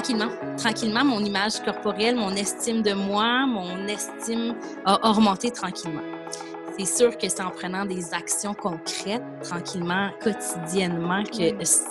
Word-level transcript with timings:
tranquillement, 0.00 0.30
tranquillement, 0.56 1.04
mon 1.04 1.20
image 1.20 1.60
corporelle, 1.62 2.16
mon 2.16 2.30
estime 2.30 2.82
de 2.82 2.92
moi, 2.94 3.46
mon 3.46 3.86
estime 3.86 4.54
a 4.86 5.10
augmenté 5.10 5.50
tranquillement. 5.50 6.00
C'est 6.78 6.86
sûr 6.86 7.18
que 7.18 7.28
c'est 7.28 7.42
en 7.42 7.50
prenant 7.50 7.84
des 7.84 8.14
actions 8.14 8.54
concrètes, 8.54 9.22
tranquillement, 9.42 10.08
quotidiennement, 10.22 11.22
que 11.24 11.52
mm. 11.52 11.64
ça 11.64 11.82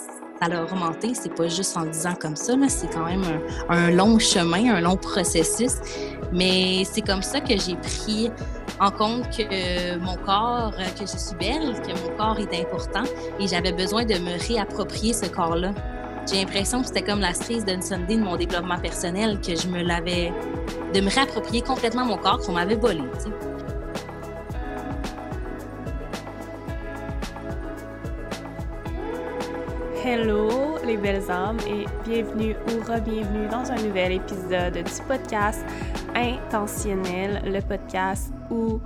a 0.41 0.63
augmenté. 0.63 1.13
C'est 1.13 1.35
pas 1.35 1.47
juste 1.47 1.77
en 1.77 1.85
disant 1.85 2.15
comme 2.19 2.35
ça, 2.35 2.53
c'est 2.67 2.91
quand 2.91 3.05
même 3.05 3.23
un, 3.69 3.91
long 3.91 4.17
chemin, 4.17 4.73
un 4.73 4.81
long 4.81 4.97
processus. 4.97 5.73
Mais 6.33 6.83
c'est 6.85 7.01
comme 7.01 7.21
ça 7.21 7.41
que 7.41 7.57
j'ai 7.59 7.75
pris 7.75 8.31
en 8.79 8.89
compte 8.89 9.29
que 9.37 9.97
mon 9.97 10.15
corps, 10.15 10.73
que 10.97 11.05
je 11.05 11.17
suis 11.17 11.35
belle, 11.35 11.79
que 11.81 11.89
mon 11.89 12.17
corps 12.17 12.39
est 12.39 12.59
important 12.59 13.03
et 13.39 13.47
j'avais 13.47 13.73
besoin 13.73 14.05
de 14.05 14.15
me 14.15 14.47
réapproprier 14.47 15.13
ce 15.13 15.27
corps-là. 15.27 15.73
J'ai 16.29 16.41
l'impression 16.41 16.81
que 16.81 16.87
c'était 16.87 17.01
comme 17.01 17.21
la 17.21 17.33
cerise 17.33 17.65
d'un 17.65 17.81
Sunday 17.81 18.15
de 18.15 18.21
mon 18.21 18.35
développement 18.35 18.77
personnel, 18.77 19.39
que 19.41 19.55
je 19.55 19.67
me 19.67 19.81
l'avais. 19.81 20.31
de 20.93 21.01
me 21.01 21.09
réapproprier 21.09 21.61
complètement 21.61 22.05
mon 22.05 22.17
corps 22.17 22.39
qu'on 22.39 22.53
m'avait 22.53 22.75
volé. 22.75 23.01
Hello 30.05 30.77
les 30.85 30.97
belles 30.97 31.29
âmes 31.29 31.59
et 31.67 31.85
bienvenue 32.07 32.55
ou 32.67 32.79
re-bienvenue 32.91 33.47
dans 33.47 33.69
un 33.71 33.75
nouvel 33.75 34.13
épisode 34.13 34.73
du 34.73 35.01
podcast 35.07 35.63
Intentionnel, 36.15 37.43
le 37.45 37.61
podcast 37.61 38.33
où 38.49 38.79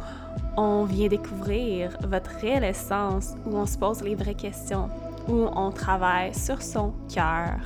on 0.58 0.84
vient 0.84 1.08
découvrir 1.08 1.98
votre 2.06 2.32
réelle 2.42 2.66
essence, 2.66 3.36
où 3.46 3.56
on 3.56 3.66
se 3.66 3.78
pose 3.78 4.02
les 4.02 4.16
vraies 4.16 4.36
questions, 4.36 4.90
où 5.28 5.48
on 5.56 5.72
travaille 5.72 6.34
sur 6.34 6.62
son 6.62 6.94
cœur 7.14 7.60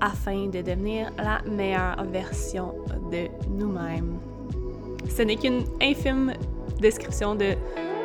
afin 0.00 0.46
de 0.46 0.62
devenir 0.62 1.10
la 1.16 1.40
meilleure 1.48 2.04
version 2.04 2.74
de 3.10 3.28
nous-mêmes. 3.48 4.18
Ce 5.08 5.22
n'est 5.22 5.36
qu'une 5.36 5.64
infime 5.80 6.32
description 6.80 7.34
de 7.34 7.54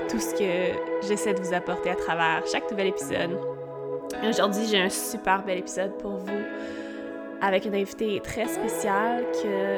tout 0.09 0.19
ce 0.19 0.33
que 0.35 1.07
j'essaie 1.07 1.33
de 1.33 1.41
vous 1.41 1.53
apporter 1.53 1.89
à 1.89 1.95
travers 1.95 2.43
chaque 2.51 2.69
nouvel 2.69 2.87
épisode. 2.87 3.39
Aujourd'hui, 4.27 4.65
j'ai 4.69 4.79
un 4.79 4.89
super 4.89 5.43
bel 5.43 5.59
épisode 5.59 5.97
pour 5.97 6.17
vous 6.17 6.41
avec 7.41 7.65
une 7.65 7.75
invitée 7.75 8.19
très 8.21 8.45
spéciale 8.45 9.25
que 9.43 9.77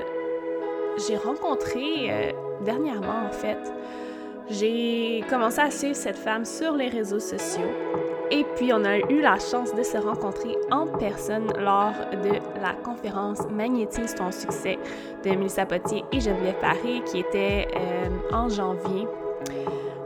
j'ai 1.08 1.18
rencontrée 1.18 2.10
euh, 2.10 2.32
dernièrement 2.64 3.28
en 3.28 3.32
fait. 3.32 3.60
J'ai 4.50 5.24
commencé 5.30 5.60
à 5.60 5.72
suivre 5.72 5.96
cette 5.96 6.18
femme 6.18 6.46
sur 6.46 6.74
les 6.74 6.90
réseaux 6.90 7.20
sociaux 7.20 7.72
et 8.32 8.46
puis, 8.56 8.72
on 8.74 8.86
a 8.86 8.98
eu 8.98 9.22
la 9.22 9.40
chance 9.40 9.74
de 9.74 9.82
se 9.82 9.98
rencontrer 9.98 10.56
en 10.70 10.86
personne 10.86 11.52
lors 11.58 11.94
de 12.12 12.34
la 12.62 12.74
conférence 12.84 13.40
Magnétise 13.50 14.14
ton 14.14 14.32
succès 14.32 14.78
de 15.24 15.30
Mélissa 15.32 15.66
Potier 15.66 16.04
et 16.12 16.20
Geneviève 16.20 16.60
Paris 16.62 17.02
qui 17.06 17.20
était 17.20 17.68
euh, 17.76 18.10
en 18.32 18.48
janvier. 18.48 19.08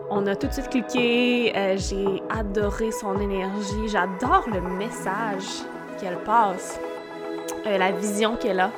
On 0.10 0.26
a 0.28 0.36
tout 0.38 0.48
de 0.48 0.54
suite 0.54 0.70
cliqué, 0.70 1.54
euh, 1.56 1.76
j'ai 1.78 2.24
adoré 2.30 2.92
son 2.92 3.20
énergie, 3.20 3.88
j'adore 3.88 4.46
le 4.54 4.62
message 4.62 5.64
qu'elle 6.00 6.18
passe, 6.24 6.80
euh, 7.66 7.78
la 7.78 7.92
vision 7.92 8.38
qu'elle 8.38 8.62
a. 8.62 8.72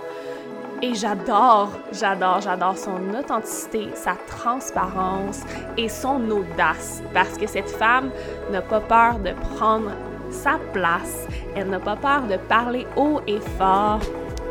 Et 0.82 0.94
j'adore, 0.94 1.70
j'adore, 1.94 2.42
j'adore 2.42 2.78
son 2.78 2.98
authenticité, 3.18 3.88
sa 3.94 4.16
transparence 4.28 5.42
et 5.78 5.88
son 5.88 6.30
audace. 6.30 7.02
Parce 7.14 7.38
que 7.38 7.48
cette 7.48 7.70
femme 7.70 8.12
n'a 8.52 8.62
pas 8.62 8.82
peur 8.82 9.20
de 9.20 9.32
prendre 9.56 9.92
sa 10.30 10.60
place. 10.74 11.28
Elle 11.56 11.70
n'a 11.70 11.80
pas 11.80 11.96
peur 11.96 12.24
de 12.24 12.36
parler 12.36 12.86
haut 12.98 13.22
et 13.26 13.40
fort 13.58 14.02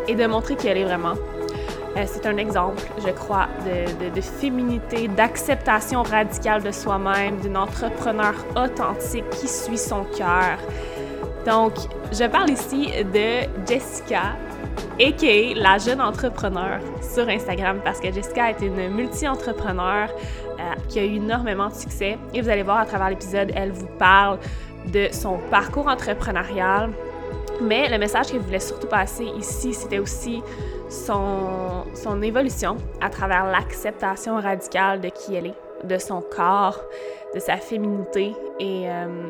et 0.08 0.14
de 0.14 0.26
montrer 0.26 0.56
qui 0.56 0.68
elle 0.68 0.78
est 0.78 0.84
vraiment. 0.84 1.14
Euh, 1.96 2.04
c'est 2.06 2.26
un 2.26 2.38
exemple, 2.38 2.82
je 3.06 3.10
crois, 3.10 3.46
de, 3.64 4.10
de 4.10 4.20
féminité, 4.20 5.06
d'acceptation 5.08 6.02
radicale 6.02 6.62
de 6.62 6.72
soi-même, 6.72 7.36
d'une 7.40 7.56
entrepreneur 7.56 8.34
authentique 8.56 9.28
qui 9.30 9.46
suit 9.46 9.78
son 9.78 10.04
cœur. 10.04 10.58
Donc, 11.46 11.74
je 12.10 12.24
parle 12.24 12.50
ici 12.50 12.90
de 13.12 13.46
Jessica 13.66 14.32
a.k.a. 15.00 15.54
la 15.54 15.78
jeune 15.78 16.00
entrepreneur 16.00 16.78
sur 17.02 17.28
Instagram 17.28 17.80
parce 17.82 18.00
que 18.00 18.12
Jessica 18.12 18.50
est 18.50 18.60
une 18.60 18.94
multi-entrepreneur 18.94 20.08
euh, 20.08 20.62
qui 20.88 21.00
a 21.00 21.04
eu 21.04 21.16
énormément 21.16 21.68
de 21.68 21.74
succès. 21.74 22.16
Et 22.32 22.40
vous 22.40 22.48
allez 22.48 22.62
voir 22.62 22.78
à 22.78 22.86
travers 22.86 23.10
l'épisode, 23.10 23.50
elle 23.56 23.72
vous 23.72 23.88
parle 23.98 24.38
de 24.92 25.08
son 25.10 25.38
parcours 25.50 25.88
entrepreneurial. 25.88 26.90
Mais 27.60 27.88
le 27.88 27.98
message 27.98 28.28
qu'elle 28.30 28.40
voulait 28.40 28.60
surtout 28.60 28.86
passer 28.86 29.24
ici, 29.36 29.74
c'était 29.74 29.98
aussi 29.98 30.42
son, 30.88 32.22
évolution 32.22 32.76
à 33.00 33.10
travers 33.10 33.46
l'acceptation 33.46 34.36
radicale 34.36 35.00
de 35.00 35.08
qui 35.08 35.34
elle 35.34 35.46
est, 35.46 35.54
de 35.84 35.98
son 35.98 36.20
corps, 36.20 36.80
de 37.34 37.40
sa 37.40 37.56
féminité. 37.56 38.32
Et 38.60 38.88
euh, 38.88 39.28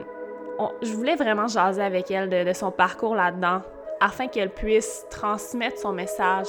je 0.82 0.92
voulais 0.92 1.16
vraiment 1.16 1.48
jaser 1.48 1.82
avec 1.82 2.10
elle 2.10 2.28
de 2.28 2.52
son 2.52 2.70
parcours 2.70 3.14
là-dedans, 3.14 3.62
afin 4.00 4.28
qu'elle 4.28 4.50
puisse 4.50 5.06
transmettre 5.10 5.78
son 5.78 5.92
message 5.92 6.48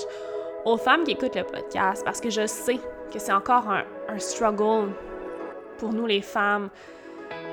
aux 0.65 0.77
femmes 0.77 1.03
qui 1.03 1.11
écoutent 1.11 1.35
le 1.35 1.43
podcast 1.43 2.03
parce 2.03 2.19
que 2.19 2.29
je 2.29 2.45
sais 2.47 2.79
que 3.11 3.19
c'est 3.19 3.33
encore 3.33 3.69
un, 3.69 3.83
struggle 4.17 4.91
pour 5.77 5.93
nous 5.93 6.05
les 6.05 6.21
femmes 6.21 6.69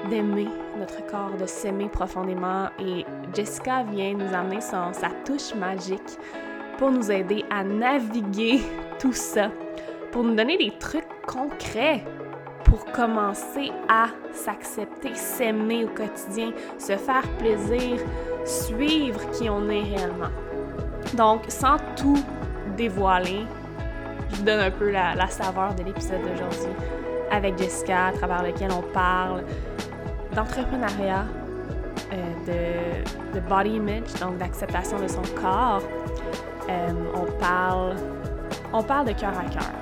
d'aimer 0.08 0.48
notre 0.78 1.04
corps, 1.06 1.36
de 1.38 1.46
s'aimer 1.46 1.88
profondément. 1.88 2.68
Et 2.78 3.04
Jessica 3.34 3.82
vient 3.84 4.14
nous 4.14 4.34
amener 4.34 4.60
son, 4.60 4.92
sa 4.92 5.10
touche 5.24 5.54
magique 5.54 6.18
pour 6.78 6.90
nous 6.90 7.10
aider 7.10 7.44
à 7.50 7.64
naviguer 7.64 8.60
tout 8.98 9.12
ça, 9.12 9.50
pour 10.10 10.24
nous 10.24 10.34
donner 10.34 10.56
des 10.56 10.72
trucs 10.78 11.08
concrets 11.26 12.04
pour 12.72 12.86
commencer 12.86 13.70
à 13.86 14.06
s'accepter, 14.32 15.14
s'aimer 15.14 15.84
au 15.84 15.88
quotidien, 15.88 16.52
se 16.78 16.96
faire 16.96 17.28
plaisir, 17.36 17.98
suivre 18.46 19.20
qui 19.32 19.50
on 19.50 19.68
est 19.68 19.82
réellement. 19.82 20.30
Donc, 21.12 21.42
sans 21.48 21.76
tout 21.96 22.24
dévoiler, 22.74 23.44
je 24.30 24.36
vous 24.36 24.42
donne 24.44 24.60
un 24.60 24.70
peu 24.70 24.90
la, 24.90 25.26
saveur 25.26 25.74
de 25.74 25.82
l'épisode 25.82 26.22
d'aujourd'hui 26.22 26.72
avec 27.30 27.58
Jessica, 27.58 28.06
à 28.06 28.12
travers 28.12 28.42
lequel 28.42 28.70
on 28.72 28.80
parle 28.80 29.44
d'entrepreneuriat, 30.34 31.26
euh, 32.14 33.02
de, 33.34 33.40
body 33.50 33.76
image, 33.76 34.14
donc 34.18 34.38
d'acceptation 34.38 34.98
de 34.98 35.08
son 35.08 35.20
corps. 35.38 35.82
Euh, 36.70 36.88
on 37.14 37.30
parle, 37.38 37.96
on 38.72 38.82
parle 38.82 39.08
de 39.08 39.12
cœur 39.12 39.38
à 39.38 39.44
cœur 39.50 39.72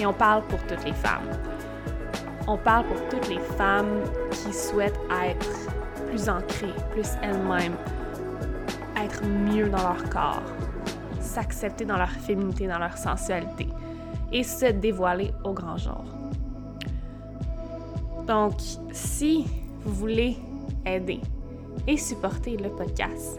et 0.00 0.06
on 0.06 0.12
parle 0.12 0.42
pour 0.42 0.60
toutes 0.68 0.84
les 0.84 0.92
femmes. 0.92 1.28
On 2.50 2.56
parle 2.56 2.86
pour 2.86 3.08
toutes 3.10 3.28
les 3.28 3.40
femmes 3.40 4.02
qui 4.30 4.54
souhaitent 4.54 4.98
être 5.22 5.68
plus 6.06 6.30
ancrées, 6.30 6.72
plus 6.92 7.10
elles-mêmes, 7.22 7.76
être 8.96 9.22
mieux 9.22 9.68
dans 9.68 9.82
leur 9.82 10.08
corps, 10.08 10.42
s'accepter 11.20 11.84
dans 11.84 11.98
leur 11.98 12.08
féminité, 12.08 12.66
dans 12.66 12.78
leur 12.78 12.96
sensualité 12.96 13.68
et 14.32 14.42
se 14.42 14.64
dévoiler 14.64 15.30
au 15.44 15.52
grand 15.52 15.76
jour. 15.76 16.04
Donc, 18.26 18.54
si 18.92 19.44
vous 19.84 19.92
voulez 19.92 20.38
aider 20.86 21.20
et 21.86 21.98
supporter 21.98 22.56
le 22.56 22.70
podcast, 22.70 23.38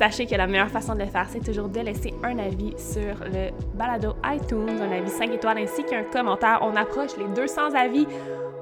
sachez 0.00 0.24
que 0.24 0.34
la 0.34 0.46
meilleure 0.46 0.70
façon 0.70 0.94
de 0.94 1.00
le 1.00 1.06
faire, 1.06 1.26
c'est 1.28 1.44
toujours 1.44 1.68
de 1.68 1.78
laisser 1.80 2.14
un 2.22 2.38
avis 2.38 2.72
sur 2.78 3.22
le 3.26 3.50
balado 3.74 4.14
iTunes, 4.24 4.80
un 4.80 4.92
avis 4.92 5.10
5 5.10 5.30
étoiles 5.34 5.58
ainsi 5.58 5.84
qu'un 5.84 6.04
commentaire. 6.04 6.60
On 6.62 6.74
approche 6.74 7.18
les 7.18 7.28
200 7.28 7.74
avis. 7.74 8.06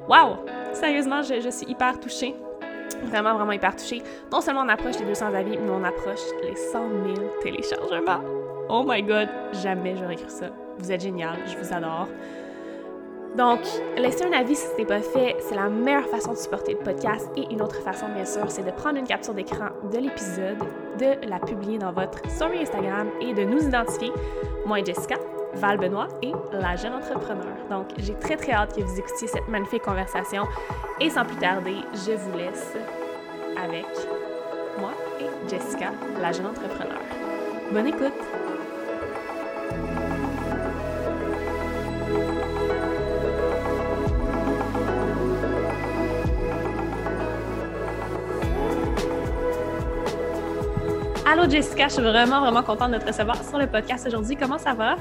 Wow! 0.08 0.38
Sérieusement, 0.73 1.23
je, 1.23 1.40
je 1.40 1.49
suis 1.49 1.67
hyper 1.70 2.00
touchée. 2.00 2.35
Vraiment, 3.05 3.35
vraiment 3.35 3.52
hyper 3.52 3.76
touchée. 3.76 4.02
Non 4.32 4.40
seulement 4.40 4.62
on 4.62 4.69
approche 4.69 4.99
les 4.99 5.05
200 5.05 5.32
avis, 5.32 5.56
mais 5.58 5.70
on 5.70 5.85
approche 5.85 6.23
les 6.43 6.56
100 6.56 6.81
000 7.14 7.29
téléchargements. 7.40 8.20
Oh 8.69 8.82
my 8.85 9.00
god, 9.00 9.29
jamais 9.62 9.94
j'aurais 9.96 10.17
cru 10.17 10.29
ça. 10.29 10.46
Vous 10.79 10.90
êtes 10.90 11.02
génial, 11.02 11.37
je 11.46 11.56
vous 11.56 11.73
adore. 11.73 12.08
Donc, 13.36 13.60
laisser 13.96 14.25
un 14.25 14.32
avis 14.32 14.56
si 14.56 14.66
ce 14.66 14.76
n'est 14.78 14.86
pas 14.86 15.00
fait, 15.00 15.36
c'est 15.40 15.54
la 15.54 15.69
meilleure 15.69 16.06
façon 16.06 16.32
de 16.32 16.38
supporter 16.38 16.72
le 16.72 16.80
podcast. 16.80 17.28
Et 17.36 17.46
une 17.52 17.62
autre 17.62 17.80
façon, 17.82 18.06
bien 18.14 18.25
sûr, 18.25 18.50
c'est 18.50 18.64
de 18.64 18.70
prendre 18.70 18.98
une 18.98 19.06
capture 19.06 19.34
d'écran 19.34 19.69
de 19.92 19.98
l'épisode, 19.98 20.58
de 20.98 21.28
la 21.28 21.38
publier 21.38 21.78
dans 21.78 21.92
votre 21.92 22.19
story 22.30 22.62
Instagram 22.62 23.08
et 23.20 23.34
de 23.34 23.44
nous 23.44 23.62
identifier, 23.62 24.12
moi 24.66 24.80
et 24.80 24.84
Jessica, 24.84 25.16
Val 25.54 25.78
Benoît 25.78 26.08
et 26.22 26.32
la 26.52 26.76
jeune 26.76 26.94
entrepreneur. 26.94 27.54
Donc, 27.70 27.88
j'ai 27.98 28.14
très 28.14 28.36
très 28.36 28.52
hâte 28.52 28.76
que 28.76 28.82
vous 28.82 28.98
écoutiez 28.98 29.28
cette 29.28 29.48
magnifique 29.48 29.82
conversation. 29.82 30.44
Et 31.00 31.10
sans 31.10 31.25
plus 31.25 31.36
tarder, 31.36 31.76
je 31.94 32.12
vous 32.12 32.36
laisse 32.36 32.75
avec 33.56 33.86
moi 34.78 34.90
et 35.20 35.48
Jessica, 35.48 35.92
la 36.20 36.32
jeune 36.32 36.46
entrepreneur. 36.46 37.00
Bonne 37.72 37.86
écoute! 37.86 38.27
Allô 51.30 51.46
Jessica, 51.46 51.88
je 51.88 51.92
suis 51.92 52.02
vraiment, 52.02 52.40
vraiment 52.40 52.62
contente 52.62 52.92
de 52.92 52.96
te 52.96 53.04
recevoir 53.04 53.44
sur 53.46 53.58
le 53.58 53.66
podcast 53.66 54.06
aujourd'hui. 54.06 54.34
Comment 54.34 54.56
ça 54.56 54.72
va? 54.72 54.96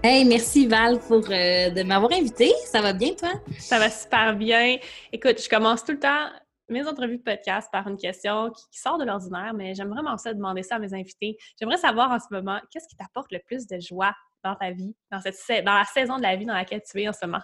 Hey, 0.00 0.24
merci 0.24 0.68
Val 0.68 1.00
pour 1.00 1.24
euh, 1.28 1.70
de 1.70 1.82
m'avoir 1.82 2.12
invité. 2.12 2.52
Ça 2.66 2.80
va 2.80 2.92
bien, 2.92 3.12
toi? 3.14 3.30
Ça 3.58 3.80
va 3.80 3.90
super 3.90 4.36
bien. 4.36 4.76
Écoute, 5.12 5.42
je 5.42 5.48
commence 5.48 5.84
tout 5.84 5.90
le 5.90 5.98
temps 5.98 6.28
mes 6.68 6.86
entrevues 6.86 7.18
de 7.18 7.22
podcast 7.24 7.68
par 7.72 7.88
une 7.88 7.96
question 7.96 8.52
qui, 8.52 8.78
sort 8.78 8.96
de 8.96 9.04
l'ordinaire, 9.04 9.54
mais 9.54 9.74
j'aime 9.74 9.88
vraiment 9.88 10.16
ça 10.18 10.32
demander 10.32 10.62
ça 10.62 10.76
à 10.76 10.78
mes 10.78 10.94
invités. 10.94 11.36
J'aimerais 11.58 11.78
savoir 11.78 12.12
en 12.12 12.20
ce 12.20 12.26
moment, 12.30 12.60
qu'est-ce 12.70 12.86
qui 12.86 12.94
t'apporte 12.94 13.32
le 13.32 13.40
plus 13.44 13.66
de 13.66 13.80
joie 13.80 14.14
dans 14.44 14.54
ta 14.54 14.70
vie, 14.70 14.94
dans, 15.10 15.20
cette, 15.20 15.64
dans 15.64 15.74
la 15.74 15.84
saison 15.84 16.18
de 16.18 16.22
la 16.22 16.36
vie 16.36 16.46
dans 16.46 16.54
laquelle 16.54 16.82
tu 16.88 17.02
es 17.02 17.08
en 17.08 17.12
ce 17.12 17.26
moment? 17.26 17.42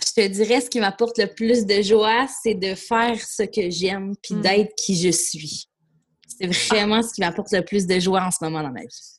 Je 0.00 0.22
te 0.22 0.26
dirais, 0.26 0.60
ce 0.60 0.70
qui 0.70 0.80
m'apporte 0.80 1.18
le 1.18 1.32
plus 1.32 1.66
de 1.66 1.80
joie, 1.82 2.26
c'est 2.42 2.54
de 2.54 2.74
faire 2.74 3.16
ce 3.20 3.44
que 3.44 3.70
j'aime 3.70 4.14
puis 4.22 4.34
hmm. 4.34 4.40
d'être 4.40 4.74
qui 4.76 4.96
je 4.96 5.10
suis. 5.10 5.68
C'est 6.26 6.46
vraiment 6.46 7.02
ce 7.02 7.14
qui 7.14 7.20
m'apporte 7.20 7.52
le 7.52 7.62
plus 7.62 7.86
de 7.86 7.98
joie 8.00 8.22
en 8.22 8.30
ce 8.30 8.38
moment 8.42 8.62
dans 8.62 8.72
ma 8.72 8.80
vie. 8.80 9.14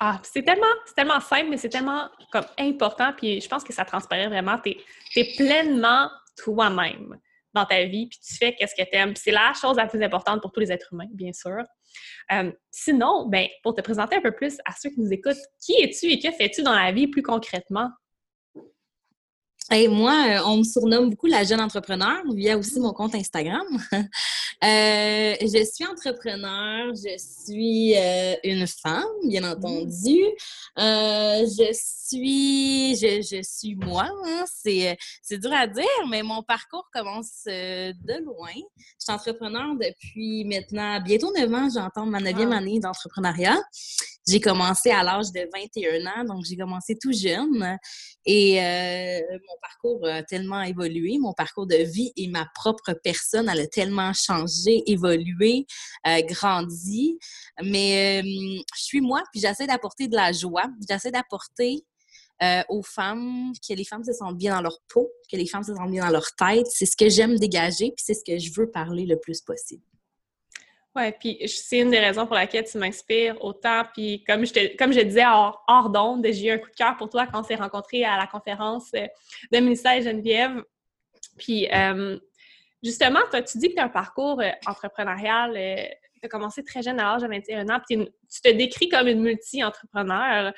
Ah, 0.00 0.20
c'est 0.22 0.42
tellement, 0.42 0.66
tellement 0.96 1.20
simple, 1.20 1.48
mais 1.50 1.56
c'est 1.56 1.68
tellement 1.68 2.08
comme 2.32 2.46
important. 2.58 3.12
Puis 3.16 3.40
je 3.40 3.48
pense 3.48 3.62
que 3.62 3.72
ça 3.72 3.84
transparaît 3.84 4.28
vraiment. 4.28 4.58
Tu 4.58 4.76
es, 5.16 5.36
pleinement 5.36 6.10
toi-même 6.36 7.18
dans 7.52 7.64
ta 7.64 7.84
vie, 7.84 8.08
puis 8.08 8.18
tu 8.18 8.34
fais 8.34 8.54
qu'est-ce 8.54 8.74
que 8.74 8.82
tu 8.82 8.96
aimes. 8.96 9.14
C'est 9.14 9.30
la 9.30 9.52
chose 9.54 9.76
la 9.76 9.86
plus 9.86 10.02
importante 10.02 10.42
pour 10.42 10.50
tous 10.50 10.60
les 10.60 10.72
êtres 10.72 10.88
humains, 10.92 11.08
bien 11.12 11.32
sûr. 11.32 11.62
Euh, 12.32 12.50
sinon, 12.70 13.28
ben, 13.28 13.46
pour 13.62 13.74
te 13.74 13.80
présenter 13.80 14.16
un 14.16 14.20
peu 14.20 14.32
plus 14.32 14.58
à 14.64 14.72
ceux 14.72 14.90
qui 14.90 15.00
nous 15.00 15.12
écoutent, 15.12 15.36
qui 15.64 15.74
es-tu 15.80 16.06
et 16.06 16.18
que 16.18 16.30
fais-tu 16.32 16.62
dans 16.62 16.74
la 16.74 16.90
vie 16.90 17.06
plus 17.06 17.22
concrètement? 17.22 17.90
Et 19.72 19.88
moi, 19.88 20.26
euh, 20.28 20.42
on 20.44 20.58
me 20.58 20.62
surnomme 20.62 21.08
beaucoup 21.08 21.26
la 21.26 21.42
jeune 21.42 21.60
entrepreneur 21.60 22.22
via 22.34 22.58
aussi 22.58 22.80
mon 22.80 22.92
compte 22.92 23.14
Instagram. 23.14 23.66
Euh, 24.62 25.34
je 25.42 25.62
suis 25.64 25.84
entrepreneur, 25.84 26.94
je 26.94 27.18
suis 27.18 27.94
euh, 27.96 28.34
une 28.44 28.66
femme, 28.66 29.04
bien 29.24 29.42
mmh. 29.42 29.52
entendu. 29.52 30.20
je 30.78 31.70
suis, 31.74 32.96
je, 32.96 33.42
suis 33.42 33.74
moi. 33.74 34.08
Hein. 34.24 34.44
C'est, 34.46 34.96
c'est 35.22 35.36
dur 35.38 35.52
à 35.52 35.66
dire, 35.66 35.84
mais 36.08 36.22
mon 36.22 36.42
parcours 36.42 36.88
commence 36.94 37.42
de 37.46 38.24
loin. 38.24 38.54
Je 38.54 39.04
suis 39.04 39.12
entrepreneur 39.12 39.74
depuis 39.74 40.44
maintenant 40.44 40.98
bientôt 41.00 41.32
9 41.36 41.52
ans. 41.52 41.68
J'entends 41.74 42.06
ma 42.06 42.20
neuvième 42.20 42.52
année 42.52 42.80
d'entrepreneuriat. 42.80 43.58
J'ai 44.26 44.40
commencé 44.40 44.90
à 44.90 45.02
l'âge 45.02 45.32
de 45.32 45.46
21 45.54 46.06
ans, 46.06 46.24
donc 46.24 46.44
j'ai 46.46 46.56
commencé 46.56 46.96
tout 46.96 47.12
jeune. 47.12 47.78
Et 48.24 48.62
euh, 48.62 49.20
mon 49.46 49.56
parcours 49.60 50.06
a 50.06 50.22
tellement 50.22 50.62
évolué, 50.62 51.18
mon 51.18 51.34
parcours 51.34 51.66
de 51.66 51.76
vie 51.76 52.10
et 52.16 52.28
ma 52.28 52.46
propre 52.54 52.94
personne, 53.02 53.50
elle 53.50 53.60
a 53.60 53.66
tellement 53.66 54.12
changé, 54.14 54.82
évolué, 54.90 55.66
euh, 56.06 56.22
grandi. 56.22 57.18
Mais 57.62 58.22
euh, 58.22 58.62
je 58.76 58.82
suis 58.82 59.02
moi, 59.02 59.22
puis 59.30 59.42
j'essaie 59.42 59.66
d'apporter 59.66 60.08
de 60.08 60.16
la 60.16 60.32
joie, 60.32 60.70
j'essaie 60.88 61.10
d'apporter 61.10 61.84
aux 62.68 62.82
femmes 62.82 63.52
que 63.66 63.72
les 63.72 63.84
femmes 63.84 64.04
se 64.04 64.12
sentent 64.12 64.36
bien 64.36 64.56
dans 64.56 64.60
leur 64.60 64.78
peau, 64.88 65.10
que 65.32 65.36
les 65.36 65.46
femmes 65.46 65.62
se 65.62 65.74
sentent 65.74 65.90
bien 65.90 66.04
dans 66.04 66.10
leur 66.10 66.34
tête. 66.36 66.66
C'est 66.68 66.84
ce 66.84 66.94
que 66.94 67.08
j'aime 67.08 67.38
dégager, 67.38 67.92
puis 67.96 68.04
c'est 68.04 68.12
ce 68.12 68.24
que 68.24 68.38
je 68.38 68.52
veux 68.52 68.70
parler 68.70 69.06
le 69.06 69.18
plus 69.18 69.40
possible. 69.40 69.82
Oui, 70.96 71.10
puis 71.18 71.48
c'est 71.48 71.80
une 71.80 71.90
des 71.90 71.98
raisons 71.98 72.24
pour 72.24 72.36
laquelle 72.36 72.64
tu 72.64 72.78
m'inspires 72.78 73.42
autant. 73.42 73.82
Puis 73.92 74.22
comme 74.24 74.46
je, 74.46 74.52
te, 74.52 74.76
comme 74.76 74.92
je 74.92 75.00
disais 75.00 75.26
hors, 75.26 75.64
hors 75.66 75.90
d'onde, 75.90 76.24
j'ai 76.30 76.46
eu 76.46 76.50
un 76.52 76.58
coup 76.58 76.70
de 76.70 76.76
cœur 76.76 76.96
pour 76.96 77.08
toi 77.08 77.26
quand 77.26 77.40
on 77.40 77.42
s'est 77.42 77.56
rencontrés 77.56 78.04
à 78.04 78.16
la 78.16 78.28
conférence 78.28 78.90
euh, 78.94 79.06
de 79.50 79.58
ministère 79.58 80.00
Geneviève. 80.00 80.62
Puis 81.36 81.68
euh, 81.72 82.16
justement, 82.80 83.18
toi, 83.28 83.42
tu 83.42 83.58
dis 83.58 83.70
que 83.70 83.74
tu 83.74 83.80
as 83.80 83.86
un 83.86 83.88
parcours 83.88 84.40
euh, 84.40 84.50
entrepreneurial. 84.66 85.54
tu 85.54 86.26
as 86.26 86.28
commencé 86.28 86.62
très 86.62 86.80
jeune 86.80 87.00
à 87.00 87.14
l'âge 87.14 87.22
de 87.22 87.28
21 87.28 87.68
ans. 87.70 87.80
Puis 87.88 88.08
tu 88.32 88.40
te 88.40 88.52
décris 88.52 88.88
comme 88.88 89.08
une 89.08 89.20
multi-entrepreneur. 89.20 90.52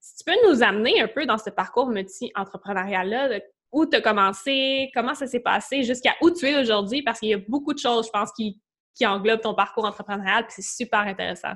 Si 0.00 0.16
tu 0.16 0.24
peux 0.24 0.48
nous 0.48 0.62
amener 0.62 1.02
un 1.02 1.08
peu 1.08 1.26
dans 1.26 1.38
ce 1.38 1.50
parcours 1.50 1.88
multi-entrepreneurial-là, 1.88 3.38
où 3.70 3.84
tu 3.84 3.96
as 3.96 4.00
commencé, 4.00 4.90
comment 4.94 5.14
ça 5.14 5.26
s'est 5.26 5.40
passé, 5.40 5.82
jusqu'à 5.82 6.14
où 6.22 6.30
tu 6.30 6.46
es 6.46 6.58
aujourd'hui, 6.58 7.02
parce 7.02 7.18
qu'il 7.18 7.28
y 7.28 7.34
a 7.34 7.38
beaucoup 7.48 7.74
de 7.74 7.78
choses, 7.78 8.06
je 8.06 8.10
pense, 8.10 8.32
qui 8.32 8.60
qui 8.94 9.06
englobe 9.06 9.40
ton 9.40 9.54
parcours 9.54 9.84
entrepreneurial, 9.84 10.46
puis 10.46 10.54
c'est 10.56 10.84
super 10.84 11.00
intéressant. 11.00 11.54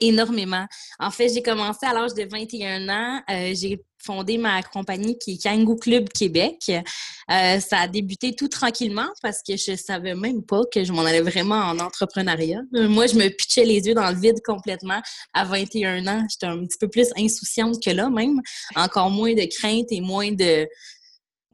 énormément. 0.00 0.66
En 0.98 1.10
fait, 1.10 1.28
j'ai 1.28 1.42
commencé 1.42 1.84
à 1.84 1.92
l'âge 1.92 2.14
de 2.14 2.24
21 2.24 2.88
ans. 2.88 3.22
Euh, 3.30 3.52
j'ai 3.54 3.82
fondé 4.02 4.38
ma 4.38 4.62
compagnie 4.62 5.18
qui 5.18 5.32
est 5.32 5.42
Kangoo 5.42 5.76
Club 5.76 6.08
Québec. 6.08 6.70
Euh, 6.70 7.60
ça 7.60 7.80
a 7.80 7.88
débuté 7.88 8.34
tout 8.34 8.48
tranquillement 8.48 9.08
parce 9.20 9.42
que 9.42 9.56
je 9.56 9.76
savais 9.76 10.14
même 10.14 10.42
pas 10.42 10.62
que 10.72 10.84
je 10.84 10.92
m'en 10.92 11.02
allais 11.02 11.20
vraiment 11.20 11.56
en 11.56 11.78
entrepreneuriat. 11.78 12.62
Moi, 12.72 13.06
je 13.06 13.16
me 13.16 13.28
pitchais 13.28 13.64
les 13.64 13.86
yeux 13.86 13.94
dans 13.94 14.08
le 14.08 14.16
vide 14.16 14.40
complètement. 14.44 15.02
À 15.34 15.44
21 15.44 16.06
ans, 16.06 16.24
j'étais 16.30 16.46
un 16.46 16.64
petit 16.64 16.78
peu 16.78 16.88
plus 16.88 17.08
insouciante 17.18 17.82
que 17.82 17.90
là 17.90 18.08
même. 18.08 18.40
Encore 18.76 19.10
moins 19.10 19.34
de 19.34 19.46
crainte 19.58 19.88
et 19.90 20.00
moins 20.00 20.32
de, 20.32 20.66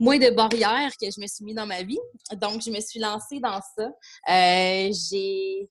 moins 0.03 0.19
de 0.19 0.31
barrières 0.31 0.91
que 1.01 1.07
je 1.07 1.21
me 1.21 1.27
suis 1.27 1.45
mis 1.45 1.55
dans 1.55 1.67
ma 1.67 1.83
vie. 1.83 2.01
Donc, 2.33 2.61
je 2.63 2.71
me 2.71 2.81
suis 2.81 2.99
lancée 2.99 3.39
dans 3.41 3.61
ça. 3.77 3.89
Euh, 4.29 4.93
j'ai 4.93 5.71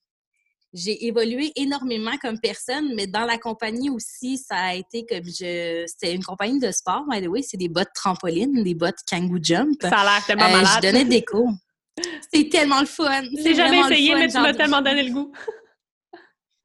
j'ai 0.73 1.05
évolué 1.05 1.51
énormément 1.57 2.17
comme 2.21 2.39
personne, 2.39 2.95
mais 2.95 3.05
dans 3.05 3.25
la 3.25 3.37
compagnie 3.37 3.89
aussi, 3.89 4.37
ça 4.37 4.55
a 4.55 4.73
été 4.73 5.05
comme 5.05 5.25
je. 5.25 5.83
C'était 5.85 6.15
une 6.15 6.23
compagnie 6.23 6.59
de 6.59 6.71
sport, 6.71 7.03
by 7.09 7.21
the 7.21 7.27
way, 7.27 7.41
c'est 7.41 7.57
des 7.57 7.67
bottes 7.67 7.91
trampoline, 7.93 8.63
des 8.63 8.73
bottes 8.73 8.99
Kangoo 9.05 9.37
Jump. 9.41 9.75
Ça 9.81 9.89
a 9.89 10.03
l'air 10.05 10.25
tellement 10.25 10.45
euh, 10.45 10.61
malade. 10.61 10.81
Je 10.81 10.87
donnais 10.87 11.03
des 11.03 11.25
cours. 11.25 11.51
C'est 12.33 12.47
tellement 12.49 12.79
le 12.79 12.85
fun. 12.85 13.23
J'ai 13.37 13.53
jamais 13.53 13.79
essayé, 13.79 14.15
mais 14.15 14.29
tu 14.29 14.39
m'as 14.39 14.53
tellement 14.53 14.81
donné 14.81 15.03
le 15.03 15.11
goût. 15.11 15.33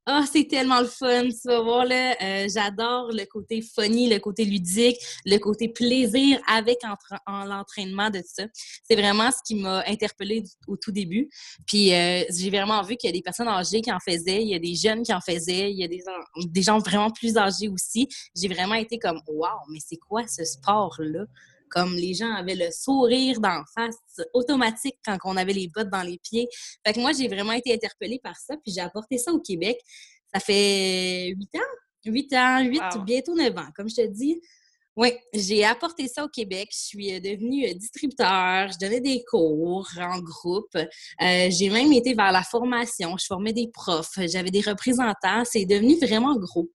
Ah, 0.08 0.22
c'est 0.32 0.46
tellement 0.46 0.80
le 0.80 0.86
fun, 0.86 1.24
tu 1.24 1.48
vas 1.48 1.60
voir 1.62 1.84
là. 1.84 2.14
Euh, 2.22 2.46
j'adore 2.48 3.10
le 3.10 3.24
côté 3.24 3.60
funny, 3.60 4.08
le 4.08 4.20
côté 4.20 4.44
ludique, 4.44 4.98
le 5.24 5.36
côté 5.38 5.68
plaisir 5.68 6.38
avec 6.46 6.78
en, 7.26 7.44
l'entraînement 7.44 8.08
de 8.08 8.22
ça. 8.24 8.44
C'est 8.88 8.94
vraiment 8.94 9.32
ce 9.32 9.38
qui 9.44 9.56
m'a 9.56 9.82
interpellée 9.88 10.44
au 10.68 10.76
tout 10.76 10.92
début. 10.92 11.28
Puis 11.66 11.92
euh, 11.92 12.22
j'ai 12.30 12.50
vraiment 12.50 12.82
vu 12.82 12.94
qu'il 12.94 13.08
y 13.08 13.12
a 13.12 13.16
des 13.16 13.22
personnes 13.22 13.48
âgées 13.48 13.80
qui 13.80 13.90
en 13.90 13.98
faisaient, 13.98 14.42
il 14.42 14.48
y 14.48 14.54
a 14.54 14.60
des 14.60 14.76
jeunes 14.76 15.02
qui 15.02 15.12
en 15.12 15.20
faisaient, 15.20 15.72
il 15.72 15.78
y 15.78 15.82
a 15.82 15.88
des, 15.88 16.04
des 16.36 16.62
gens 16.62 16.78
vraiment 16.78 17.10
plus 17.10 17.36
âgés 17.36 17.66
aussi. 17.66 18.08
J'ai 18.36 18.46
vraiment 18.46 18.74
été 18.76 19.00
comme, 19.00 19.20
wow, 19.26 19.58
mais 19.72 19.80
c'est 19.84 19.96
quoi 19.96 20.24
ce 20.28 20.44
sport-là? 20.44 21.24
Comme 21.70 21.94
les 21.94 22.14
gens 22.14 22.32
avaient 22.32 22.54
le 22.54 22.70
sourire 22.70 23.40
d'en 23.40 23.62
face 23.74 23.96
automatique 24.34 24.96
quand 25.04 25.16
on 25.24 25.36
avait 25.36 25.52
les 25.52 25.68
bottes 25.68 25.90
dans 25.90 26.02
les 26.02 26.18
pieds. 26.18 26.48
Fait 26.86 26.92
que 26.92 27.00
moi, 27.00 27.12
j'ai 27.12 27.28
vraiment 27.28 27.52
été 27.52 27.72
interpellée 27.74 28.20
par 28.22 28.36
ça, 28.36 28.56
puis 28.56 28.72
j'ai 28.72 28.80
apporté 28.80 29.18
ça 29.18 29.32
au 29.32 29.40
Québec. 29.40 29.78
Ça 30.34 30.40
fait 30.40 31.32
huit 31.36 31.54
ans, 31.56 32.10
huit 32.10 32.32
ans, 32.34 32.60
huit, 32.62 33.04
bientôt 33.04 33.34
neuf 33.34 33.56
ans, 33.56 33.68
comme 33.74 33.88
je 33.88 33.96
te 33.96 34.06
dis. 34.06 34.40
Oui, 34.96 35.12
j'ai 35.34 35.62
apporté 35.62 36.08
ça 36.08 36.24
au 36.24 36.28
Québec. 36.28 36.70
Je 36.72 36.78
suis 36.78 37.14
euh, 37.14 37.20
devenue 37.20 37.68
euh, 37.68 37.74
distributeur. 37.74 38.70
Je 38.72 38.78
donnais 38.78 39.02
des 39.02 39.22
cours 39.30 39.86
en 39.98 40.20
groupe. 40.20 40.74
Euh, 40.74 41.50
j'ai 41.50 41.68
même 41.68 41.92
été 41.92 42.14
vers 42.14 42.32
la 42.32 42.42
formation. 42.42 43.14
Je 43.18 43.26
formais 43.26 43.52
des 43.52 43.68
profs. 43.68 44.18
J'avais 44.26 44.50
des 44.50 44.62
représentants. 44.62 45.44
C'est 45.44 45.66
devenu 45.66 45.98
vraiment 45.98 46.38
gros. 46.38 46.70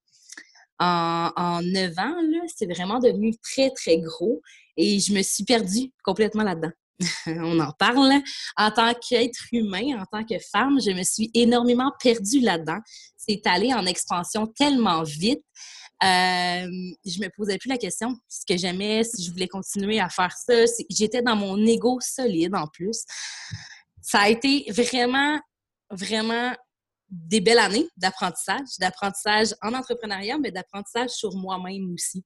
En, 0.78 1.60
neuf 1.62 1.96
ans, 1.98 2.14
c'est 2.56 2.66
vraiment 2.66 2.98
devenu 2.98 3.36
très, 3.38 3.70
très 3.70 3.98
gros. 3.98 4.40
Et 4.76 5.00
je 5.00 5.12
me 5.12 5.22
suis 5.22 5.44
perdue 5.44 5.92
complètement 6.04 6.44
là-dedans. 6.44 6.72
On 7.26 7.58
en 7.60 7.72
parle. 7.72 8.22
En 8.56 8.70
tant 8.70 8.94
qu'être 8.94 9.44
humain, 9.52 10.00
en 10.00 10.04
tant 10.06 10.24
que 10.24 10.38
femme, 10.50 10.78
je 10.80 10.90
me 10.90 11.02
suis 11.02 11.30
énormément 11.34 11.92
perdue 12.00 12.40
là-dedans. 12.40 12.78
C'est 13.16 13.46
allé 13.46 13.72
en 13.72 13.86
expansion 13.86 14.46
tellement 14.46 15.02
vite. 15.02 15.44
Euh, 16.02 16.66
je 17.04 17.20
me 17.20 17.28
posais 17.36 17.58
plus 17.58 17.68
la 17.68 17.78
question 17.78 18.16
ce 18.28 18.44
que 18.48 18.58
j'aimais, 18.58 19.04
si 19.04 19.22
je 19.22 19.30
voulais 19.30 19.46
continuer 19.46 20.00
à 20.00 20.08
faire 20.08 20.32
ça. 20.32 20.64
J'étais 20.90 21.22
dans 21.22 21.36
mon 21.36 21.56
ego 21.64 21.98
solide 22.00 22.54
en 22.56 22.66
plus. 22.66 23.04
Ça 24.00 24.22
a 24.22 24.28
été 24.28 24.66
vraiment, 24.70 25.38
vraiment 25.90 26.52
des 27.08 27.40
belles 27.40 27.58
années 27.58 27.86
d'apprentissage, 27.96 28.66
d'apprentissage 28.80 29.54
en 29.62 29.74
entrepreneuriat, 29.74 30.38
mais 30.38 30.50
d'apprentissage 30.50 31.10
sur 31.10 31.36
moi-même 31.36 31.92
aussi. 31.92 32.24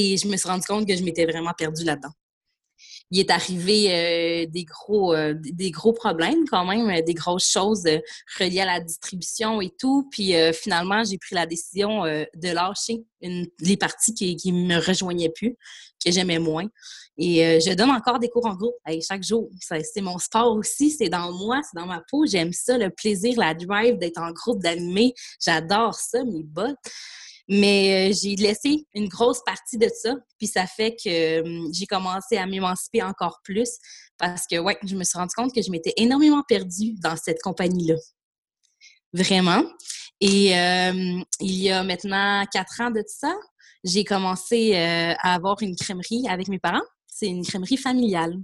Et 0.00 0.16
je 0.16 0.28
me 0.28 0.36
suis 0.36 0.48
rendu 0.48 0.64
compte 0.64 0.86
que 0.86 0.94
je 0.94 1.02
m'étais 1.02 1.24
vraiment 1.26 1.52
perdue 1.58 1.82
là-dedans. 1.82 2.12
Il 3.10 3.18
est 3.18 3.30
arrivé 3.30 3.90
euh, 3.90 4.46
des, 4.46 4.64
gros, 4.64 5.12
euh, 5.12 5.34
des 5.36 5.72
gros 5.72 5.92
problèmes 5.92 6.46
quand 6.48 6.64
même, 6.64 6.88
euh, 6.88 7.02
des 7.02 7.14
grosses 7.14 7.50
choses 7.50 7.84
reliées 8.38 8.60
à 8.60 8.66
la 8.66 8.80
distribution 8.80 9.60
et 9.60 9.72
tout. 9.76 10.08
Puis 10.12 10.34
finalement, 10.52 11.02
j'ai 11.02 11.18
pris 11.18 11.34
la 11.34 11.46
décision 11.46 12.04
de 12.04 12.52
lâcher 12.52 13.02
une, 13.22 13.48
les 13.58 13.76
parties 13.76 14.14
qui 14.14 14.52
ne 14.52 14.74
me 14.74 14.80
rejoignaient 14.80 15.32
plus, 15.34 15.56
que 16.04 16.12
j'aimais 16.12 16.38
moins. 16.38 16.68
Et 17.16 17.58
je 17.60 17.74
donne 17.74 17.90
encore 17.90 18.20
des 18.20 18.28
cours 18.28 18.46
en 18.46 18.54
groupe 18.54 18.76
chaque 19.02 19.24
jour. 19.24 19.50
C'est 19.60 20.00
mon 20.00 20.18
sport 20.18 20.54
aussi, 20.56 20.92
c'est 20.92 21.08
dans 21.08 21.32
moi, 21.32 21.60
c'est 21.64 21.80
dans 21.80 21.86
ma 21.86 22.00
peau. 22.08 22.24
J'aime 22.26 22.52
ça, 22.52 22.78
le 22.78 22.90
plaisir, 22.90 23.36
la 23.36 23.54
drive 23.54 23.98
d'être 23.98 24.18
en 24.18 24.30
groupe, 24.30 24.62
d'animer. 24.62 25.14
J'adore 25.44 25.94
ça, 25.94 26.22
mes 26.24 26.44
bottes. 26.44 26.76
Mais 27.48 28.10
euh, 28.10 28.14
j'ai 28.14 28.36
laissé 28.36 28.86
une 28.94 29.08
grosse 29.08 29.42
partie 29.44 29.78
de 29.78 29.88
ça, 29.88 30.14
puis 30.38 30.46
ça 30.46 30.66
fait 30.66 30.94
que 31.02 31.40
hum, 31.40 31.72
j'ai 31.72 31.86
commencé 31.86 32.36
à 32.36 32.46
m'émanciper 32.46 33.02
encore 33.02 33.40
plus 33.42 33.70
parce 34.18 34.46
que, 34.46 34.58
ouais, 34.58 34.76
je 34.84 34.94
me 34.96 35.04
suis 35.04 35.18
rendu 35.18 35.34
compte 35.34 35.54
que 35.54 35.62
je 35.62 35.70
m'étais 35.70 35.94
énormément 35.96 36.42
perdue 36.46 36.94
dans 37.00 37.16
cette 37.16 37.40
compagnie-là. 37.40 37.94
Vraiment. 39.12 39.64
Et 40.20 40.58
euh, 40.58 41.20
il 41.40 41.54
y 41.54 41.70
a 41.70 41.82
maintenant 41.84 42.44
quatre 42.52 42.80
ans 42.80 42.90
de 42.90 43.02
ça, 43.06 43.34
j'ai 43.84 44.04
commencé 44.04 44.74
euh, 44.74 45.14
à 45.18 45.34
avoir 45.34 45.62
une 45.62 45.76
crèmerie 45.76 46.26
avec 46.28 46.48
mes 46.48 46.58
parents. 46.58 46.82
C'est 47.06 47.28
une 47.28 47.46
crèmerie 47.46 47.76
familiale. 47.76 48.36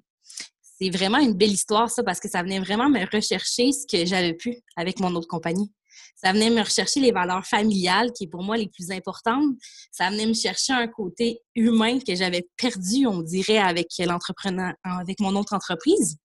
C'est 0.62 0.90
vraiment 0.90 1.18
une 1.18 1.34
belle 1.34 1.52
histoire, 1.52 1.90
ça, 1.90 2.02
parce 2.02 2.20
que 2.20 2.28
ça 2.28 2.42
venait 2.42 2.60
vraiment 2.60 2.88
me 2.88 3.04
rechercher 3.12 3.72
ce 3.72 3.86
que 3.86 4.06
j'avais 4.06 4.34
pu 4.34 4.56
avec 4.76 5.00
mon 5.00 5.14
autre 5.14 5.28
compagnie. 5.28 5.72
Ça 6.16 6.32
venait 6.32 6.50
me 6.50 6.62
rechercher 6.62 7.00
les 7.00 7.12
valeurs 7.12 7.44
familiales, 7.44 8.12
qui 8.12 8.24
est 8.24 8.28
pour 8.28 8.42
moi 8.42 8.56
les 8.56 8.68
plus 8.68 8.90
importantes. 8.90 9.54
Ça 9.92 10.10
venait 10.10 10.26
me 10.26 10.34
chercher 10.34 10.72
un 10.72 10.88
côté 10.88 11.40
humain 11.54 11.98
que 11.98 12.14
j'avais 12.14 12.48
perdu, 12.56 13.06
on 13.06 13.20
dirait, 13.20 13.58
avec 13.58 13.88
l'entrepreneur, 13.98 14.72
avec 14.84 15.20
mon 15.20 15.34
autre 15.36 15.54
entreprise 15.54 16.16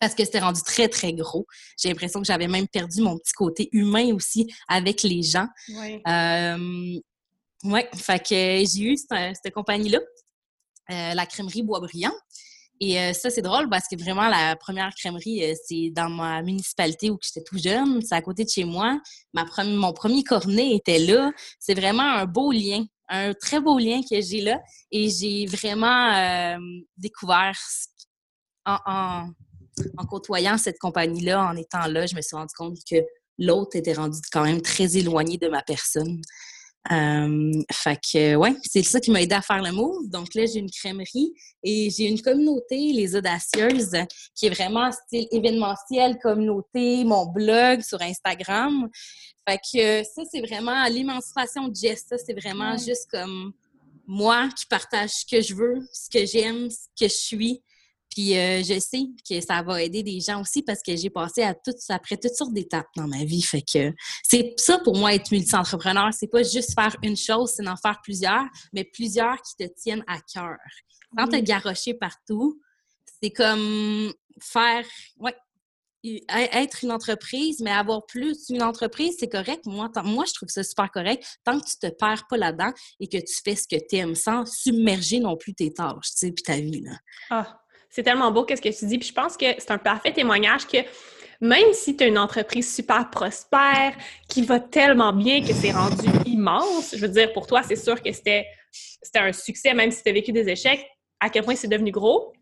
parce 0.00 0.14
que 0.14 0.24
c'était 0.24 0.38
rendu 0.38 0.62
très, 0.62 0.88
très 0.88 1.12
gros. 1.12 1.46
J'ai 1.76 1.88
l'impression 1.88 2.20
que 2.20 2.26
j'avais 2.26 2.48
même 2.48 2.68
perdu 2.68 3.02
mon 3.02 3.18
petit 3.18 3.32
côté 3.32 3.68
humain 3.72 4.14
aussi 4.14 4.52
avec 4.68 5.02
les 5.02 5.22
gens. 5.22 5.48
Oui. 5.70 6.00
Euh, 6.06 7.00
ouais, 7.64 7.88
fait 7.94 8.18
que 8.20 8.28
j'ai 8.30 8.80
eu 8.80 8.96
cette, 8.96 9.52
compagnie-là, 9.52 9.98
euh, 10.90 11.14
la 11.14 11.26
crèmerie 11.26 11.62
Boisbriand. 11.62 12.14
Et 12.80 12.98
euh, 13.00 13.12
ça, 13.12 13.30
c'est 13.30 13.42
drôle 13.42 13.68
parce 13.68 13.88
que 13.88 13.96
vraiment, 14.00 14.28
la 14.28 14.54
première 14.56 14.94
crèmerie, 14.94 15.44
euh, 15.44 15.54
c'est 15.66 15.90
dans 15.90 16.08
ma 16.08 16.42
municipalité 16.42 17.10
où 17.10 17.18
j'étais 17.20 17.42
tout 17.42 17.58
jeune. 17.58 18.00
C'est 18.02 18.14
à 18.14 18.22
côté 18.22 18.44
de 18.44 18.48
chez 18.48 18.64
moi. 18.64 19.00
Ma 19.32 19.44
mon 19.64 19.92
premier 19.92 20.22
cornet 20.22 20.74
était 20.74 20.98
là. 20.98 21.32
C'est 21.58 21.74
vraiment 21.74 22.02
un 22.02 22.26
beau 22.26 22.52
lien, 22.52 22.84
un 23.08 23.34
très 23.34 23.60
beau 23.60 23.78
lien 23.78 24.00
que 24.08 24.20
j'ai 24.20 24.40
là. 24.40 24.60
Et 24.92 25.10
j'ai 25.10 25.46
vraiment 25.46 26.14
euh, 26.14 26.58
découvert 26.96 27.58
en, 28.64 28.78
en, 28.86 30.06
côtoyant 30.06 30.56
cette 30.58 30.78
compagnie-là, 30.78 31.44
en 31.44 31.56
étant 31.56 31.86
là, 31.86 32.06
je 32.06 32.14
me 32.14 32.20
suis 32.20 32.36
rendu 32.36 32.54
compte 32.56 32.78
que 32.88 32.96
l'autre 33.38 33.76
était 33.76 33.94
rendu 33.94 34.18
quand 34.32 34.44
même 34.44 34.60
très 34.62 34.96
éloigné 34.96 35.38
de 35.38 35.48
ma 35.48 35.62
personne. 35.62 36.20
Euh, 36.90 37.52
fait 37.70 37.98
que, 38.12 38.34
ouais, 38.36 38.54
c'est 38.62 38.82
ça 38.82 38.98
qui 38.98 39.10
m'a 39.10 39.20
aidé 39.20 39.34
à 39.34 39.42
faire 39.42 39.62
le 39.62 39.72
move. 39.72 40.08
Donc 40.08 40.34
là, 40.34 40.46
j'ai 40.46 40.58
une 40.58 40.70
crèmerie 40.70 41.32
et 41.62 41.90
j'ai 41.90 42.04
une 42.06 42.20
communauté, 42.20 42.92
les 42.92 43.14
Audacieuses, 43.14 43.92
qui 44.34 44.46
est 44.46 44.50
vraiment 44.50 44.90
style 44.90 45.26
événementiel, 45.30 46.18
communauté, 46.18 47.04
mon 47.04 47.26
blog 47.26 47.82
sur 47.82 48.00
Instagram. 48.00 48.88
Fait 49.46 49.58
que 49.58 50.02
ça, 50.04 50.22
c'est 50.30 50.40
vraiment 50.40 50.84
l'émancipation 50.88 51.68
de 51.68 51.74
Jess. 51.74 52.04
Ça, 52.08 52.16
c'est 52.18 52.38
vraiment 52.38 52.76
juste 52.76 53.06
comme 53.10 53.52
moi 54.06 54.48
qui 54.56 54.64
partage 54.66 55.10
ce 55.10 55.26
que 55.26 55.42
je 55.42 55.54
veux, 55.54 55.86
ce 55.92 56.08
que 56.08 56.24
j'aime, 56.24 56.70
ce 56.70 56.86
que 56.98 57.08
je 57.08 57.16
suis. 57.16 57.62
Puis 58.10 58.36
euh, 58.36 58.62
je 58.62 58.78
sais 58.80 59.04
que 59.28 59.40
ça 59.40 59.62
va 59.62 59.82
aider 59.82 60.02
des 60.02 60.20
gens 60.20 60.40
aussi 60.40 60.62
parce 60.62 60.82
que 60.82 60.96
j'ai 60.96 61.10
passé 61.10 61.42
à 61.42 61.54
tout, 61.54 61.72
après 61.88 62.16
toutes 62.16 62.34
sortes 62.34 62.52
d'étapes 62.52 62.88
dans 62.96 63.06
ma 63.06 63.24
vie. 63.24 63.42
Fait 63.42 63.62
que 63.62 63.92
c'est 64.22 64.54
ça 64.56 64.78
pour 64.78 64.96
moi 64.96 65.14
être 65.14 65.30
multi-entrepreneur. 65.30 66.10
C'est 66.12 66.28
pas 66.28 66.42
juste 66.42 66.74
faire 66.74 66.96
une 67.02 67.16
chose, 67.16 67.52
c'est 67.56 67.62
d'en 67.62 67.76
faire 67.76 68.00
plusieurs, 68.02 68.44
mais 68.72 68.84
plusieurs 68.84 69.36
qui 69.42 69.66
te 69.66 69.72
tiennent 69.74 70.04
à 70.06 70.18
cœur. 70.20 70.56
Quand 71.16 71.28
te 71.28 71.36
garrocher 71.36 71.94
partout, 71.94 72.60
c'est 73.22 73.30
comme 73.30 74.12
faire, 74.40 74.84
ouais, 75.18 75.34
être 76.04 76.84
une 76.84 76.92
entreprise, 76.92 77.60
mais 77.60 77.70
avoir 77.70 78.06
plus 78.06 78.48
une 78.50 78.62
entreprise, 78.62 79.16
c'est 79.18 79.28
correct. 79.28 79.66
Moi, 79.66 79.90
moi, 80.04 80.24
je 80.26 80.34
trouve 80.34 80.48
ça 80.48 80.62
super 80.62 80.90
correct 80.90 81.24
tant 81.44 81.58
que 81.58 81.66
tu 81.66 81.76
te 81.78 81.88
perds 81.88 82.26
pas 82.28 82.36
là-dedans 82.36 82.72
et 83.00 83.08
que 83.08 83.18
tu 83.18 83.34
fais 83.44 83.56
ce 83.56 83.66
que 83.66 83.76
tu 83.88 83.96
aimes 83.96 84.14
sans 84.14 84.46
submerger 84.46 85.20
non 85.20 85.36
plus 85.36 85.54
tes 85.54 85.72
tâches, 85.72 86.10
tu 86.10 86.16
sais, 86.16 86.32
puis 86.32 86.42
ta 86.42 86.56
vie. 86.56 86.82
Là. 86.82 86.98
Ah, 87.30 87.60
c'est 87.90 88.02
tellement 88.02 88.30
beau 88.30 88.44
qu'est-ce 88.44 88.62
que 88.62 88.68
tu 88.68 88.86
dis? 88.86 88.98
Puis 88.98 89.08
je 89.08 89.14
pense 89.14 89.36
que 89.36 89.46
c'est 89.58 89.70
un 89.70 89.78
parfait 89.78 90.12
témoignage 90.12 90.66
que 90.66 90.78
même 91.40 91.72
si 91.72 91.96
tu 91.96 92.04
as 92.04 92.06
une 92.08 92.18
entreprise 92.18 92.74
super 92.74 93.10
prospère, 93.10 93.94
qui 94.28 94.42
va 94.42 94.60
tellement 94.60 95.12
bien 95.12 95.40
que 95.40 95.52
c'est 95.52 95.70
rendu 95.70 96.06
immense, 96.26 96.94
je 96.96 97.00
veux 97.00 97.12
dire, 97.12 97.32
pour 97.32 97.46
toi, 97.46 97.62
c'est 97.62 97.76
sûr 97.76 98.02
que 98.02 98.12
c'était 98.12 98.46
un 99.14 99.32
succès, 99.32 99.72
même 99.72 99.90
si 99.90 100.02
tu 100.02 100.08
as 100.10 100.12
vécu 100.12 100.32
des 100.32 100.48
échecs, 100.48 100.84
à 101.20 101.30
quel 101.30 101.44
point 101.44 101.54
c'est 101.54 101.68
devenu 101.68 101.90
gros, 101.90 102.32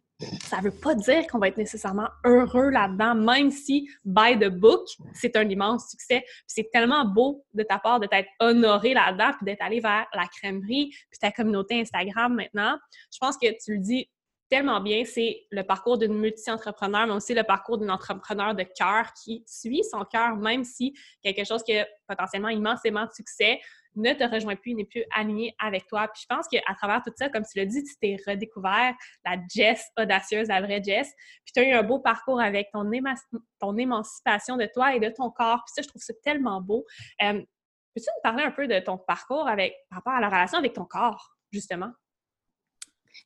ça 0.45 0.59
ne 0.59 0.63
veut 0.63 0.81
pas 0.83 0.95
dire 0.95 1.27
qu'on 1.27 1.39
va 1.39 1.49
être 1.49 1.59
nécessairement 1.59 2.09
heureux 2.25 2.71
là-dedans, 2.71 3.15
même 3.15 3.51
si 3.51 3.87
by 4.05 4.39
the 4.39 4.49
book, 4.49 4.87
c'est 5.13 5.37
un 5.37 5.47
immense 5.49 5.91
succès. 5.91 6.25
c'est 6.47 6.71
tellement 6.73 7.05
beau 7.05 7.45
de 7.53 7.63
ta 7.63 7.79
part 7.79 8.01
de 8.01 8.07
t'être 8.07 8.29
honoré 8.41 8.95
là-dedans, 8.95 9.33
puis 9.37 9.45
d'être 9.45 9.63
allé 9.63 9.81
vers 9.81 10.07
la 10.15 10.25
crèmerie, 10.27 10.89
puis 11.11 11.19
ta 11.21 11.31
communauté 11.31 11.81
Instagram 11.81 12.35
maintenant. 12.35 12.79
Je 13.13 13.19
pense 13.21 13.37
que 13.37 13.49
tu 13.63 13.75
le 13.75 13.79
dis 13.79 14.09
tellement 14.49 14.81
bien, 14.81 15.05
c'est 15.05 15.47
le 15.51 15.63
parcours 15.63 15.99
d'une 15.99 16.15
multi-entrepreneur, 16.15 17.07
mais 17.07 17.15
aussi 17.15 17.35
le 17.35 17.43
parcours 17.43 17.79
d'une 17.79 17.91
entrepreneur 17.91 18.55
de 18.55 18.63
cœur 18.63 19.13
qui 19.13 19.45
suit 19.47 19.83
son 19.85 20.05
cœur, 20.05 20.37
même 20.37 20.65
si 20.65 20.95
quelque 21.23 21.45
chose 21.45 21.63
qui 21.63 21.77
a 21.77 21.87
potentiellement 22.07 22.49
immensément 22.49 23.05
de 23.05 23.13
succès 23.13 23.61
ne 23.97 24.13
te 24.13 24.25
rejoint 24.25 24.57
plus, 24.57 24.75
n'est 24.75 24.85
plus 24.85 25.05
aligné 25.15 25.55
avec 25.59 25.87
toi. 25.87 26.09
Puis 26.09 26.23
je 26.23 26.35
pense 26.35 26.47
qu'à 26.49 26.75
travers 26.75 27.03
tout 27.03 27.13
ça, 27.17 27.29
comme 27.29 27.45
tu 27.45 27.59
l'as 27.59 27.65
dit, 27.65 27.83
tu 27.83 27.97
t'es 28.01 28.17
redécouvert 28.27 28.95
la 29.25 29.37
Jess 29.55 29.83
audacieuse, 29.99 30.49
la 30.49 30.61
vraie 30.61 30.83
Jess. 30.83 31.13
Puis 31.45 31.53
tu 31.55 31.61
as 31.61 31.69
eu 31.69 31.73
un 31.73 31.83
beau 31.83 31.99
parcours 31.99 32.41
avec 32.41 32.69
ton, 32.73 32.91
émancipation 32.93 34.57
de 34.57 34.69
toi 34.73 34.95
et 34.95 35.01
de 35.01 35.09
ton 35.09 35.31
corps. 35.31 35.63
Puis 35.65 35.73
ça, 35.75 35.83
je 35.83 35.89
trouve 35.89 36.03
ça 36.03 36.13
tellement 36.23 36.61
beau. 36.61 36.85
Euh, 37.23 37.41
peux-tu 37.95 38.07
nous 38.07 38.23
parler 38.23 38.45
un 38.45 38.51
peu 38.51 38.69
de 38.69 38.79
ton 38.81 38.99
parcours 38.99 39.49
avec, 39.49 39.75
par 39.89 39.99
rapport 39.99 40.13
à 40.13 40.21
la 40.21 40.29
relation 40.29 40.59
avec 40.59 40.75
ton 40.75 40.85
corps, 40.85 41.35
justement? 41.51 41.91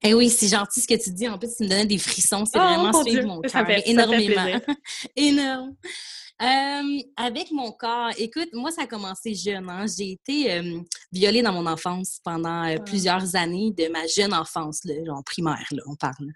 Eh 0.02 0.14
oui, 0.14 0.30
c'est 0.30 0.48
gentil 0.48 0.80
ce 0.80 0.88
que 0.88 1.02
tu 1.02 1.10
dis. 1.10 1.28
En 1.28 1.38
plus, 1.38 1.54
tu 1.56 1.64
me 1.64 1.68
donnais 1.68 1.86
des 1.86 1.98
frissons. 1.98 2.44
C'est 2.46 2.58
oh, 2.58 2.62
vraiment 2.62 3.02
suivre 3.02 3.26
mon 3.26 3.40
cœur. 3.40 3.66
Énormément. 3.84 4.60
Énorme. 5.16 5.74
Euh, 6.42 6.98
avec 7.16 7.50
mon 7.50 7.70
corps, 7.70 8.12
écoute, 8.16 8.48
moi, 8.54 8.70
ça 8.70 8.82
a 8.82 8.86
commencé 8.86 9.34
jeune. 9.34 9.68
Hein. 9.68 9.84
J'ai 9.86 10.12
été 10.12 10.52
euh, 10.52 10.80
violée 11.12 11.42
dans 11.42 11.52
mon 11.52 11.66
enfance 11.66 12.18
pendant 12.24 12.64
euh, 12.64 12.78
plusieurs 12.78 13.36
années 13.36 13.72
de 13.76 13.88
ma 13.88 14.06
jeune 14.06 14.32
enfance, 14.32 14.82
là, 14.84 14.94
genre 15.04 15.22
primaire, 15.22 15.66
là, 15.70 15.82
on 15.86 15.96
parle. 15.96 16.32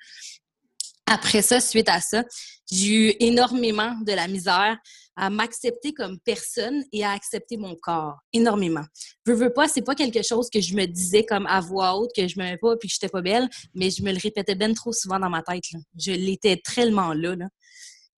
Après 1.07 1.43
ça, 1.43 1.61
suite 1.61 1.89
à 1.89 2.01
ça, 2.01 2.25
j'ai 2.71 2.89
eu 2.89 3.15
énormément 3.21 3.95
de 4.07 4.13
la 4.13 4.27
misère 4.27 4.79
à 5.17 5.31
m'accepter 5.31 5.93
comme 5.93 6.19
personne 6.21 6.83
et 6.93 7.05
à 7.05 7.11
accepter 7.11 7.57
mon 7.57 7.77
corps. 7.77 8.19
Énormément. 8.33 8.85
Je 9.27 9.33
veux 9.33 9.53
pas, 9.53 9.69
c'est 9.69 9.83
pas 9.83 9.95
quelque 9.95 10.23
chose 10.23 10.49
que 10.51 10.61
je 10.61 10.75
me 10.75 10.87
disais 10.87 11.25
comme 11.25 11.47
à 11.47 11.61
voix 11.61 11.97
haute, 11.97 12.11
que 12.17 12.27
je 12.27 12.39
m'aimais 12.39 12.59
pas 12.59 12.77
puis 12.77 12.89
que 12.89 12.95
j'étais 12.95 13.11
pas 13.11 13.23
belle, 13.23 13.49
mais 13.75 13.91
je 13.91 14.03
me 14.03 14.13
le 14.13 14.19
répétais 14.21 14.55
bien 14.55 14.73
trop 14.73 14.93
souvent 14.93 15.21
dans 15.21 15.31
ma 15.31 15.43
tête. 15.43 15.63
Je 15.99 16.13
l'étais 16.13 16.61
tellement 16.65 17.13
là, 17.13 17.37
là. 17.37 17.49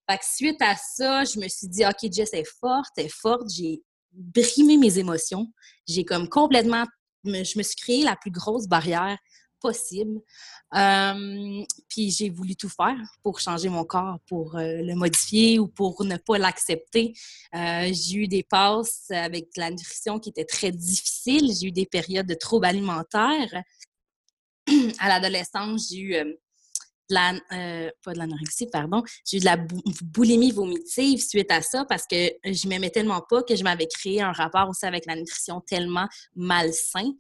Fait 0.09 0.19
que 0.19 0.25
suite 0.25 0.63
à 0.63 0.77
ça, 0.77 1.25
je 1.25 1.41
me 1.41 1.49
suis 1.49 1.67
dit, 1.67 1.85
OK, 1.85 2.11
Jess 2.13 2.33
est 2.33 2.49
forte, 2.61 2.97
est 2.97 3.13
forte. 3.13 3.51
J'ai 3.51 3.83
brimé 4.13 4.77
mes 4.77 4.99
émotions. 4.99 5.49
J'ai 5.89 6.05
comme 6.05 6.29
complètement, 6.29 6.85
je 7.25 7.59
me 7.59 7.63
suis 7.63 7.77
créé 7.77 8.05
la 8.05 8.15
plus 8.15 8.31
grosse 8.31 8.69
barrière 8.69 9.19
possible. 9.67 10.21
puis 11.89 12.11
j'ai 12.11 12.31
voulu 12.31 12.55
tout 12.57 12.69
faire 12.69 12.99
pour 13.23 13.41
changer 13.41 13.69
mon 13.69 13.85
corps, 13.85 14.19
pour 14.29 14.57
euh, 14.57 14.83
le 14.83 14.95
modifier 14.95 15.59
ou 15.59 15.67
pour 15.67 16.05
ne 16.05 16.17
pas 16.17 16.39
l'accepter. 16.39 17.15
Euh, 17.55 17.91
j'ai 17.93 18.17
eu 18.17 18.29
des 18.29 18.43
passes 18.43 19.11
avec 19.11 19.49
la 19.57 19.71
nutrition 19.71 20.19
qui 20.19 20.31
étaient 20.31 20.45
très 20.45 20.73
difficiles. 20.73 21.53
J'ai 21.59 21.69
eu 21.69 21.73
des 21.73 21.87
périodes 21.87 22.27
de 22.27 22.35
troubles 22.35 22.67
alimentaires. 22.67 23.63
à 24.99 25.09
l'adolescence, 25.09 25.89
j'ai 25.91 25.99
eu 25.99 26.15
euh, 26.15 26.25
de 27.09 27.15
la, 27.15 27.35
pas 28.03 28.13
de 28.15 28.19
l'anorexie, 28.19 28.67
pardon, 28.67 29.01
j'ai 29.25 29.37
eu 29.37 29.41
de 29.41 29.45
la 29.45 29.57
boulimie 30.03 30.51
vomitive 30.51 31.21
suite 31.21 31.53
à 31.53 31.63
ça 31.63 31.85
parce 31.85 32.05
que 32.05 32.17
je 32.45 32.67
m'aimais 32.67 32.91
tellement 32.91 33.23
pas 33.31 33.45
que 33.45 33.55
je 33.55 33.63
m'avais 33.63 33.87
créé 33.87 34.21
un 34.23 34.33
rapport 34.33 34.69
aussi 34.69 34.87
avec 34.87 35.07
la 35.07 35.15
nutrition 35.15 35.61
tellement 35.61 36.09
malsain 36.35 37.13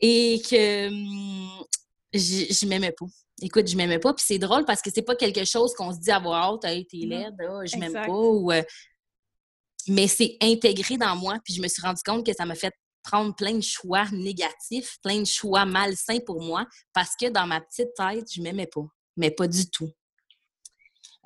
et 0.00 0.40
que 0.48 0.88
hum, 0.88 1.64
je, 2.12 2.66
m'aimais 2.66 2.92
pas. 2.92 3.06
Écoute, 3.42 3.66
je 3.68 3.76
m'aimais 3.76 3.98
pas. 3.98 4.14
Puis 4.14 4.24
c'est 4.26 4.38
drôle 4.38 4.64
parce 4.64 4.80
que 4.80 4.90
c'est 4.94 5.02
pas 5.02 5.16
quelque 5.16 5.44
chose 5.44 5.74
qu'on 5.74 5.92
se 5.92 5.98
dit 5.98 6.10
à 6.10 6.18
voix 6.18 6.52
haute, 6.52 6.64
hey, 6.64 6.86
t'es 6.86 6.98
laide, 6.98 7.34
je 7.38 7.76
m'aime 7.76 7.92
pas. 7.92 8.08
Ou, 8.08 8.52
euh, 8.52 8.62
mais 9.88 10.06
c'est 10.06 10.36
intégré 10.40 10.96
dans 10.96 11.16
moi. 11.16 11.38
Puis 11.44 11.54
je 11.54 11.62
me 11.62 11.68
suis 11.68 11.82
rendu 11.82 12.02
compte 12.04 12.24
que 12.24 12.32
ça 12.32 12.46
m'a 12.46 12.54
fait 12.54 12.72
prendre 13.02 13.34
plein 13.34 13.54
de 13.54 13.62
choix 13.62 14.06
négatifs, 14.12 14.96
plein 15.02 15.20
de 15.20 15.26
choix 15.26 15.66
malsains 15.66 16.20
pour 16.24 16.42
moi 16.42 16.66
parce 16.92 17.14
que 17.20 17.28
dans 17.28 17.46
ma 17.46 17.60
petite 17.60 17.94
tête, 17.94 18.26
je 18.32 18.40
m'aimais 18.40 18.66
pas. 18.66 18.86
Mais 19.16 19.30
pas 19.30 19.46
du 19.46 19.68
tout. 19.70 19.90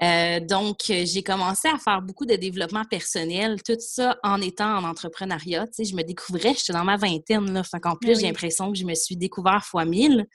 Euh, 0.02 0.40
donc, 0.40 0.78
j'ai 0.86 1.22
commencé 1.22 1.68
à 1.68 1.76
faire 1.78 2.02
beaucoup 2.02 2.24
de 2.24 2.36
développement 2.36 2.84
personnel, 2.84 3.62
tout 3.62 3.76
ça 3.80 4.16
en 4.22 4.40
étant 4.40 4.78
en 4.78 4.84
entrepreneuriat. 4.84 5.66
Tu 5.66 5.72
sais, 5.72 5.84
je 5.84 5.96
me 5.96 6.02
découvrais, 6.02 6.54
j'étais 6.54 6.72
dans 6.72 6.84
ma 6.84 6.96
vingtaine, 6.96 7.52
là. 7.52 7.64
Fait 7.64 7.80
qu'en 7.80 7.96
plus, 7.96 8.20
j'ai 8.20 8.26
l'impression 8.26 8.70
que 8.70 8.78
je 8.78 8.84
me 8.84 8.94
suis 8.94 9.16
découvert 9.16 9.64
fois 9.64 9.84
mille. 9.84 10.26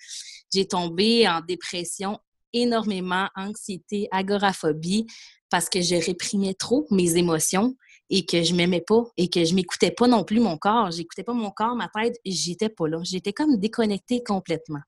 J'ai 0.54 0.68
tombé 0.68 1.28
en 1.28 1.42
dépression 1.42 2.20
énormément, 2.52 3.28
anxiété, 3.36 4.08
agoraphobie, 4.12 5.08
parce 5.50 5.70
que 5.70 5.82
je 5.82 5.96
réprimais 5.96 6.54
trop 6.54 6.86
mes 6.92 7.16
émotions 7.16 7.76
et 8.10 8.26
que 8.26 8.44
je 8.44 8.54
m'aimais 8.54 8.84
pas 8.86 9.04
et 9.18 9.30
que 9.30 9.44
je 9.44 9.56
m'écoutais 9.56 9.92
pas 9.92 10.08
non 10.08 10.24
plus 10.24 10.40
mon 10.40 10.58
corps. 10.58 10.92
J'écoutais 10.92 11.24
pas 11.24 11.34
mon 11.34 11.52
corps, 11.52 11.76
ma 11.76 11.90
tête, 11.90 12.16
j'étais 12.26 12.70
pas 12.70 12.88
là. 12.88 13.00
J'étais 13.04 13.34
comme 13.34 13.58
déconnectée 13.58 14.24
complètement. 14.24 14.82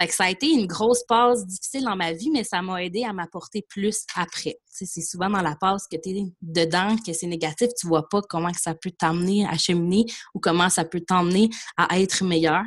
Fait 0.00 0.06
que 0.06 0.14
ça 0.14 0.24
a 0.24 0.30
été 0.30 0.46
une 0.46 0.66
grosse 0.66 1.02
passe 1.08 1.44
difficile 1.46 1.84
dans 1.84 1.96
ma 1.96 2.12
vie, 2.12 2.30
mais 2.30 2.44
ça 2.44 2.62
m'a 2.62 2.82
aidé 2.84 3.04
à 3.04 3.12
m'apporter 3.12 3.64
plus 3.68 4.04
après. 4.14 4.56
c'est 4.68 5.02
souvent 5.02 5.28
dans 5.28 5.42
la 5.42 5.56
passe 5.56 5.86
que 5.90 5.96
tu 5.96 6.10
es 6.10 6.24
dedans, 6.40 6.96
que 7.04 7.12
c'est 7.12 7.26
négatif, 7.26 7.68
tu 7.78 7.88
vois 7.88 8.08
pas 8.08 8.20
comment 8.22 8.52
que 8.52 8.60
ça 8.60 8.74
peut 8.74 8.92
t'amener 8.96 9.46
à 9.46 9.58
cheminer 9.58 10.04
ou 10.34 10.40
comment 10.40 10.68
ça 10.68 10.84
peut 10.84 11.00
t'emmener 11.00 11.50
à 11.76 11.98
être 11.98 12.22
meilleur. 12.22 12.62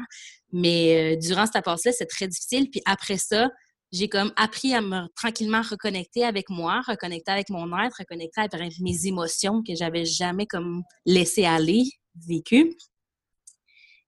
Mais 0.52 1.16
euh, 1.16 1.18
durant 1.18 1.46
cette 1.46 1.64
passe-là, 1.64 1.94
c'est 1.94 2.08
très 2.08 2.28
difficile. 2.28 2.70
Puis 2.70 2.82
après 2.86 3.18
ça, 3.18 3.48
j'ai 3.92 4.08
comme 4.08 4.32
appris 4.36 4.74
à 4.74 4.82
me 4.82 5.08
tranquillement 5.16 5.62
reconnecter 5.62 6.24
avec 6.24 6.50
moi, 6.50 6.82
reconnecter 6.88 7.32
avec 7.32 7.50
mon 7.50 7.68
être, 7.80 7.98
reconnecter 8.00 8.42
avec 8.42 8.80
mes 8.80 9.08
émotions 9.08 9.62
que 9.64 9.76
j'avais 9.76 10.06
jamais 10.06 10.46
comme 10.46 10.84
laissé 11.06 11.46
aller, 11.46 11.84
vécues. 12.28 12.76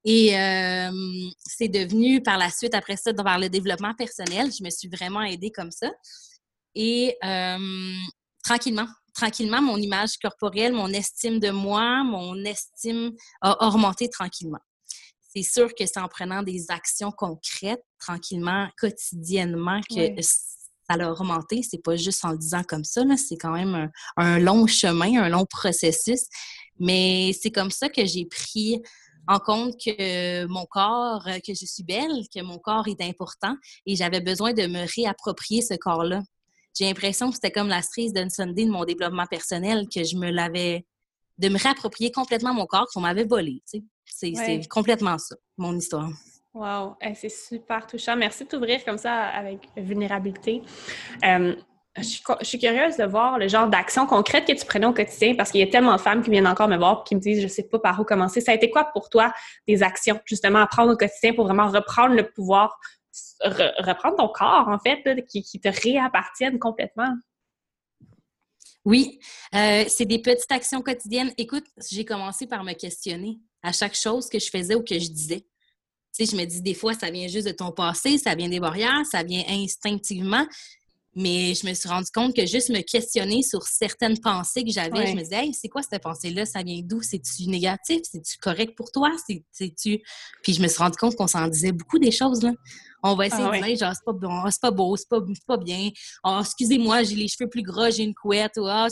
Et 0.05 0.37
euh, 0.37 0.91
c'est 1.39 1.69
devenu 1.69 2.21
par 2.21 2.37
la 2.37 2.49
suite, 2.49 2.75
après 2.75 2.97
ça, 2.97 3.13
par 3.13 3.39
le 3.39 3.49
développement 3.49 3.93
personnel, 3.93 4.51
je 4.51 4.63
me 4.63 4.69
suis 4.69 4.89
vraiment 4.89 5.21
aidée 5.21 5.51
comme 5.51 5.71
ça. 5.71 5.91
Et 6.75 7.15
euh, 7.23 7.95
tranquillement, 8.43 8.87
tranquillement, 9.13 9.61
mon 9.61 9.77
image 9.77 10.17
corporelle, 10.21 10.73
mon 10.73 10.89
estime 10.89 11.39
de 11.39 11.51
moi, 11.51 12.03
mon 12.03 12.43
estime 12.43 13.11
a 13.41 13.67
augmenté 13.67 14.09
tranquillement. 14.09 14.59
C'est 15.35 15.43
sûr 15.43 15.73
que 15.73 15.85
c'est 15.85 15.99
en 15.99 16.07
prenant 16.07 16.43
des 16.43 16.69
actions 16.69 17.11
concrètes, 17.11 17.83
tranquillement, 17.97 18.67
quotidiennement, 18.77 19.79
que 19.89 20.21
ça 20.21 20.95
a 20.95 21.11
augmenté. 21.11 21.63
C'est 21.63 21.81
pas 21.81 21.95
juste 21.95 22.23
en 22.23 22.31
le 22.31 22.37
disant 22.37 22.63
comme 22.63 22.83
ça, 22.83 23.03
c'est 23.17 23.37
quand 23.37 23.53
même 23.53 23.89
un, 24.17 24.39
long 24.39 24.67
chemin, 24.67 25.23
un 25.23 25.29
long 25.29 25.45
processus. 25.45 26.25
Mais 26.79 27.31
c'est 27.39 27.51
comme 27.51 27.71
ça 27.71 27.89
que 27.89 28.05
j'ai 28.05 28.25
pris 28.25 28.81
en 29.27 29.39
compte 29.39 29.75
que 29.83 30.45
mon 30.45 30.65
corps, 30.65 31.27
euh, 31.27 31.39
que 31.45 31.53
je 31.53 31.65
suis 31.65 31.83
belle, 31.83 32.23
que 32.33 32.41
mon 32.41 32.57
corps 32.57 32.87
est 32.87 33.01
important 33.01 33.55
et 33.85 33.95
j'avais 33.95 34.21
besoin 34.21 34.53
de 34.53 34.63
me 34.67 34.85
réapproprier 34.95 35.61
ce 35.61 35.75
corps-là. 35.75 36.21
J'ai 36.77 36.85
l'impression 36.85 37.29
que 37.29 37.35
c'était 37.35 37.51
comme 37.51 37.67
la 37.67 37.81
cerise 37.81 38.13
d'un 38.13 38.29
Sunday 38.29 38.65
de 38.65 38.71
mon 38.71 38.83
développement 38.83 39.27
personnel, 39.27 39.87
que 39.93 40.03
je 40.03 40.17
me 40.17 40.31
l'avais, 40.31 40.85
de 41.37 41.49
me 41.49 41.57
réapproprier 41.57 42.11
complètement 42.11 42.53
mon 42.53 42.65
corps 42.65 42.87
qu'on 42.93 43.01
m'avait 43.01 43.25
volé. 43.25 43.61
C'est 44.05 44.67
complètement 44.69 45.17
ça, 45.17 45.35
mon 45.57 45.77
histoire. 45.77 46.09
Wow, 46.53 46.95
c'est 47.15 47.29
super 47.29 47.85
touchant. 47.87 48.15
Merci 48.15 48.43
de 48.43 48.49
t'ouvrir 48.49 48.83
comme 48.85 48.97
ça 48.97 49.27
avec 49.29 49.67
vulnérabilité. 49.75 50.61
Euh, 51.23 51.55
je 51.97 52.01
suis, 52.41 52.57
curieuse 52.57 52.97
de 52.97 53.03
voir 53.03 53.37
le 53.37 53.47
genre 53.47 53.67
d'action 53.67 54.07
concrète 54.07 54.45
que 54.45 54.53
tu 54.53 54.65
prenais 54.65 54.87
au 54.87 54.93
quotidien 54.93 55.35
parce 55.35 55.51
qu'il 55.51 55.59
y 55.59 55.63
a 55.63 55.67
tellement 55.67 55.95
de 55.95 56.01
femmes 56.01 56.23
qui 56.23 56.31
viennent 56.31 56.47
encore 56.47 56.67
me 56.67 56.77
voir 56.77 57.01
et 57.01 57.07
qui 57.07 57.15
me 57.15 57.19
disent 57.19 57.41
je 57.41 57.47
sais 57.47 57.63
pas 57.63 57.77
par 57.77 57.99
où 57.99 58.03
commencer. 58.03 58.41
Ça 58.41 58.51
a 58.51 58.55
été 58.55 58.71
quoi 58.71 58.85
pour 58.85 59.09
toi 59.09 59.31
des 59.67 59.83
actions 59.83 60.19
justement 60.25 60.59
à 60.59 60.67
prendre 60.67 60.91
au 60.91 60.97
quotidien 60.97 61.33
pour 61.33 61.45
vraiment 61.45 61.67
reprendre 61.67 62.15
le 62.15 62.27
pouvoir, 62.31 62.79
reprendre 63.43 64.15
ton 64.17 64.27
corps 64.27 64.67
en 64.67 64.79
fait, 64.79 65.03
qui, 65.27 65.59
te 65.59 65.69
réappartiennent 65.83 66.57
complètement? 66.57 67.13
Oui, 68.85 69.19
euh, 69.55 69.85
c'est 69.87 70.05
des 70.05 70.19
petites 70.19 70.51
actions 70.51 70.81
quotidiennes. 70.81 71.31
Écoute, 71.37 71.65
j'ai 71.89 72.03
commencé 72.03 72.47
par 72.47 72.63
me 72.63 72.73
questionner 72.73 73.39
à 73.61 73.71
chaque 73.71 73.95
chose 73.95 74.27
que 74.27 74.39
je 74.39 74.49
faisais 74.49 74.75
ou 74.75 74.83
que 74.83 74.97
je 74.97 75.09
disais. 75.09 75.45
Tu 76.17 76.25
je 76.25 76.35
me 76.35 76.45
dis 76.45 76.61
des 76.61 76.73
fois, 76.73 76.93
ça 76.93 77.09
vient 77.09 77.27
juste 77.27 77.47
de 77.47 77.53
ton 77.53 77.71
passé, 77.71 78.17
ça 78.17 78.35
vient 78.35 78.49
des 78.49 78.59
barrières, 78.59 79.05
ça 79.09 79.23
vient 79.23 79.43
instinctivement. 79.47 80.45
Mais 81.15 81.53
je 81.53 81.67
me 81.67 81.73
suis 81.73 81.87
rendu 81.87 82.09
compte 82.11 82.35
que 82.35 82.45
juste 82.45 82.69
me 82.69 82.81
questionner 82.81 83.43
sur 83.43 83.61
certaines 83.63 84.19
pensées 84.19 84.63
que 84.63 84.71
j'avais, 84.71 85.07
je 85.07 85.13
me 85.13 85.21
disais, 85.21 85.45
hey, 85.45 85.53
c'est 85.53 85.69
quoi 85.69 85.83
cette 85.83 86.01
pensée-là? 86.01 86.45
Ça 86.45 86.63
vient 86.63 86.81
d'où? 86.83 87.01
C'est-tu 87.01 87.47
négatif? 87.47 88.01
C'est-tu 88.09 88.37
correct 88.39 88.75
pour 88.75 88.91
toi? 88.91 89.11
C'est-tu? 89.51 90.01
Puis 90.41 90.53
je 90.53 90.61
me 90.61 90.67
suis 90.67 90.79
rendu 90.79 90.97
compte 90.97 91.15
qu'on 91.15 91.27
s'en 91.27 91.47
disait 91.47 91.71
beaucoup 91.71 91.99
des 91.99 92.11
choses, 92.11 92.41
là. 92.41 92.51
On 93.03 93.15
va 93.15 93.27
essayer 93.27 93.43
ah 93.43 93.59
de 93.59 93.65
dire, 93.65 93.77
genre, 93.77 93.93
c'est 93.93 94.05
pas 94.05 94.13
bon, 94.13 94.43
c'est 94.49 94.61
pas 94.61 94.71
beau, 94.71 94.95
c'est 94.95 95.09
pas, 95.09 95.19
pas 95.45 95.57
bien. 95.57 95.89
Oh, 96.23 96.39
excusez-moi, 96.39 97.03
j'ai 97.03 97.15
les 97.15 97.27
cheveux 97.27 97.49
plus 97.49 97.61
gras, 97.61 97.89
j'ai 97.89 98.03
une 98.03 98.15
couette. 98.15 98.53
Ou, 98.57 98.65
oh, 98.65 98.87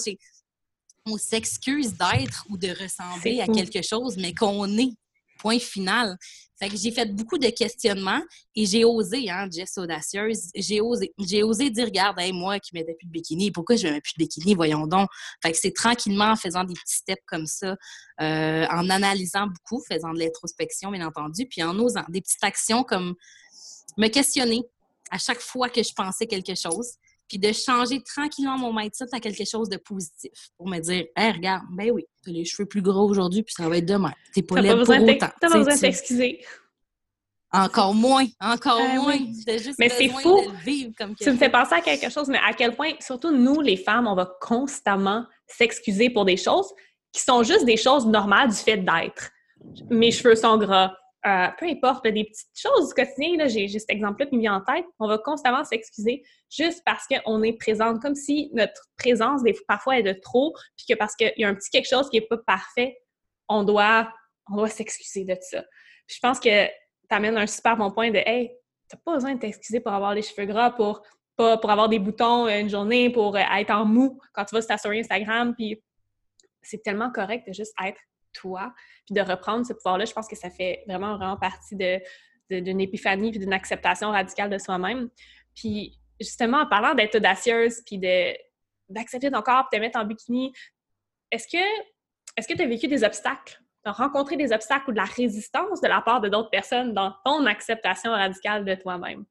on 1.05 1.17
s'excuse 1.17 1.93
d'être 1.93 2.45
ou 2.49 2.57
de 2.57 2.69
ressembler 2.69 3.41
à 3.41 3.47
quelque 3.47 3.81
chose, 3.81 4.17
mais 4.17 4.33
qu'on 4.33 4.77
est. 4.77 4.91
Point 5.39 5.59
final. 5.59 6.17
Fait 6.61 6.69
que 6.69 6.77
j'ai 6.77 6.91
fait 6.91 7.11
beaucoup 7.11 7.39
de 7.39 7.47
questionnements 7.49 8.21
et 8.55 8.67
j'ai 8.67 8.85
osé, 8.85 9.31
hein, 9.31 9.47
Jess 9.51 9.79
audacieuse, 9.79 10.51
j'ai 10.53 10.79
osé. 10.79 11.11
J'ai 11.17 11.41
osé 11.41 11.71
dire, 11.71 11.85
regarde, 11.85 12.21
moi 12.33 12.59
qui 12.59 12.75
mettais 12.75 12.93
plus 12.93 13.07
de 13.07 13.11
bikini, 13.11 13.49
pourquoi 13.49 13.77
je 13.77 13.87
ne 13.87 13.93
mets 13.93 14.01
plus 14.01 14.13
de 14.13 14.19
bikini, 14.19 14.53
voyons 14.53 14.85
donc. 14.85 15.09
Fait 15.41 15.51
que 15.51 15.57
c'est 15.57 15.73
tranquillement 15.73 16.31
en 16.31 16.35
faisant 16.35 16.63
des 16.63 16.75
petits 16.75 16.97
steps 16.97 17.23
comme 17.25 17.47
ça, 17.47 17.75
euh, 18.21 18.67
en 18.69 18.91
analysant 18.91 19.47
beaucoup, 19.47 19.83
faisant 19.91 20.13
de 20.13 20.19
l'introspection, 20.19 20.91
bien 20.91 21.07
entendu, 21.07 21.47
puis 21.47 21.63
en 21.63 21.77
osant 21.79 22.05
des 22.09 22.21
petites 22.21 22.43
actions 22.43 22.83
comme 22.83 23.15
me 23.97 24.07
questionner 24.09 24.61
à 25.09 25.17
chaque 25.17 25.41
fois 25.41 25.67
que 25.67 25.81
je 25.81 25.93
pensais 25.93 26.27
quelque 26.27 26.53
chose 26.53 26.91
puis 27.31 27.39
de 27.39 27.53
changer 27.53 28.03
tranquillement 28.03 28.57
mon 28.57 28.73
mindset 28.73 29.05
à 29.13 29.21
quelque 29.21 29.45
chose 29.45 29.69
de 29.69 29.77
positif 29.77 30.49
pour 30.57 30.67
me 30.67 30.79
dire 30.79 31.05
hey, 31.15 31.31
regarde, 31.31 31.63
ben 31.71 31.89
oui, 31.91 32.03
t'as 32.25 32.31
les 32.31 32.43
cheveux 32.43 32.67
plus 32.67 32.81
gros 32.81 33.09
aujourd'hui, 33.09 33.41
puis 33.41 33.53
ça 33.55 33.69
va 33.69 33.77
être 33.77 33.85
demain. 33.85 34.11
T'es 34.33 34.41
pas 34.41 34.59
là 34.59 34.73
pour 34.75 34.81
autant. 34.81 35.17
T'as 35.17 35.49
pas 35.49 35.57
besoin 35.57 35.75
de 35.75 35.79
t'excuser. 35.79 36.43
Encore 37.53 37.93
moins, 37.93 38.25
encore 38.41 38.79
ben 38.79 39.01
moins. 39.01 39.17
Juste 39.47 39.79
mais 39.79 39.87
c'est 39.87 40.09
fou. 40.09 40.41
tu 41.21 41.31
me 41.31 41.37
fais 41.37 41.49
penser 41.49 41.75
à 41.75 41.79
quelque 41.79 42.09
chose, 42.09 42.27
mais 42.27 42.39
à 42.45 42.51
quel 42.51 42.75
point, 42.75 42.91
surtout 42.99 43.31
nous, 43.31 43.61
les 43.61 43.77
femmes, 43.77 44.07
on 44.07 44.15
va 44.15 44.29
constamment 44.41 45.25
s'excuser 45.47 46.09
pour 46.09 46.25
des 46.25 46.37
choses 46.37 46.67
qui 47.13 47.21
sont 47.21 47.43
juste 47.43 47.63
des 47.63 47.77
choses 47.77 48.05
normales 48.05 48.49
du 48.49 48.57
fait 48.57 48.77
d'être. 48.77 49.31
Mes 49.89 50.11
cheveux 50.11 50.35
sont 50.35 50.57
gras, 50.57 50.93
euh, 51.25 51.47
peu 51.59 51.67
importe, 51.67 52.07
des 52.07 52.23
petites 52.23 52.49
choses 52.55 52.89
du 52.89 52.93
quotidien, 52.95 53.47
j'ai 53.47 53.67
cet 53.67 53.91
exemple-là 53.91 54.25
qui 54.25 54.35
me 54.35 54.41
vient 54.41 54.55
en 54.55 54.61
tête, 54.61 54.85
on 54.97 55.07
va 55.07 55.19
constamment 55.19 55.63
s'excuser 55.63 56.23
juste 56.49 56.81
parce 56.83 57.05
qu'on 57.07 57.43
est 57.43 57.53
présente, 57.53 58.01
comme 58.01 58.15
si 58.15 58.49
notre 58.53 58.81
présence, 58.97 59.41
parfois, 59.67 59.99
est 59.99 60.03
de 60.03 60.13
trop, 60.13 60.53
puis 60.75 60.85
que 60.89 60.95
parce 60.95 61.15
qu'il 61.15 61.31
y 61.37 61.43
a 61.43 61.47
un 61.47 61.53
petit 61.53 61.69
quelque 61.69 61.87
chose 61.87 62.09
qui 62.09 62.19
n'est 62.19 62.25
pas 62.25 62.37
parfait, 62.37 62.97
on 63.47 63.63
doit, 63.63 64.11
on 64.49 64.55
doit 64.55 64.69
s'excuser 64.69 65.25
de 65.25 65.37
ça. 65.41 65.63
je 66.07 66.17
pense 66.21 66.39
que 66.39 66.65
tu 66.65 66.71
amènes 67.15 67.37
un 67.37 67.47
super 67.47 67.77
bon 67.77 67.91
point 67.91 68.09
de 68.09 68.17
Hey, 68.25 68.51
t'as 68.87 68.97
pas 69.05 69.13
besoin 69.13 69.35
de 69.35 69.39
t'excuser 69.39 69.79
pour 69.79 69.93
avoir 69.93 70.15
les 70.15 70.23
cheveux 70.23 70.47
gras, 70.47 70.71
pour, 70.71 71.03
pour 71.35 71.69
avoir 71.69 71.87
des 71.87 71.99
boutons 71.99 72.47
une 72.47 72.69
journée, 72.69 73.11
pour 73.11 73.35
euh, 73.35 73.41
être 73.57 73.71
en 73.71 73.85
mou 73.85 74.19
quand 74.33 74.45
tu 74.45 74.55
vas 74.55 74.61
sur 74.61 74.69
ta 74.69 74.77
story 74.77 75.01
Instagram, 75.01 75.53
puis 75.55 75.83
c'est 76.63 76.81
tellement 76.81 77.11
correct 77.11 77.47
de 77.47 77.53
juste 77.53 77.73
être 77.85 77.99
toi, 78.33 78.73
puis 79.05 79.15
de 79.15 79.21
reprendre 79.21 79.65
ce 79.65 79.73
pouvoir-là, 79.73 80.05
je 80.05 80.13
pense 80.13 80.27
que 80.27 80.35
ça 80.35 80.49
fait 80.49 80.83
vraiment, 80.87 81.17
vraiment 81.17 81.37
partie 81.37 81.75
de, 81.75 81.99
d'une 82.49 82.81
épiphanie 82.81 83.31
puis 83.31 83.39
d'une 83.39 83.53
acceptation 83.53 84.11
radicale 84.11 84.49
de 84.49 84.57
soi-même. 84.57 85.09
Puis 85.55 85.99
justement, 86.19 86.59
en 86.59 86.67
parlant 86.67 86.93
d'être 86.93 87.15
audacieuse 87.15 87.81
puis 87.85 87.97
de, 87.97 88.33
d'accepter 88.89 89.31
ton 89.31 89.41
corps, 89.41 89.67
de 89.71 89.77
te 89.77 89.81
mettre 89.81 89.99
en 89.99 90.05
bikini, 90.05 90.53
est-ce 91.31 91.47
que 91.47 91.63
est-ce 92.37 92.47
que 92.47 92.53
tu 92.53 92.61
as 92.63 92.67
vécu 92.67 92.87
des 92.87 93.03
obstacles? 93.03 93.61
Tu 93.83 93.91
rencontré 93.91 94.37
des 94.37 94.53
obstacles 94.53 94.89
ou 94.89 94.93
de 94.93 94.97
la 94.97 95.05
résistance 95.05 95.81
de 95.81 95.87
la 95.87 96.01
part 96.01 96.21
de 96.21 96.29
d'autres 96.29 96.49
personnes 96.49 96.93
dans 96.93 97.13
ton 97.25 97.45
acceptation 97.45 98.11
radicale 98.11 98.63
de 98.63 98.75
toi-même? 98.75 99.25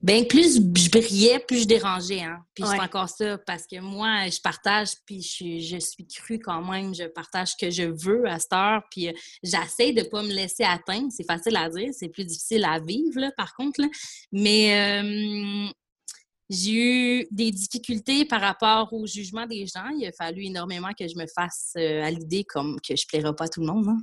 Ben 0.00 0.24
plus 0.28 0.56
je 0.56 0.90
brillais, 0.90 1.40
plus 1.40 1.62
je 1.62 1.66
dérangeais. 1.66 2.20
Hein? 2.22 2.38
Puis 2.54 2.64
c'est 2.64 2.78
encore 2.78 3.08
ça, 3.08 3.36
parce 3.38 3.66
que 3.66 3.80
moi, 3.80 4.28
je 4.28 4.40
partage, 4.40 4.90
puis 5.04 5.22
je, 5.22 5.58
je 5.58 5.78
suis 5.78 6.06
crue 6.06 6.38
quand 6.38 6.62
même, 6.62 6.94
je 6.94 7.04
partage 7.04 7.48
ce 7.48 7.56
que 7.60 7.70
je 7.70 7.82
veux 7.82 8.24
à 8.28 8.38
cette 8.38 8.52
heure, 8.52 8.82
puis 8.92 9.08
euh, 9.08 9.12
j'essaie 9.42 9.92
de 9.92 10.02
pas 10.02 10.22
me 10.22 10.32
laisser 10.32 10.62
atteindre. 10.62 11.08
C'est 11.10 11.26
facile 11.26 11.56
à 11.56 11.68
dire, 11.68 11.88
c'est 11.92 12.08
plus 12.08 12.24
difficile 12.24 12.64
à 12.64 12.78
vivre, 12.78 13.18
là, 13.18 13.32
par 13.36 13.54
contre. 13.54 13.80
Là. 13.80 13.88
Mais 14.30 15.02
euh, 15.02 15.68
j'ai 16.48 16.72
eu 16.72 17.26
des 17.32 17.50
difficultés 17.50 18.24
par 18.24 18.40
rapport 18.40 18.92
au 18.92 19.04
jugement 19.04 19.46
des 19.46 19.66
gens. 19.66 19.88
Il 19.98 20.06
a 20.06 20.12
fallu 20.12 20.44
énormément 20.44 20.92
que 20.98 21.08
je 21.08 21.16
me 21.16 21.26
fasse 21.26 21.72
euh, 21.76 22.04
à 22.04 22.10
l'idée 22.12 22.44
comme 22.44 22.80
que 22.80 22.94
je 22.94 23.04
plairai 23.06 23.34
pas 23.34 23.46
à 23.46 23.48
tout 23.48 23.60
le 23.60 23.66
monde. 23.66 23.88
Hein? 23.88 23.98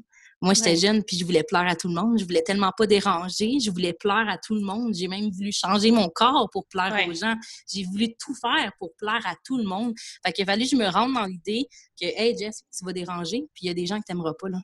Moi, 0.45 0.53
j'étais 0.53 0.75
jeune, 0.75 1.03
puis 1.03 1.17
je 1.17 1.25
voulais 1.25 1.41
plaire 1.41 1.65
à 1.67 1.75
tout 1.75 1.87
le 1.87 1.95
monde. 1.95 2.19
Je 2.19 2.23
voulais 2.23 2.43
tellement 2.43 2.71
pas 2.77 2.85
déranger. 2.85 3.59
Je 3.59 3.71
voulais 3.71 3.93
plaire 3.93 4.25
à 4.29 4.37
tout 4.37 4.53
le 4.53 4.61
monde. 4.61 4.93
J'ai 4.93 5.07
même 5.07 5.31
voulu 5.31 5.51
changer 5.51 5.89
mon 5.89 6.07
corps 6.07 6.47
pour 6.51 6.67
plaire 6.67 6.95
aux 7.09 7.13
gens. 7.15 7.33
J'ai 7.67 7.83
voulu 7.83 8.15
tout 8.15 8.35
faire 8.35 8.71
pour 8.77 8.93
plaire 8.95 9.21
à 9.25 9.33
tout 9.43 9.57
le 9.57 9.63
monde. 9.63 9.95
Fait 10.23 10.31
qu'il 10.31 10.43
a 10.43 10.45
fallu 10.45 10.65
que 10.65 10.69
je 10.69 10.75
me 10.75 10.87
rende 10.87 11.15
dans 11.15 11.25
l'idée 11.25 11.67
que, 11.99 12.05
hey, 12.05 12.37
Jess, 12.37 12.61
tu 12.77 12.85
vas 12.85 12.93
déranger, 12.93 13.39
puis 13.55 13.63
il 13.63 13.67
y 13.69 13.69
a 13.71 13.73
des 13.73 13.87
gens 13.87 13.97
qui 13.97 14.03
t'aimeront 14.03 14.35
pas, 14.39 14.49
là. 14.49 14.59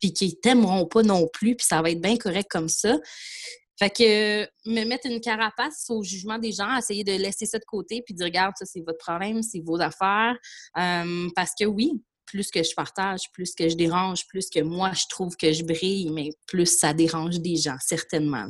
Puis 0.00 0.14
qui 0.14 0.40
t'aimeront 0.40 0.86
pas 0.86 1.02
non 1.02 1.28
plus, 1.30 1.54
puis 1.54 1.66
ça 1.66 1.82
va 1.82 1.90
être 1.90 2.00
bien 2.00 2.16
correct 2.16 2.48
comme 2.50 2.70
ça. 2.70 2.96
Fait 3.78 3.90
que 3.90 4.44
me 4.70 4.84
mettre 4.86 5.06
une 5.06 5.20
carapace 5.20 5.84
au 5.90 6.02
jugement 6.02 6.38
des 6.38 6.52
gens, 6.52 6.78
essayer 6.78 7.04
de 7.04 7.12
laisser 7.12 7.44
ça 7.44 7.58
de 7.58 7.64
côté, 7.66 8.00
puis 8.02 8.14
dire, 8.14 8.24
regarde, 8.24 8.54
ça, 8.58 8.64
c'est 8.64 8.80
votre 8.80 8.98
problème, 8.98 9.42
c'est 9.42 9.60
vos 9.60 9.82
affaires. 9.82 10.38
Euh, 10.78 11.28
parce 11.36 11.52
que 11.58 11.66
oui, 11.66 12.02
plus 12.30 12.50
que 12.50 12.62
je 12.62 12.74
partage, 12.74 13.30
plus 13.32 13.54
que 13.54 13.68
je 13.68 13.76
dérange, 13.76 14.26
plus 14.28 14.48
que 14.48 14.60
moi 14.60 14.92
je 14.92 15.04
trouve 15.08 15.36
que 15.36 15.52
je 15.52 15.64
brille, 15.64 16.10
mais 16.12 16.30
plus 16.46 16.66
ça 16.66 16.94
dérange 16.94 17.40
des 17.40 17.56
gens, 17.56 17.76
certainement. 17.80 18.46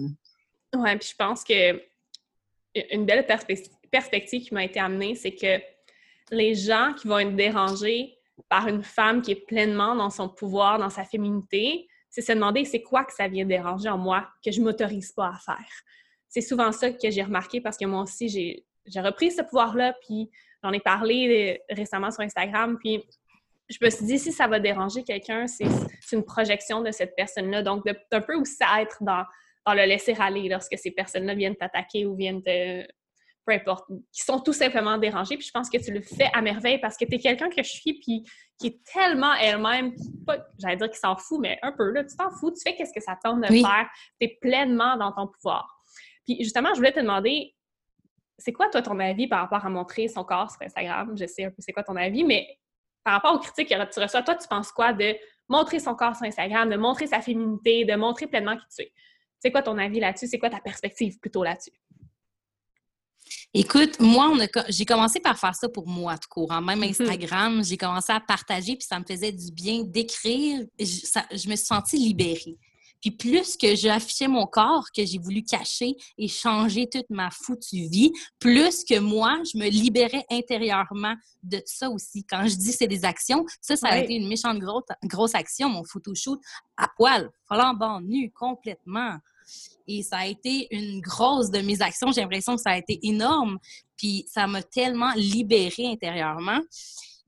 Oui, 0.74 0.96
puis 0.98 1.08
je 1.10 1.16
pense 1.16 1.42
que 1.42 1.82
une 2.92 3.04
belle 3.04 3.26
perspective 3.90 4.42
qui 4.42 4.54
m'a 4.54 4.64
été 4.64 4.78
amenée, 4.78 5.14
c'est 5.14 5.34
que 5.34 5.60
les 6.30 6.54
gens 6.54 6.92
qui 6.96 7.08
vont 7.08 7.18
être 7.18 7.34
dérangés 7.34 8.16
par 8.48 8.68
une 8.68 8.82
femme 8.82 9.22
qui 9.22 9.32
est 9.32 9.46
pleinement 9.46 9.96
dans 9.96 10.10
son 10.10 10.28
pouvoir, 10.28 10.78
dans 10.78 10.90
sa 10.90 11.04
féminité, 11.04 11.88
c'est 12.08 12.22
se 12.22 12.32
demander 12.32 12.64
c'est 12.64 12.82
quoi 12.82 13.04
que 13.04 13.12
ça 13.12 13.28
vient 13.28 13.44
déranger 13.44 13.88
en 13.88 13.98
moi 13.98 14.28
que 14.44 14.50
je 14.50 14.60
m'autorise 14.60 15.12
pas 15.12 15.28
à 15.28 15.38
faire? 15.38 15.70
C'est 16.28 16.40
souvent 16.40 16.70
ça 16.72 16.92
que 16.92 17.10
j'ai 17.10 17.22
remarqué 17.22 17.60
parce 17.60 17.76
que 17.76 17.86
moi 17.86 18.02
aussi, 18.02 18.28
j'ai 18.28 19.00
repris 19.00 19.32
ce 19.32 19.42
pouvoir-là, 19.42 19.94
puis 20.06 20.30
j'en 20.62 20.72
ai 20.72 20.80
parlé 20.80 21.58
euh, 21.70 21.74
récemment 21.74 22.10
sur 22.10 22.20
Instagram, 22.20 22.78
puis 22.78 23.02
je 23.70 23.78
me 23.80 23.90
suis 23.90 24.04
dit, 24.04 24.18
si 24.18 24.32
ça 24.32 24.48
va 24.48 24.58
déranger 24.58 25.04
quelqu'un, 25.04 25.46
c'est 25.46 25.66
une 26.12 26.24
projection 26.24 26.82
de 26.82 26.90
cette 26.90 27.14
personne-là. 27.16 27.62
Donc, 27.62 27.84
d'un 27.84 28.20
peu 28.20 28.34
aussi 28.34 28.56
être 28.80 28.98
dans, 29.00 29.24
dans 29.64 29.74
le 29.74 29.84
laisser-aller 29.84 30.48
lorsque 30.48 30.76
ces 30.76 30.90
personnes-là 30.90 31.34
viennent 31.34 31.56
t'attaquer 31.56 32.04
ou 32.04 32.16
viennent 32.16 32.42
te, 32.42 32.84
peu 33.46 33.52
importe, 33.52 33.86
qui 34.12 34.22
sont 34.22 34.40
tout 34.40 34.52
simplement 34.52 34.98
dérangés. 34.98 35.36
Puis 35.36 35.46
je 35.46 35.52
pense 35.52 35.70
que 35.70 35.78
tu 35.78 35.92
le 35.92 36.02
fais 36.02 36.28
à 36.32 36.42
merveille 36.42 36.78
parce 36.78 36.96
que 36.96 37.04
tu 37.04 37.14
es 37.14 37.18
quelqu'un 37.18 37.48
que 37.48 37.62
je 37.62 37.70
suis, 37.70 37.94
puis 37.94 38.24
qui 38.58 38.66
est 38.66 38.84
tellement 38.92 39.34
elle-même, 39.34 39.94
j'allais 40.58 40.76
dire 40.76 40.90
qu'il 40.90 40.98
s'en 40.98 41.16
fout, 41.16 41.40
mais 41.40 41.58
un 41.62 41.72
peu, 41.72 41.90
là, 41.92 42.04
tu 42.04 42.16
t'en 42.16 42.30
fous, 42.30 42.50
tu 42.50 42.60
fais 42.62 42.76
qu'est-ce 42.76 42.92
que 42.92 43.00
ça 43.00 43.16
tente 43.22 43.40
de 43.40 43.46
faire, 43.46 43.88
tu 44.20 44.26
es 44.26 44.38
pleinement 44.40 44.96
dans 44.96 45.12
ton 45.12 45.28
pouvoir. 45.28 45.80
Puis 46.26 46.38
justement, 46.40 46.70
je 46.74 46.78
voulais 46.78 46.92
te 46.92 47.00
demander, 47.00 47.54
c'est 48.36 48.52
quoi, 48.52 48.68
toi, 48.68 48.82
ton 48.82 48.98
avis 48.98 49.26
par 49.28 49.40
rapport 49.40 49.64
à 49.64 49.70
montrer 49.70 50.08
son 50.08 50.24
corps 50.24 50.50
sur 50.50 50.62
Instagram? 50.62 51.14
Je 51.18 51.26
sais 51.26 51.44
un 51.44 51.50
peu 51.50 51.56
c'est 51.58 51.72
quoi 51.72 51.82
ton 51.82 51.96
avis, 51.96 52.24
mais 52.24 52.46
par 53.04 53.14
rapport 53.14 53.34
aux 53.34 53.38
critiques 53.38 53.68
que 53.68 53.92
tu 53.92 54.00
reçois, 54.00 54.22
toi, 54.22 54.34
tu 54.34 54.48
penses 54.48 54.72
quoi 54.72 54.92
de 54.92 55.16
montrer 55.48 55.80
son 55.80 55.94
corps 55.94 56.16
sur 56.16 56.26
Instagram, 56.26 56.68
de 56.68 56.76
montrer 56.76 57.06
sa 57.06 57.20
féminité, 57.20 57.84
de 57.84 57.94
montrer 57.94 58.26
pleinement 58.26 58.56
qui 58.56 58.64
tu 58.74 58.82
es? 58.82 58.92
C'est 59.40 59.50
quoi 59.50 59.62
ton 59.62 59.78
avis 59.78 60.00
là-dessus? 60.00 60.26
C'est 60.26 60.38
quoi 60.38 60.50
ta 60.50 60.60
perspective 60.60 61.18
plutôt 61.18 61.42
là-dessus? 61.42 61.72
Écoute, 63.52 63.98
moi, 63.98 64.32
j'ai 64.68 64.84
commencé 64.84 65.18
par 65.18 65.38
faire 65.38 65.54
ça 65.54 65.68
pour 65.68 65.88
moi, 65.88 66.16
tout 66.18 66.28
court. 66.28 66.52
Hein. 66.52 66.60
Même 66.60 66.78
mhm. 66.78 66.90
Instagram, 66.90 67.64
j'ai 67.64 67.76
commencé 67.76 68.12
à 68.12 68.20
partager, 68.20 68.76
puis 68.76 68.86
ça 68.86 68.98
me 68.98 69.04
faisait 69.04 69.32
du 69.32 69.50
bien 69.50 69.82
d'écrire. 69.82 70.64
Je, 70.78 70.84
je, 70.84 71.48
me 71.48 71.56
suis 71.56 71.66
sentie 71.66 71.96
libérée. 71.96 72.58
Puis 73.00 73.10
plus 73.10 73.56
que 73.56 73.74
j'affichais 73.74 74.28
mon 74.28 74.46
corps, 74.46 74.86
que 74.94 75.04
j'ai 75.04 75.18
voulu 75.18 75.42
cacher 75.42 75.96
et 76.18 76.28
changer 76.28 76.88
toute 76.88 77.08
ma 77.10 77.30
foutue 77.30 77.88
vie, 77.88 78.12
plus 78.38 78.84
que 78.84 78.98
moi, 78.98 79.38
je 79.52 79.58
me 79.58 79.68
libérais 79.68 80.24
intérieurement 80.30 81.14
de 81.42 81.62
ça 81.64 81.90
aussi. 81.90 82.24
Quand 82.24 82.46
je 82.46 82.56
dis 82.56 82.72
c'est 82.72 82.88
des 82.88 83.04
actions, 83.04 83.44
ça, 83.60 83.76
ça 83.76 83.88
a 83.88 83.98
été 83.98 84.14
une 84.14 84.28
méchante 84.28 84.58
grosse, 84.58 84.84
grosse 85.04 85.34
action, 85.34 85.68
mon 85.68 85.84
photoshoot 85.84 86.40
à 86.76 86.88
poil, 86.96 87.30
flambant 87.46 88.00
nu, 88.00 88.30
complètement. 88.30 89.16
Et 89.86 90.02
ça 90.02 90.18
a 90.18 90.26
été 90.26 90.68
une 90.70 91.00
grosse 91.00 91.50
de 91.50 91.60
mes 91.60 91.82
actions. 91.82 92.12
J'ai 92.12 92.20
l'impression 92.20 92.54
que 92.54 92.62
ça 92.62 92.70
a 92.70 92.78
été 92.78 92.98
énorme. 93.02 93.58
Puis 93.96 94.24
ça 94.28 94.46
m'a 94.46 94.62
tellement 94.62 95.12
libérée 95.14 95.86
intérieurement. 95.86 96.60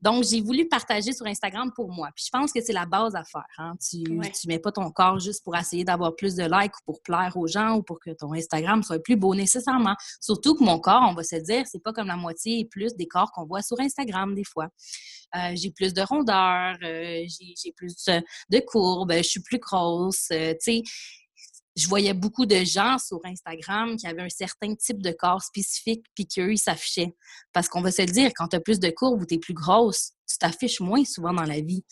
Donc, 0.03 0.25
j'ai 0.25 0.41
voulu 0.41 0.67
partager 0.67 1.13
sur 1.13 1.25
Instagram 1.25 1.71
pour 1.73 1.89
moi. 1.89 2.09
Puis 2.13 2.25
je 2.25 2.29
pense 2.29 2.51
que 2.51 2.59
c'est 2.61 2.73
la 2.73 2.85
base 2.85 3.15
à 3.15 3.23
faire. 3.23 3.45
Hein. 3.57 3.75
Tu 3.79 3.99
ne 3.99 4.47
mets 4.47 4.59
pas 4.59 4.73
ton 4.73 4.91
corps 4.91 5.17
juste 5.17 5.45
pour 5.45 5.55
essayer 5.55 5.85
d'avoir 5.85 6.13
plus 6.13 6.35
de 6.35 6.43
likes 6.43 6.75
ou 6.75 6.83
pour 6.85 7.01
plaire 7.01 7.37
aux 7.37 7.47
gens 7.47 7.77
ou 7.77 7.83
pour 7.83 8.01
que 8.01 8.11
ton 8.11 8.33
Instagram 8.33 8.83
soit 8.83 8.99
plus 8.99 9.15
beau 9.15 9.33
nécessairement. 9.33 9.95
Surtout 10.19 10.55
que 10.55 10.63
mon 10.63 10.77
corps, 10.77 11.07
on 11.09 11.13
va 11.13 11.23
se 11.23 11.37
dire, 11.37 11.63
c'est 11.71 11.81
pas 11.81 11.93
comme 11.93 12.07
la 12.07 12.17
moitié 12.17 12.59
et 12.59 12.65
plus 12.65 12.95
des 12.95 13.07
corps 13.07 13.31
qu'on 13.31 13.45
voit 13.45 13.61
sur 13.61 13.79
Instagram 13.79 14.35
des 14.35 14.43
fois. 14.43 14.67
Euh, 15.35 15.53
j'ai 15.55 15.71
plus 15.71 15.93
de 15.93 16.01
rondeur, 16.01 16.75
euh, 16.83 17.23
j'ai 17.27 17.71
plus 17.71 17.95
de 18.05 18.59
courbes, 18.59 19.13
je 19.13 19.23
suis 19.23 19.41
plus 19.41 19.57
grosse. 19.57 20.27
Euh, 20.31 20.51
tu 20.53 20.57
sais, 20.59 20.83
je 21.75 21.87
voyais 21.87 22.13
beaucoup 22.13 22.45
de 22.45 22.63
gens 22.63 22.97
sur 22.99 23.19
Instagram 23.23 23.97
qui 23.97 24.05
avaient 24.05 24.21
un 24.21 24.29
certain 24.29 24.75
type 24.75 25.01
de 25.01 25.11
corps 25.11 25.41
spécifique 25.41 26.05
puis 26.13 26.27
qu'eux, 26.27 26.53
ils 26.53 26.57
s'affichaient. 26.57 27.15
Parce 27.51 27.67
qu'on 27.67 27.81
va 27.81 27.91
se 27.91 28.01
le 28.03 28.11
dire, 28.11 28.31
quand 28.35 28.49
tu 28.49 28.55
as 28.55 28.59
plus 28.59 28.79
de 28.79 28.89
courbes 28.89 29.21
ou 29.21 29.25
tu 29.25 29.35
es 29.35 29.39
plus 29.39 29.53
grosse, 29.53 30.11
tu 30.27 30.37
t'affiches 30.37 30.79
moins 30.81 31.03
souvent 31.03 31.33
dans 31.33 31.43
la 31.43 31.61
vie. 31.61 31.83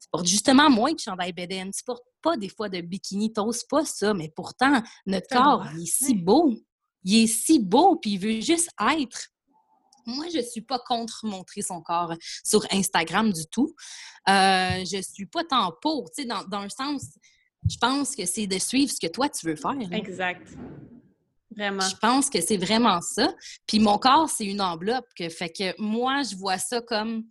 Tu 0.00 0.08
portes 0.10 0.26
justement 0.26 0.68
moins 0.68 0.92
de 0.92 0.98
chandail 0.98 1.32
BDN. 1.32 1.70
Tu 1.70 1.82
portes 1.84 2.04
pas 2.22 2.36
des 2.36 2.48
fois 2.48 2.68
de 2.68 2.80
bikini. 2.80 3.32
Tu 3.32 3.40
pas 3.70 3.84
ça, 3.84 4.12
mais 4.12 4.30
pourtant, 4.34 4.82
notre 5.06 5.28
corps, 5.28 5.66
il 5.74 5.82
est 5.82 5.86
si 5.86 6.14
beau. 6.14 6.54
Il 7.04 7.24
est 7.24 7.26
si 7.26 7.58
beau, 7.60 7.96
puis 7.96 8.12
il 8.12 8.18
veut 8.18 8.40
juste 8.40 8.70
être. 8.94 9.28
Moi, 10.04 10.26
je 10.32 10.40
suis 10.40 10.62
pas 10.62 10.78
contre 10.78 11.20
montrer 11.24 11.62
son 11.62 11.80
corps 11.82 12.14
sur 12.44 12.66
Instagram 12.70 13.32
du 13.32 13.46
tout. 13.50 13.74
Euh, 14.28 14.84
je 14.84 15.02
suis 15.02 15.26
pas 15.26 15.44
tant 15.44 15.72
pour, 15.82 16.10
tu 16.10 16.22
sais, 16.22 16.28
dans, 16.28 16.44
dans 16.44 16.60
un 16.60 16.68
sens 16.68 17.04
je 17.68 17.76
pense 17.76 18.14
que 18.14 18.26
c'est 18.26 18.46
de 18.46 18.58
suivre 18.58 18.92
ce 18.92 19.00
que 19.00 19.10
toi, 19.10 19.28
tu 19.28 19.46
veux 19.46 19.56
faire. 19.56 19.76
Exact. 19.92 20.46
Vraiment. 21.50 21.80
Je 21.80 21.96
pense 21.96 22.30
que 22.30 22.40
c'est 22.40 22.56
vraiment 22.56 23.00
ça. 23.00 23.34
Puis 23.66 23.78
mon 23.78 23.98
corps, 23.98 24.28
c'est 24.28 24.44
une 24.44 24.60
enveloppe. 24.60 25.06
Que, 25.16 25.28
fait 25.28 25.50
que 25.50 25.80
moi, 25.80 26.22
je 26.22 26.36
vois 26.36 26.58
ça 26.58 26.80
comme 26.80 27.24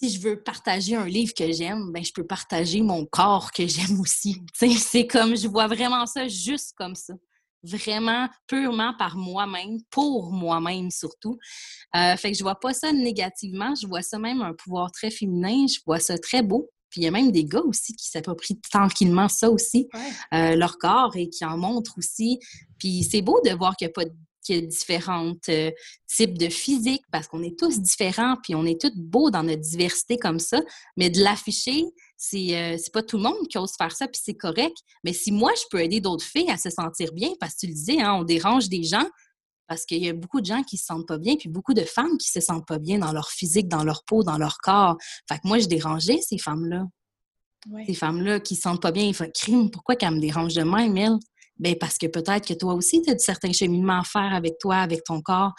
si 0.00 0.10
je 0.10 0.20
veux 0.20 0.40
partager 0.40 0.94
un 0.94 1.06
livre 1.06 1.34
que 1.34 1.50
j'aime, 1.50 1.90
ben 1.92 2.04
je 2.04 2.12
peux 2.12 2.26
partager 2.26 2.82
mon 2.82 3.04
corps 3.04 3.50
que 3.52 3.66
j'aime 3.66 4.00
aussi. 4.00 4.40
C'est 4.54 5.06
comme, 5.06 5.36
je 5.36 5.48
vois 5.48 5.66
vraiment 5.66 6.06
ça 6.06 6.28
juste 6.28 6.74
comme 6.76 6.94
ça. 6.94 7.14
Vraiment, 7.64 8.28
purement 8.46 8.94
par 8.96 9.16
moi-même, 9.16 9.78
pour 9.90 10.32
moi-même 10.32 10.92
surtout. 10.92 11.36
Euh, 11.96 12.16
fait 12.16 12.30
que 12.30 12.38
je 12.38 12.44
vois 12.44 12.60
pas 12.60 12.72
ça 12.72 12.92
négativement, 12.92 13.74
je 13.74 13.86
vois 13.88 14.02
ça 14.02 14.18
même 14.18 14.42
un 14.42 14.54
pouvoir 14.54 14.92
très 14.92 15.10
féminin, 15.10 15.66
je 15.66 15.80
vois 15.84 15.98
ça 15.98 16.16
très 16.18 16.42
beau. 16.42 16.70
Puis 16.90 17.02
il 17.02 17.04
y 17.04 17.06
a 17.06 17.10
même 17.10 17.32
des 17.32 17.44
gars 17.44 17.62
aussi 17.62 17.94
qui 17.94 18.08
s'approprient 18.08 18.60
tranquillement 18.70 19.28
ça 19.28 19.50
aussi, 19.50 19.88
euh, 20.34 20.56
leur 20.56 20.78
corps, 20.78 21.16
et 21.16 21.28
qui 21.28 21.44
en 21.44 21.56
montrent 21.56 21.98
aussi. 21.98 22.38
Puis 22.78 23.02
c'est 23.02 23.22
beau 23.22 23.40
de 23.44 23.50
voir 23.50 23.76
qu'il 23.76 23.86
n'y 23.86 23.90
a 23.90 23.94
pas 23.94 24.10
qu'il 24.48 24.56
y 24.56 24.58
a 24.58 24.66
différents 24.66 25.34
euh, 25.50 25.70
types 26.06 26.38
de 26.38 26.48
physique 26.48 27.02
parce 27.12 27.28
qu'on 27.28 27.42
est 27.42 27.58
tous 27.58 27.80
différents 27.80 28.36
puis 28.42 28.54
on 28.54 28.64
est 28.64 28.80
tous 28.80 28.92
beaux 28.96 29.30
dans 29.30 29.42
notre 29.42 29.60
diversité 29.60 30.16
comme 30.16 30.38
ça. 30.38 30.60
Mais 30.96 31.10
de 31.10 31.20
l'afficher, 31.22 31.84
c'est 32.16 32.56
euh, 32.56 32.76
pas 32.92 33.02
tout 33.02 33.18
le 33.18 33.24
monde 33.24 33.48
qui 33.48 33.58
ose 33.58 33.72
faire 33.76 33.92
ça 33.92 34.06
puis 34.06 34.20
c'est 34.22 34.34
correct. 34.34 34.76
Mais 35.04 35.12
si 35.12 35.32
moi, 35.32 35.52
je 35.56 35.64
peux 35.70 35.82
aider 35.82 36.00
d'autres 36.00 36.24
filles 36.24 36.50
à 36.50 36.56
se 36.56 36.70
sentir 36.70 37.12
bien 37.12 37.30
parce 37.40 37.54
que 37.54 37.60
tu 37.60 37.66
le 37.66 37.74
disais, 37.74 38.00
hein, 38.00 38.14
on 38.14 38.24
dérange 38.24 38.68
des 38.68 38.84
gens, 38.84 39.06
parce 39.68 39.84
qu'il 39.84 40.02
y 40.02 40.08
a 40.08 40.14
beaucoup 40.14 40.40
de 40.40 40.46
gens 40.46 40.62
qui 40.62 40.78
se 40.78 40.86
sentent 40.86 41.06
pas 41.06 41.18
bien, 41.18 41.36
puis 41.36 41.48
beaucoup 41.48 41.74
de 41.74 41.82
femmes 41.82 42.16
qui 42.18 42.28
se 42.30 42.40
sentent 42.40 42.66
pas 42.66 42.78
bien 42.78 42.98
dans 42.98 43.12
leur 43.12 43.30
physique, 43.30 43.68
dans 43.68 43.84
leur 43.84 44.02
peau, 44.04 44.24
dans 44.24 44.38
leur 44.38 44.58
corps. 44.58 44.96
Fait 45.28 45.36
que 45.36 45.46
moi, 45.46 45.58
je 45.58 45.66
dérangeais 45.66 46.18
ces 46.22 46.38
femmes-là. 46.38 46.86
Ces 47.86 47.94
femmes-là 47.94 48.40
qui 48.40 48.56
se 48.56 48.62
sentent 48.62 48.80
pas 48.80 48.92
bien, 48.92 49.04
ils 49.04 49.14
font 49.14 49.30
crime, 49.34 49.70
pourquoi 49.70 49.96
qu'elles 49.96 50.14
me 50.14 50.20
dérangent 50.20 50.54
de 50.54 50.62
même, 50.62 50.96
elles? 50.96 51.18
Ben 51.58 51.76
parce 51.76 51.98
que 51.98 52.06
peut-être 52.06 52.46
que 52.46 52.54
toi 52.54 52.74
aussi, 52.74 53.02
tu 53.02 53.10
as 53.10 53.18
certains 53.18 53.52
cheminements 53.52 54.00
à 54.00 54.04
faire 54.04 54.32
avec 54.32 54.58
toi, 54.58 54.76
avec 54.76 55.04
ton 55.04 55.20
corps. 55.20 55.52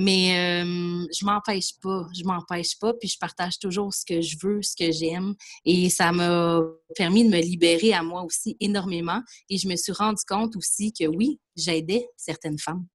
Mais 0.00 0.62
euh, 0.62 1.04
je 1.12 1.24
m'empêche 1.24 1.72
pas, 1.82 2.06
je 2.16 2.22
m'empêche 2.22 2.78
pas, 2.78 2.94
puis 2.94 3.08
je 3.08 3.18
partage 3.18 3.58
toujours 3.58 3.92
ce 3.92 4.04
que 4.06 4.20
je 4.20 4.36
veux, 4.40 4.62
ce 4.62 4.76
que 4.76 4.92
j'aime. 4.92 5.34
Et 5.64 5.90
ça 5.90 6.12
m'a 6.12 6.60
permis 6.94 7.24
de 7.24 7.30
me 7.30 7.40
libérer 7.40 7.92
à 7.92 8.04
moi 8.04 8.22
aussi 8.22 8.56
énormément. 8.60 9.20
Et 9.50 9.58
je 9.58 9.66
me 9.66 9.74
suis 9.74 9.90
rendu 9.90 10.22
compte 10.26 10.54
aussi 10.54 10.92
que 10.92 11.04
oui, 11.08 11.40
j'aidais 11.56 12.08
certaines 12.16 12.60
femmes. 12.60 12.86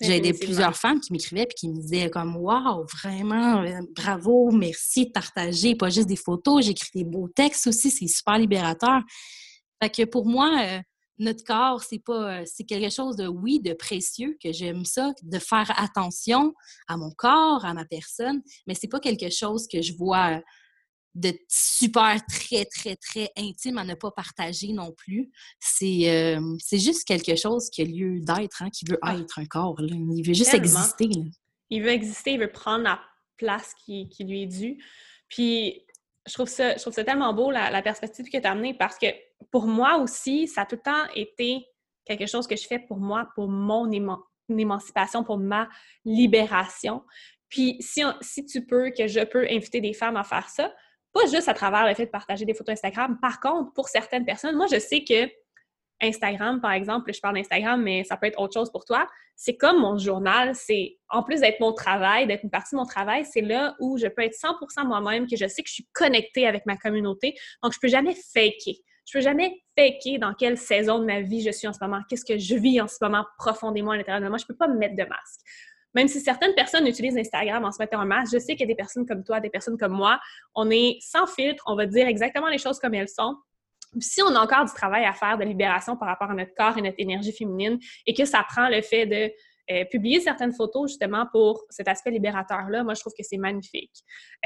J'ai 0.00 0.16
aidé 0.16 0.34
plusieurs 0.34 0.76
femmes 0.76 1.00
qui 1.00 1.12
m'écrivaient 1.12 1.44
et 1.44 1.54
qui 1.54 1.68
me 1.68 1.80
disaient 1.80 2.10
comme 2.10 2.36
Waouh, 2.36 2.84
vraiment, 3.02 3.62
euh, 3.62 3.80
bravo, 3.94 4.50
merci 4.50 5.06
de 5.06 5.10
partager, 5.10 5.74
pas 5.74 5.88
juste 5.88 6.08
des 6.08 6.16
photos, 6.16 6.66
j'écris 6.66 6.90
des 6.94 7.04
beaux 7.04 7.28
textes 7.28 7.66
aussi, 7.66 7.90
c'est 7.90 8.06
super 8.06 8.38
libérateur. 8.38 9.00
Fait 9.82 9.90
que 9.90 10.04
pour 10.04 10.26
moi, 10.26 10.50
euh, 10.62 10.80
notre 11.18 11.44
corps, 11.44 11.82
c'est 11.82 11.98
pas 11.98 12.40
euh, 12.40 12.42
c'est 12.44 12.64
quelque 12.64 12.92
chose 12.92 13.16
de 13.16 13.26
oui, 13.26 13.60
de 13.60 13.72
précieux, 13.72 14.36
que 14.42 14.52
j'aime 14.52 14.84
ça, 14.84 15.12
de 15.22 15.38
faire 15.38 15.72
attention 15.80 16.52
à 16.88 16.98
mon 16.98 17.10
corps, 17.12 17.64
à 17.64 17.72
ma 17.72 17.86
personne, 17.86 18.42
mais 18.66 18.74
c'est 18.74 18.88
pas 18.88 19.00
quelque 19.00 19.30
chose 19.30 19.66
que 19.66 19.80
je 19.80 19.94
vois 19.94 20.42
de 21.16 21.32
super 21.48 22.18
très, 22.26 22.66
très, 22.66 22.94
très 22.94 23.30
intime 23.38 23.78
à 23.78 23.84
ne 23.84 23.94
pas 23.94 24.10
partager 24.10 24.72
non 24.72 24.92
plus. 24.92 25.30
C'est 25.58 26.10
euh, 26.10 26.56
juste 26.70 27.04
quelque 27.04 27.34
chose 27.36 27.70
qui 27.70 27.82
a 27.82 27.84
lieu 27.86 28.20
d'être, 28.20 28.62
hein, 28.62 28.68
qui 28.70 28.84
veut 28.84 28.98
ah. 29.00 29.16
être 29.16 29.38
un 29.38 29.46
corps. 29.46 29.80
Il 29.80 30.22
veut 30.26 30.34
juste 30.34 30.52
exister. 30.52 31.08
Il 31.70 31.82
veut 31.82 31.90
exister, 31.90 32.32
il 32.32 32.40
veut 32.40 32.52
prendre 32.52 32.84
la 32.84 33.00
place 33.38 33.72
qui, 33.84 34.08
qui, 34.10 34.24
lui 34.24 34.42
est 34.42 34.46
due. 34.46 34.78
Puis, 35.28 35.82
je 36.26 36.34
trouve 36.34 36.48
ça, 36.48 36.76
je 36.76 36.82
trouve 36.82 36.92
ça 36.92 37.02
tellement 37.02 37.32
beau, 37.32 37.50
la, 37.50 37.82
perspective 37.82 38.26
que 38.26 38.38
tu 38.38 38.46
as 38.46 38.50
amenée, 38.50 38.74
parce 38.74 38.98
que 38.98 39.06
pour 39.50 39.66
moi 39.66 39.96
aussi, 39.96 40.46
ça 40.46 40.62
a 40.62 40.66
tout 40.66 40.76
le 40.76 40.82
temps 40.82 41.06
été 41.14 41.66
quelque 42.04 42.26
chose 42.26 42.46
que 42.46 42.56
je 42.56 42.66
fais 42.66 42.78
pour 42.78 42.98
moi, 42.98 43.28
pour 43.34 43.48
mon 43.48 43.90
émancipation, 44.50 45.24
pour 45.24 45.38
ma 45.38 45.68
libération. 46.04 47.02
Puis, 47.48 47.78
si, 47.80 48.02
si 48.20 48.44
tu 48.44 48.66
peux, 48.66 48.90
que 48.90 49.06
je 49.06 49.20
peux 49.24 49.46
inviter 49.50 49.80
des 49.80 49.94
femmes 49.94 50.16
à 50.16 50.24
faire 50.24 50.48
ça, 50.50 50.72
pas 51.16 51.26
juste 51.30 51.48
à 51.48 51.54
travers 51.54 51.86
le 51.86 51.94
fait 51.94 52.06
de 52.06 52.10
partager 52.10 52.44
des 52.44 52.54
photos 52.54 52.74
Instagram. 52.74 53.18
Par 53.20 53.40
contre, 53.40 53.72
pour 53.72 53.88
certaines 53.88 54.24
personnes, 54.24 54.56
moi, 54.56 54.66
je 54.70 54.78
sais 54.78 55.04
que 55.04 55.28
Instagram, 56.00 56.60
par 56.60 56.72
exemple, 56.72 57.12
je 57.12 57.20
parle 57.20 57.36
d'Instagram, 57.36 57.82
mais 57.82 58.04
ça 58.04 58.16
peut 58.16 58.26
être 58.26 58.38
autre 58.38 58.52
chose 58.52 58.70
pour 58.70 58.84
toi. 58.84 59.06
C'est 59.34 59.56
comme 59.56 59.80
mon 59.80 59.96
journal. 59.96 60.54
C'est, 60.54 60.98
en 61.08 61.22
plus 61.22 61.40
d'être 61.40 61.58
mon 61.60 61.72
travail, 61.72 62.26
d'être 62.26 62.44
une 62.44 62.50
partie 62.50 62.74
de 62.74 62.80
mon 62.80 62.84
travail, 62.84 63.24
c'est 63.24 63.40
là 63.40 63.74
où 63.80 63.96
je 63.96 64.06
peux 64.06 64.22
être 64.22 64.34
100% 64.34 64.86
moi-même, 64.86 65.26
que 65.26 65.36
je 65.36 65.46
sais 65.46 65.62
que 65.62 65.68
je 65.68 65.74
suis 65.74 65.88
connectée 65.94 66.46
avec 66.46 66.66
ma 66.66 66.76
communauté. 66.76 67.34
Donc, 67.62 67.72
je 67.72 67.78
peux 67.80 67.88
jamais 67.88 68.14
faker. 68.14 68.74
Je 69.06 69.12
peux 69.18 69.22
jamais 69.22 69.62
faker 69.78 70.18
dans 70.18 70.34
quelle 70.34 70.58
saison 70.58 70.98
de 70.98 71.06
ma 71.06 71.22
vie 71.22 71.40
je 71.40 71.50
suis 71.50 71.68
en 71.68 71.72
ce 71.72 71.78
moment, 71.80 72.00
qu'est-ce 72.10 72.24
que 72.24 72.38
je 72.38 72.56
vis 72.56 72.80
en 72.80 72.88
ce 72.88 72.96
moment 73.00 73.24
profondément 73.38 73.92
à 73.92 73.96
l'intérieur 73.96 74.22
de 74.22 74.28
moi. 74.28 74.36
Je 74.36 74.44
peux 74.44 74.56
pas 74.56 74.68
me 74.68 74.76
mettre 74.76 74.96
de 74.96 75.04
masque. 75.04 75.40
Même 75.96 76.08
si 76.08 76.20
certaines 76.20 76.54
personnes 76.54 76.86
utilisent 76.86 77.16
Instagram 77.16 77.64
en 77.64 77.72
se 77.72 77.78
mettant 77.80 78.00
en 78.00 78.04
masque, 78.04 78.34
je 78.34 78.38
sais 78.38 78.52
qu'il 78.52 78.60
y 78.60 78.64
a 78.64 78.66
des 78.66 78.74
personnes 78.74 79.06
comme 79.06 79.24
toi, 79.24 79.40
des 79.40 79.48
personnes 79.48 79.78
comme 79.78 79.92
moi, 79.92 80.20
on 80.54 80.70
est 80.70 80.98
sans 81.00 81.26
filtre, 81.26 81.64
on 81.66 81.74
va 81.74 81.86
dire 81.86 82.06
exactement 82.06 82.48
les 82.48 82.58
choses 82.58 82.78
comme 82.78 82.92
elles 82.92 83.08
sont. 83.08 83.34
Si 83.98 84.20
on 84.20 84.34
a 84.34 84.38
encore 84.38 84.66
du 84.66 84.72
travail 84.74 85.06
à 85.06 85.14
faire 85.14 85.38
de 85.38 85.44
libération 85.44 85.96
par 85.96 86.08
rapport 86.08 86.30
à 86.30 86.34
notre 86.34 86.54
corps 86.54 86.76
et 86.76 86.82
notre 86.82 86.98
énergie 86.98 87.32
féminine 87.32 87.78
et 88.06 88.12
que 88.12 88.26
ça 88.26 88.44
prend 88.46 88.68
le 88.68 88.82
fait 88.82 89.06
de 89.06 89.32
euh, 89.70 89.84
publier 89.84 90.20
certaines 90.20 90.52
photos 90.52 90.90
justement 90.90 91.26
pour 91.32 91.64
cet 91.70 91.88
aspect 91.88 92.10
libérateur-là, 92.10 92.84
moi, 92.84 92.94
je 92.94 93.00
trouve 93.00 93.12
que 93.16 93.24
c'est 93.24 93.36
magnifique. 93.36 93.92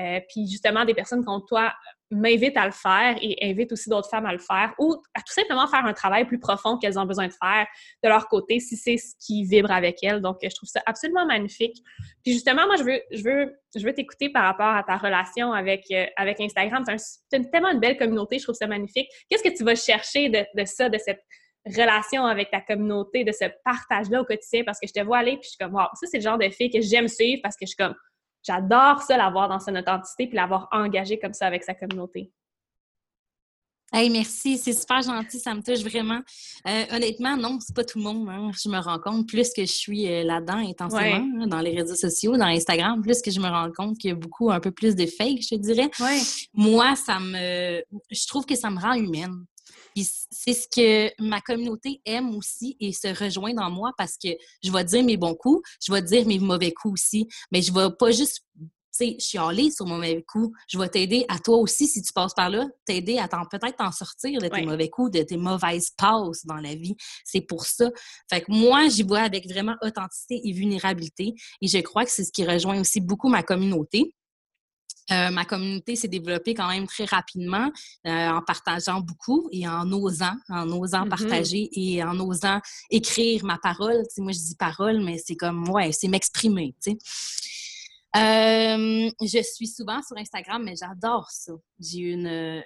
Euh, 0.01 0.21
puis 0.29 0.49
justement, 0.49 0.85
des 0.85 0.95
personnes 0.95 1.25
comme 1.25 1.45
toi 1.47 1.73
m'invitent 2.11 2.57
à 2.57 2.67
le 2.67 2.73
faire 2.73 3.17
et 3.21 3.39
invitent 3.49 3.73
aussi 3.73 3.89
d'autres 3.89 4.09
femmes 4.09 4.27
à 4.27 4.33
le 4.33 4.39
faire 4.39 4.75
ou 4.79 4.97
à 5.15 5.21
tout 5.21 5.33
simplement 5.33 5.67
faire 5.69 5.85
un 5.85 5.93
travail 5.93 6.25
plus 6.25 6.41
profond 6.41 6.77
qu'elles 6.77 6.99
ont 6.99 7.05
besoin 7.05 7.29
de 7.29 7.33
faire 7.33 7.67
de 8.03 8.09
leur 8.09 8.29
côté 8.29 8.59
si 8.59 8.77
c'est 8.77 8.97
ce 8.97 9.15
qui 9.21 9.45
vibre 9.45 9.71
avec 9.71 10.03
elles. 10.03 10.21
Donc, 10.21 10.39
je 10.43 10.55
trouve 10.55 10.69
ça 10.69 10.81
absolument 10.87 11.25
magnifique. 11.27 11.77
Puis 12.25 12.33
justement, 12.33 12.67
moi, 12.67 12.77
je 12.77 12.83
veux, 12.83 13.01
je 13.13 13.23
veux, 13.23 13.55
je 13.77 13.85
veux 13.85 13.93
t'écouter 13.93 14.31
par 14.31 14.45
rapport 14.45 14.75
à 14.75 14.83
ta 14.83 14.97
relation 14.97 15.53
avec, 15.53 15.85
euh, 15.93 16.07
avec 16.17 16.41
Instagram. 16.41 16.85
C'est 16.87 17.37
une, 17.37 17.49
tellement 17.51 17.71
une 17.71 17.81
belle 17.81 17.97
communauté, 17.97 18.39
je 18.39 18.45
trouve 18.45 18.57
ça 18.57 18.67
magnifique. 18.67 19.09
Qu'est-ce 19.29 19.45
que 19.45 19.57
tu 19.57 19.65
vas 19.65 19.77
chercher 19.77 20.31
de 20.31 20.65
ça, 20.65 20.89
de 20.89 20.99
cette 20.99 21.21
relation 21.67 22.25
avec 22.27 22.51
ta 22.51 22.61
communauté, 22.61 23.25
de 23.25 23.33
ce 23.33 23.45
partage-là 23.65 24.23
au 24.23 24.25
quotidien 24.25 24.65
parce 24.65 24.79
que 24.81 24.87
je 24.87 24.93
te 24.93 25.05
vois 25.05 25.19
aller 25.19 25.33
puis 25.33 25.45
je 25.45 25.49
suis 25.51 25.59
comme, 25.59 25.75
wow, 25.75 25.89
ça, 25.95 26.07
c'est 26.11 26.19
le 26.19 26.23
genre 26.23 26.39
de 26.39 26.49
fille 26.49 26.71
que 26.71 26.81
j'aime 26.81 27.09
suivre 27.09 27.41
parce 27.43 27.57
que 27.57 27.67
je 27.67 27.69
suis 27.69 27.77
comme, 27.77 27.95
j'adore 28.43 29.03
ça, 29.03 29.17
l'avoir 29.17 29.49
dans 29.49 29.61
son 29.61 29.75
authenticité 29.77 30.27
puis 30.27 30.37
l'avoir 30.37 30.69
engagé 30.73 31.19
comme 31.19 31.35
ça 31.35 31.47
avec 31.47 31.65
sa 31.65 31.75
communauté. 31.75 32.33
Hey, 33.93 34.09
merci, 34.09 34.57
c'est 34.57 34.73
super 34.73 35.03
gentil, 35.03 35.41
ça 35.41 35.53
me 35.53 35.63
touche 35.63 35.81
vraiment. 35.81 36.21
Euh, 36.69 36.85
honnêtement, 36.93 37.37
non, 37.37 37.59
c'est 37.59 37.75
pas 37.75 37.83
tout 37.83 37.99
le 37.99 38.05
monde. 38.05 38.29
Hein. 38.31 38.53
Je 38.55 38.69
me 38.69 38.79
rends 38.79 39.01
compte, 39.01 39.27
plus 39.27 39.53
que 39.53 39.63
je 39.63 39.73
suis 39.73 40.07
euh, 40.07 40.23
là-dedans 40.23 40.59
intensément, 40.59 41.27
hein, 41.43 41.47
dans 41.49 41.59
les 41.59 41.75
réseaux 41.75 41.97
sociaux, 41.97 42.37
dans 42.37 42.47
Instagram, 42.47 43.03
plus 43.03 43.21
que 43.21 43.33
je 43.33 43.41
me 43.41 43.49
rends 43.49 43.73
compte 43.77 43.99
qu'il 43.99 44.11
y 44.11 44.13
a 44.13 44.17
beaucoup, 44.17 44.53
un 44.53 44.61
peu 44.61 44.71
plus 44.71 44.95
de 44.95 45.07
fake, 45.07 45.41
je 45.43 45.57
dirais. 45.57 45.91
Moi, 46.55 46.95
ça 46.95 47.19
me. 47.19 47.83
Je 48.13 48.27
trouve 48.29 48.47
que 48.47 48.55
ça 48.55 48.71
me 48.71 48.79
rend 48.79 48.93
humaine 48.93 49.45
c'est 49.97 50.55
ce 50.55 50.69
que 50.69 51.13
ma 51.23 51.41
communauté 51.41 52.01
aime 52.05 52.35
aussi 52.35 52.77
et 52.81 52.93
se 52.93 53.09
rejoint 53.09 53.55
dans 53.55 53.71
moi 53.71 53.93
parce 53.97 54.17
que 54.17 54.29
je 54.63 54.71
vais 54.71 54.85
dire 54.85 55.05
mes 55.05 55.17
bons 55.17 55.35
coups, 55.35 55.69
je 55.85 55.93
vais 55.93 56.03
dire 56.03 56.27
mes 56.27 56.39
mauvais 56.39 56.73
coups 56.73 56.95
aussi, 56.95 57.29
mais 57.51 57.63
je 57.63 57.73
vais 57.73 57.91
pas 57.99 58.11
juste 58.11 58.45
chialer 59.19 59.71
sur 59.71 59.87
mon 59.87 59.97
mauvais 59.97 60.23
coup. 60.27 60.53
Je 60.69 60.79
vais 60.79 60.89
t'aider 60.89 61.25
à 61.29 61.39
toi 61.39 61.57
aussi, 61.57 61.87
si 61.87 62.03
tu 62.03 62.13
passes 62.13 62.35
par 62.35 62.51
là, 62.51 62.67
t'aider 62.85 63.19
à 63.19 63.29
peut-être 63.29 63.77
t'en 63.77 63.93
sortir 63.93 64.41
de 64.41 64.49
tes 64.49 64.63
mauvais 64.63 64.89
coups, 64.89 65.11
de 65.13 65.23
tes 65.23 65.37
mauvaises 65.37 65.91
passes 65.97 66.45
dans 66.45 66.57
la 66.57 66.75
vie. 66.75 66.97
C'est 67.25 67.41
pour 67.41 67.65
ça. 67.65 67.91
Fait 68.29 68.43
que 68.43 68.53
moi, 68.53 68.89
j'y 68.89 69.03
vois 69.03 69.21
avec 69.21 69.49
vraiment 69.49 69.77
authenticité 69.83 70.41
et 70.45 70.53
vulnérabilité. 70.53 71.35
Et 71.61 71.69
je 71.69 71.79
crois 71.79 72.05
que 72.05 72.11
c'est 72.11 72.25
ce 72.25 72.33
qui 72.33 72.45
rejoint 72.45 72.81
aussi 72.81 73.01
beaucoup 73.01 73.29
ma 73.29 73.43
communauté. 73.43 74.15
Euh, 75.13 75.31
ma 75.31 75.45
communauté 75.45 75.97
s'est 75.97 76.09
développée 76.09 76.55
quand 76.55 76.69
même 76.69 76.87
très 76.87 77.05
rapidement 77.05 77.71
euh, 78.07 78.29
en 78.29 78.43
partageant 78.43 79.01
beaucoup 79.01 79.49
et 79.51 79.67
en 79.67 79.91
osant, 79.93 80.37
en 80.49 80.71
osant 80.71 81.05
mm-hmm. 81.05 81.09
partager 81.09 81.69
et 81.73 82.05
en 82.05 82.19
osant 82.21 82.61
écrire 82.91 83.45
ma 83.45 83.59
parole. 83.59 84.03
moi, 84.19 84.33
je 84.33 84.39
dis 84.39 84.57
parole, 84.57 85.01
mais 85.01 85.19
c'est 85.19 85.37
comme, 85.37 85.69
ouais, 85.69 85.93
c'est 85.93 86.09
m'exprimer. 86.09 86.75
Euh, 88.17 89.11
je 89.21 89.43
suis 89.43 89.69
souvent 89.69 90.01
sur 90.03 90.17
Instagram, 90.17 90.63
mais 90.65 90.75
j'adore 90.77 91.31
ça. 91.31 91.53
J'ai 91.79 91.99
une, 91.99 92.65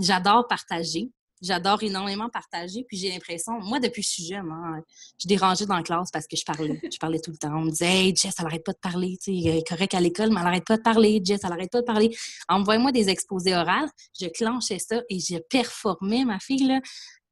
j'adore 0.00 0.46
partager. 0.48 1.10
J'adore 1.44 1.82
énormément 1.82 2.28
partager. 2.28 2.84
Puis 2.88 2.96
j'ai 2.96 3.10
l'impression, 3.10 3.60
moi, 3.60 3.78
depuis 3.78 4.02
que 4.02 4.08
je 4.08 4.12
suis 4.12 4.26
jeune, 4.26 4.50
hein, 4.50 4.80
je 5.18 5.28
dérangeais 5.28 5.66
dans 5.66 5.76
la 5.76 5.82
classe 5.82 6.10
parce 6.10 6.26
que 6.26 6.36
je 6.36 6.44
parlais. 6.44 6.80
Je 6.90 6.98
parlais 6.98 7.20
tout 7.20 7.30
le 7.30 7.36
temps. 7.36 7.54
On 7.54 7.62
me 7.62 7.70
disait, 7.70 8.06
hey, 8.06 8.16
Jess, 8.16 8.34
elle 8.38 8.46
arrête 8.46 8.64
pas 8.64 8.72
de 8.72 8.78
parler. 8.78 9.18
Tu 9.22 9.42
sais, 9.42 9.62
correct 9.68 9.94
à 9.94 10.00
l'école, 10.00 10.30
mais 10.30 10.40
elle 10.40 10.46
arrête 10.46 10.64
pas 10.64 10.78
de 10.78 10.82
parler. 10.82 11.20
Jess, 11.22 11.40
elle 11.44 11.52
arrête 11.52 11.70
pas 11.70 11.80
de 11.80 11.86
parler. 11.86 12.16
Envoie-moi 12.48 12.92
des 12.92 13.08
exposés 13.08 13.54
oraux. 13.54 13.88
Je 14.18 14.26
clenchais 14.26 14.78
ça 14.78 15.02
et 15.08 15.20
je 15.20 15.38
performais, 15.50 16.24
ma 16.24 16.38
fille, 16.38 16.66
là 16.66 16.80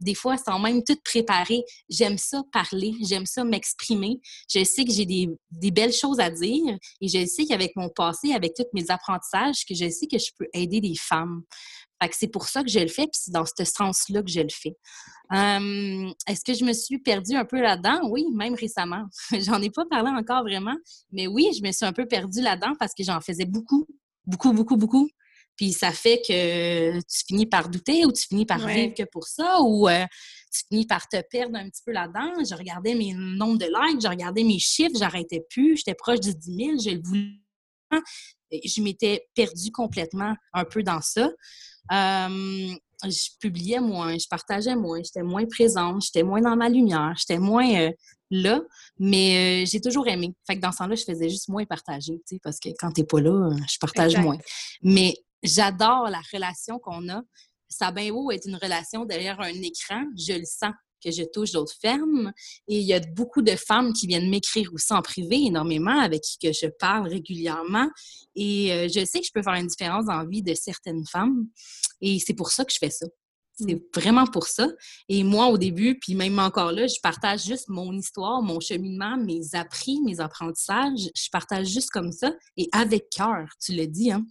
des 0.03 0.15
fois 0.15 0.37
sans 0.37 0.59
même 0.59 0.83
tout 0.85 0.97
préparer. 1.05 1.63
J'aime 1.89 2.19
ça 2.19 2.43
parler, 2.53 2.95
j'aime 3.03 3.27
ça 3.27 3.45
m'exprimer. 3.45 4.21
Je 4.53 4.65
sais 4.65 4.85
que 4.85 4.93
j'ai 4.93 5.07
des, 5.07 5.29
des, 5.51 5.71
belles 5.71 5.93
choses 5.93 6.21
à 6.21 6.31
dire 6.31 6.77
et 7.01 7.09
je 7.09 7.25
sais 7.27 7.45
qu'avec 7.45 7.75
mon 7.77 7.89
passé, 7.89 8.33
avec 8.33 8.55
tous 8.55 8.67
mes 8.73 8.91
apprentissages, 8.91 9.65
que 9.69 9.75
je 9.75 9.89
sais 9.89 10.07
que 10.07 10.19
je 10.19 10.31
peux 10.39 10.47
aider 10.53 10.81
des 10.81 10.95
femmes 10.97 11.43
c'est 12.11 12.29
pour 12.29 12.49
ça 12.49 12.63
que 12.63 12.71
je 12.71 12.81
le 12.81 12.89
fais, 12.89 13.05
puis 13.05 13.21
c'est 13.23 13.31
dans 13.31 13.45
ce 13.45 13.65
sens-là 13.65 14.23
que 14.23 14.31
je 14.31 14.41
le 14.41 14.49
fais. 14.51 14.77
Est-ce 16.27 16.45
que 16.45 16.55
je 16.55 16.65
me 16.65 16.73
suis 16.73 16.99
perdue 16.99 17.37
un 17.37 17.45
peu 17.45 17.61
là-dedans? 17.61 18.01
Oui, 18.11 18.25
même 18.35 18.55
récemment. 18.55 19.05
j'en 19.33 19.63
ai 19.63 19.71
pas 19.71 19.85
parlé 19.89 20.11
encore 20.11 20.43
vraiment, 20.43 20.77
mais 21.13 21.27
oui, 21.27 21.51
je 21.57 21.63
me 21.63 21.71
suis 21.71 21.87
un 21.87 21.93
peu 21.93 22.07
perdue 22.07 22.43
là-dedans 22.43 22.73
parce 22.79 22.93
que 22.95 23.05
j'en 23.05 23.21
faisais 23.21 23.47
beaucoup, 23.47 23.87
beaucoup, 24.27 24.53
beaucoup, 24.53 24.77
beaucoup. 24.77 25.09
Puis 25.57 25.73
ça 25.73 25.93
fait 25.93 26.21
que 26.27 26.99
tu 26.99 27.25
finis 27.27 27.47
par 27.47 27.69
douter 27.69 28.05
ou 28.07 28.13
tu 28.13 28.27
finis 28.27 28.47
par 28.47 28.67
vivre 28.67 28.95
que 28.95 29.05
pour 29.05 29.27
ça 29.27 29.61
ou 29.61 29.89
euh, 29.89 30.05
tu 30.53 30.63
finis 30.69 30.87
par 30.87 31.09
te 31.09 31.21
perdre 31.31 31.57
un 31.57 31.69
petit 31.69 31.83
peu 31.85 31.93
là-dedans? 31.93 32.45
Je 32.45 32.55
regardais 32.55 32.95
mes 32.95 33.13
nombres 33.15 33.59
de 33.59 33.67
likes, 33.67 34.03
je 34.03 34.09
regardais 34.09 34.45
mes 34.45 34.59
chiffres, 34.59 34.97
j'arrêtais 34.99 35.45
plus, 35.51 35.77
j'étais 35.77 35.95
proche 35.95 36.21
de 36.21 36.33
10 36.33 36.57
000, 36.57 36.79
je 36.79 36.91
le 36.91 37.03
voulais. 37.03 38.03
Je 38.65 38.83
m'étais 38.83 39.29
perdue 39.35 39.71
complètement 39.71 40.35
un 40.53 40.65
peu 40.65 40.83
dans 40.83 41.01
ça. 41.01 41.31
Euh, 41.93 42.75
je 43.05 43.29
publiais 43.41 43.81
moins, 43.81 44.17
je 44.17 44.29
partageais 44.29 44.77
moins, 44.77 45.03
j'étais 45.03 45.23
moins 45.23 45.45
présente, 45.47 46.03
j'étais 46.03 46.23
moins 46.23 46.41
dans 46.41 46.57
ma 46.57 46.69
lumière, 46.69 47.15
j'étais 47.19 47.39
moins 47.39 47.69
euh, 47.75 47.91
là, 48.31 48.61
mais 48.99 49.65
euh, 49.65 49.67
j'ai 49.67 49.81
toujours 49.81 50.07
aimé. 50.07 50.33
Fait 50.47 50.57
que 50.57 50.61
dans 50.61 50.73
ce 50.73 50.79
temps-là, 50.79 50.95
je 50.95 51.05
faisais 51.05 51.29
juste 51.29 51.49
moins 51.49 51.65
partager, 51.65 52.15
tu 52.27 52.37
sais, 52.37 52.41
parce 52.43 52.61
que 52.61 52.69
quand 52.79 52.93
t'es 52.93 53.05
pas 53.05 53.21
là, 53.21 53.51
je 53.69 53.79
partage 53.79 54.17
moins. 54.19 54.39
Mais 54.83 55.15
j'adore 55.43 56.09
la 56.09 56.21
relation 56.33 56.79
qu'on 56.79 57.09
a. 57.09 57.23
Ça 57.69 57.89
a 57.89 57.93
bien 57.93 58.13
beau 58.13 58.31
être 58.31 58.47
une 58.47 58.57
relation 58.57 59.05
derrière 59.05 59.41
un 59.41 59.49
écran, 59.49 60.05
je 60.17 60.35
le 60.35 60.45
sens 60.45 60.73
que 61.03 61.11
je 61.11 61.23
touche 61.25 61.53
d'autres 61.53 61.75
femmes. 61.81 62.33
Et 62.69 62.79
il 62.79 62.87
y 62.87 62.95
a 62.95 63.01
beaucoup 63.01 63.43
de 63.43 63.57
femmes 63.57 63.93
qui 63.93 64.07
viennent 64.07 64.31
m'écrire 64.31 64.71
aussi 64.73 64.93
en 64.93 65.03
privé 65.03 65.47
énormément, 65.47 65.99
avec 66.01 66.23
qui 66.23 66.39
que 66.39 66.53
je 66.53 66.67
parle 66.79 67.09
régulièrement. 67.09 67.89
Et 68.35 68.73
euh, 68.73 68.89
je 68.89 69.05
sais 69.05 69.21
que 69.21 69.27
je 69.27 69.33
peux 69.33 69.43
faire 69.43 69.55
une 69.55 69.67
différence 69.67 70.07
dans 70.07 70.19
la 70.19 70.27
vie 70.27 70.43
de 70.43 70.55
certaines 70.55 71.05
femmes. 71.07 71.47
Et 72.01 72.19
c'est 72.19 72.35
pour 72.35 72.51
ça 72.51 72.65
que 72.65 72.73
je 72.73 72.79
fais 72.79 72.91
ça. 72.91 73.07
C'est 73.55 73.75
mm. 73.75 73.81
vraiment 73.95 74.27
pour 74.27 74.47
ça. 74.47 74.69
Et 75.09 75.25
moi, 75.25 75.49
au 75.49 75.59
début, 75.59 75.99
puis 75.99 76.15
même 76.15 76.39
encore 76.39 76.73
là, 76.73 76.87
je 76.87 77.01
partage 77.03 77.45
juste 77.45 77.69
mon 77.69 77.93
histoire, 77.93 78.43
mon 78.43 78.61
cheminement, 78.61 79.17
mes 79.17 79.55
appris, 79.55 80.01
mes 80.03 80.21
apprentissages. 80.21 81.11
Je 81.15 81.29
partage 81.31 81.67
juste 81.67 81.91
comme 81.91 82.13
ça 82.13 82.33
et 82.57 82.69
avec 82.73 83.11
cœur, 83.11 83.49
tu 83.61 83.75
le 83.75 83.87
dis, 83.87 84.13
hein? 84.13 84.25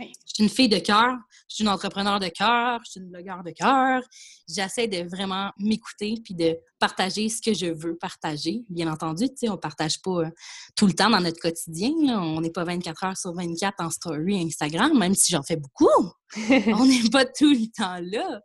Je 0.00 0.34
suis 0.34 0.42
une 0.42 0.48
fille 0.48 0.68
de 0.68 0.78
cœur, 0.78 1.16
je 1.48 1.56
suis 1.56 1.64
une 1.64 1.70
entrepreneur 1.70 2.20
de 2.20 2.28
cœur, 2.28 2.80
je 2.84 2.92
suis 2.92 3.00
une 3.00 3.10
blogueur 3.10 3.42
de 3.42 3.50
cœur. 3.50 4.02
J'essaie 4.48 4.88
de 4.88 5.08
vraiment 5.08 5.50
m'écouter 5.58 6.14
puis 6.24 6.34
de 6.34 6.56
partager 6.78 7.28
ce 7.28 7.42
que 7.42 7.52
je 7.52 7.66
veux 7.66 7.96
partager. 7.96 8.64
Bien 8.68 8.90
entendu, 8.90 9.28
tu 9.28 9.36
sais, 9.36 9.48
on 9.48 9.56
partage 9.56 10.00
pas 10.00 10.22
euh, 10.22 10.30
tout 10.76 10.86
le 10.86 10.92
temps 10.92 11.10
dans 11.10 11.20
notre 11.20 11.40
quotidien. 11.40 11.92
On 12.20 12.40
n'est 12.40 12.50
pas 12.50 12.64
24 12.64 13.04
heures 13.04 13.16
sur 13.16 13.32
24 13.34 13.74
en 13.80 13.90
story 13.90 14.42
Instagram, 14.42 14.96
même 14.98 15.14
si 15.14 15.32
j'en 15.32 15.42
fais 15.42 15.56
beaucoup. 15.56 16.12
on 16.36 16.86
n'est 16.86 17.10
pas 17.10 17.24
tout 17.24 17.50
le 17.50 17.66
temps 17.70 17.98
là. 18.00 18.40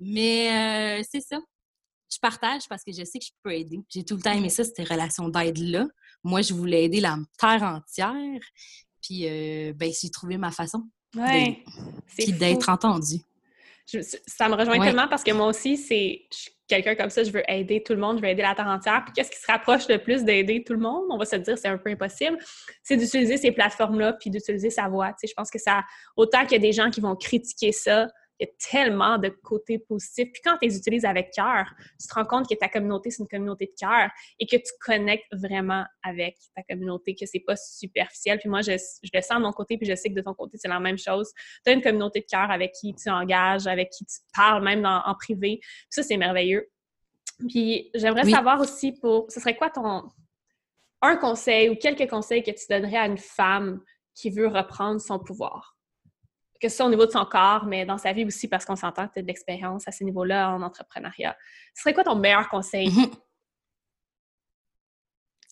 Mais 0.00 1.00
euh, 1.00 1.04
c'est 1.10 1.22
ça. 1.22 1.38
Je 2.12 2.18
partage 2.20 2.62
parce 2.68 2.84
que 2.84 2.92
je 2.92 3.04
sais 3.04 3.18
que 3.18 3.24
je 3.24 3.32
peux 3.42 3.52
aider. 3.52 3.80
J'ai 3.88 4.04
tout 4.04 4.16
le 4.16 4.22
temps 4.22 4.32
aimé 4.32 4.48
ça, 4.48 4.62
cette 4.64 4.88
relation 4.88 5.28
d'aide-là. 5.28 5.86
Moi, 6.22 6.42
je 6.42 6.54
voulais 6.54 6.84
aider 6.84 7.00
la 7.00 7.18
terre 7.38 7.62
entière. 7.62 8.40
Puis, 9.06 9.28
euh, 9.28 9.72
ben, 9.74 9.90
j'ai 10.00 10.10
trouvé 10.10 10.36
ma 10.36 10.50
façon 10.50 10.82
ouais, 11.14 11.62
d'être 12.18 12.68
entendue. 12.68 13.20
ça 14.26 14.48
me 14.48 14.54
rejoint 14.54 14.80
tellement 14.80 15.06
parce 15.06 15.22
que 15.22 15.30
moi 15.30 15.46
aussi, 15.46 15.76
c'est 15.76 16.22
quelqu'un 16.66 16.96
comme 16.96 17.10
ça, 17.10 17.22
je 17.22 17.30
veux 17.30 17.48
aider 17.48 17.84
tout 17.84 17.92
le 17.92 18.00
monde, 18.00 18.16
je 18.16 18.22
veux 18.22 18.28
aider 18.28 18.42
la 18.42 18.56
terre 18.56 18.66
entière. 18.66 19.04
Puis 19.04 19.12
qu'est-ce 19.14 19.30
qui 19.30 19.38
se 19.38 19.46
rapproche 19.46 19.86
le 19.88 19.98
plus 19.98 20.24
d'aider 20.24 20.64
tout 20.64 20.72
le 20.72 20.80
monde? 20.80 21.04
On 21.10 21.18
va 21.18 21.24
se 21.24 21.36
dire 21.36 21.56
c'est 21.56 21.68
un 21.68 21.78
peu 21.78 21.90
impossible. 21.90 22.36
C'est 22.82 22.96
d'utiliser 22.96 23.36
ces 23.36 23.52
plateformes-là 23.52 24.14
puis 24.14 24.28
d'utiliser 24.30 24.70
sa 24.70 24.88
voix. 24.88 25.10
Tu 25.10 25.14
sais, 25.20 25.26
je 25.28 25.34
pense 25.34 25.50
que 25.50 25.60
ça, 25.60 25.84
autant 26.16 26.42
qu'il 26.42 26.52
y 26.52 26.56
a 26.56 26.58
des 26.58 26.72
gens 26.72 26.90
qui 26.90 27.00
vont 27.00 27.14
critiquer 27.14 27.70
ça, 27.70 28.08
y 28.40 28.44
a 28.44 28.52
tellement 28.70 29.18
de 29.18 29.28
côtés 29.28 29.78
positifs. 29.78 30.30
Puis 30.32 30.42
quand 30.44 30.56
tu 30.58 30.68
les 30.68 30.76
utilises 30.76 31.04
avec 31.04 31.30
cœur, 31.30 31.72
tu 32.00 32.06
te 32.06 32.14
rends 32.14 32.24
compte 32.24 32.48
que 32.48 32.54
ta 32.54 32.68
communauté, 32.68 33.10
c'est 33.10 33.22
une 33.22 33.28
communauté 33.28 33.66
de 33.66 33.74
cœur 33.78 34.10
et 34.38 34.46
que 34.46 34.56
tu 34.56 34.72
connectes 34.84 35.26
vraiment 35.32 35.84
avec 36.02 36.36
ta 36.54 36.62
communauté, 36.62 37.14
que 37.14 37.26
c'est 37.26 37.40
pas 37.40 37.56
superficiel. 37.56 38.38
Puis 38.38 38.48
moi, 38.48 38.62
je, 38.62 38.72
je, 39.02 39.10
le 39.12 39.20
sens 39.20 39.38
de 39.38 39.42
mon 39.42 39.52
côté, 39.52 39.78
puis 39.78 39.86
je 39.86 39.94
sais 39.94 40.10
que 40.10 40.14
de 40.14 40.22
ton 40.22 40.34
côté, 40.34 40.58
c'est 40.58 40.68
la 40.68 40.80
même 40.80 40.98
chose. 40.98 41.32
Tu 41.64 41.70
as 41.70 41.74
une 41.74 41.82
communauté 41.82 42.20
de 42.20 42.26
cœur 42.26 42.50
avec 42.50 42.72
qui 42.72 42.94
tu 42.94 43.08
engages, 43.08 43.66
avec 43.66 43.90
qui 43.90 44.04
tu 44.04 44.16
parles, 44.34 44.62
même 44.62 44.84
en 44.86 45.14
privé. 45.14 45.58
Puis 45.60 45.86
ça, 45.90 46.02
c'est 46.02 46.16
merveilleux. 46.16 46.68
Puis 47.48 47.90
j'aimerais 47.94 48.24
savoir 48.24 48.60
aussi 48.60 48.92
pour... 48.92 49.26
Ce 49.30 49.40
serait 49.40 49.56
quoi 49.56 49.70
ton... 49.70 50.08
Un 51.02 51.16
conseil 51.16 51.68
ou 51.68 51.76
quelques 51.76 52.08
conseils 52.08 52.42
que 52.42 52.50
tu 52.50 52.64
donnerais 52.70 52.96
à 52.96 53.06
une 53.06 53.18
femme 53.18 53.80
qui 54.14 54.30
veut 54.30 54.48
reprendre 54.48 55.00
son 55.00 55.18
pouvoir? 55.18 55.75
Que 56.60 56.68
ce 56.68 56.76
soit 56.76 56.86
au 56.86 56.90
niveau 56.90 57.06
de 57.06 57.10
son 57.10 57.24
corps, 57.24 57.64
mais 57.66 57.84
dans 57.84 57.98
sa 57.98 58.12
vie 58.12 58.24
aussi, 58.24 58.48
parce 58.48 58.64
qu'on 58.64 58.76
s'entend 58.76 59.08
que 59.08 59.20
de 59.20 59.26
l'expérience 59.26 59.86
à 59.86 59.92
ce 59.92 60.04
niveau-là 60.04 60.50
en 60.50 60.62
entrepreneuriat. 60.62 61.36
Ce 61.74 61.82
serait 61.82 61.94
quoi 61.94 62.04
ton 62.04 62.16
meilleur 62.16 62.48
conseil? 62.48 62.90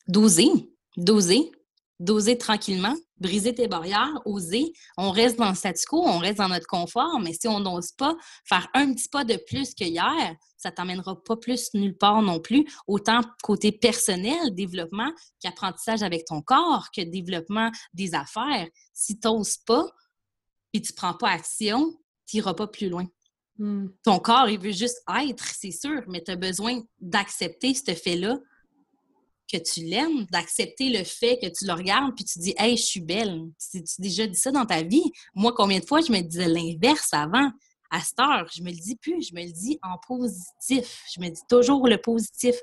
D'oser. 0.09 0.49
D'oser, 0.97 1.51
d'oser 1.99 2.39
tranquillement, 2.39 2.95
briser 3.19 3.53
tes 3.53 3.67
barrières, 3.67 4.21
oser. 4.27 4.73
On 4.97 5.11
reste 5.11 5.37
dans 5.39 5.49
le 5.49 5.55
statu 5.57 5.85
quo, 5.87 6.05
on 6.07 6.19
reste 6.19 6.39
dans 6.39 6.49
notre 6.49 6.69
confort, 6.69 7.19
mais 7.21 7.33
si 7.33 7.49
on 7.49 7.59
n'ose 7.59 7.91
pas 7.93 8.15
faire 8.45 8.69
un 8.75 8.93
petit 8.93 9.09
pas 9.09 9.25
de 9.25 9.37
plus 9.49 9.75
que 9.75 9.85
hier, 9.85 10.37
ça 10.57 10.71
t'amènera 10.71 11.21
pas 11.25 11.37
plus 11.37 11.71
nulle 11.75 11.97
part 11.97 12.23
non 12.23 12.39
plus, 12.39 12.65
autant 12.87 13.21
côté 13.43 13.73
personnel, 13.73 14.55
développement, 14.55 15.11
qu'apprentissage 15.41 16.03
avec 16.03 16.27
ton 16.27 16.43
corps, 16.43 16.89
que 16.95 17.03
développement 17.03 17.71
des 17.93 18.15
affaires. 18.15 18.69
Si 18.93 19.19
tu 19.19 19.27
n'oses 19.27 19.57
pas 19.57 19.85
et 20.75 20.83
tu 20.83 20.93
prends 20.93 21.15
pas 21.15 21.31
action, 21.31 21.97
tu 22.27 22.37
n'iras 22.37 22.55
pas 22.55 22.67
plus 22.67 22.89
loin. 22.89 23.07
Hmm. 23.57 23.87
Ton 24.03 24.19
corps, 24.19 24.49
il 24.49 24.59
veut 24.59 24.73
juste 24.73 25.01
être, 25.23 25.47
c'est 25.47 25.71
sûr, 25.71 26.03
mais 26.09 26.23
tu 26.23 26.33
as 26.33 26.37
besoin 26.37 26.83
d'accepter 27.01 27.73
ce 27.73 27.95
fait-là 27.95 28.39
que 29.51 29.59
tu 29.59 29.85
l'aimes, 29.85 30.27
d'accepter 30.33 30.91
le 30.91 31.05
fait 31.05 31.39
que 31.41 31.47
tu 31.47 31.67
le 31.67 31.73
regardes 31.73 32.15
puis 32.17 32.25
tu 32.25 32.41
dis 32.41 32.55
Hey, 32.59 32.77
je 32.77 32.83
suis 32.83 33.01
belle. 33.01 33.43
Tu, 33.71 33.85
tu 33.85 34.01
déjà 34.01 34.27
dit 34.27 34.37
ça 34.37 34.51
dans 34.51 34.67
ta 34.67 34.83
vie. 34.83 35.05
Moi, 35.35 35.53
combien 35.57 35.79
de 35.79 35.85
fois 35.85 36.01
je 36.01 36.11
me 36.11 36.21
disais 36.21 36.49
l'inverse 36.49 37.11
avant? 37.13 37.51
À 37.91 38.01
cette 38.01 38.19
heure, 38.19 38.49
je 38.53 38.63
me 38.63 38.71
le 38.71 38.77
dis 38.77 38.97
plus, 38.97 39.29
je 39.29 39.35
me 39.35 39.45
le 39.45 39.53
dis 39.53 39.79
en 39.83 39.97
positif. 40.09 41.05
Je 41.15 41.21
me 41.21 41.29
dis 41.29 41.43
toujours 41.49 41.87
le 41.87 41.99
positif. 41.99 42.57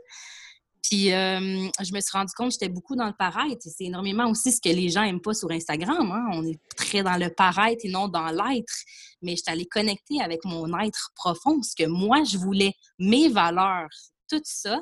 Puis 0.91 1.13
euh, 1.13 1.69
je 1.79 1.93
me 1.93 2.01
suis 2.01 2.11
rendu 2.11 2.33
compte 2.35 2.47
que 2.47 2.51
j'étais 2.51 2.67
beaucoup 2.67 2.97
dans 2.97 3.07
le 3.07 3.13
paraître. 3.17 3.61
C'est 3.61 3.85
énormément 3.85 4.29
aussi 4.29 4.51
ce 4.51 4.59
que 4.59 4.67
les 4.67 4.89
gens 4.89 5.03
n'aiment 5.03 5.21
pas 5.21 5.33
sur 5.33 5.49
Instagram. 5.49 6.11
Hein. 6.11 6.25
On 6.33 6.45
est 6.45 6.59
très 6.75 7.01
dans 7.01 7.15
le 7.15 7.29
paraître 7.33 7.85
et 7.85 7.89
non 7.89 8.09
dans 8.09 8.27
l'être. 8.27 8.73
Mais 9.21 9.37
je 9.37 9.41
suis 9.41 9.51
allée 9.53 9.65
connecter 9.65 10.19
avec 10.21 10.43
mon 10.43 10.67
être 10.79 11.11
profond, 11.15 11.61
ce 11.63 11.81
que 11.81 11.87
moi 11.87 12.25
je 12.25 12.37
voulais, 12.37 12.73
mes 12.99 13.29
valeurs, 13.29 13.87
tout 14.29 14.41
ça 14.43 14.81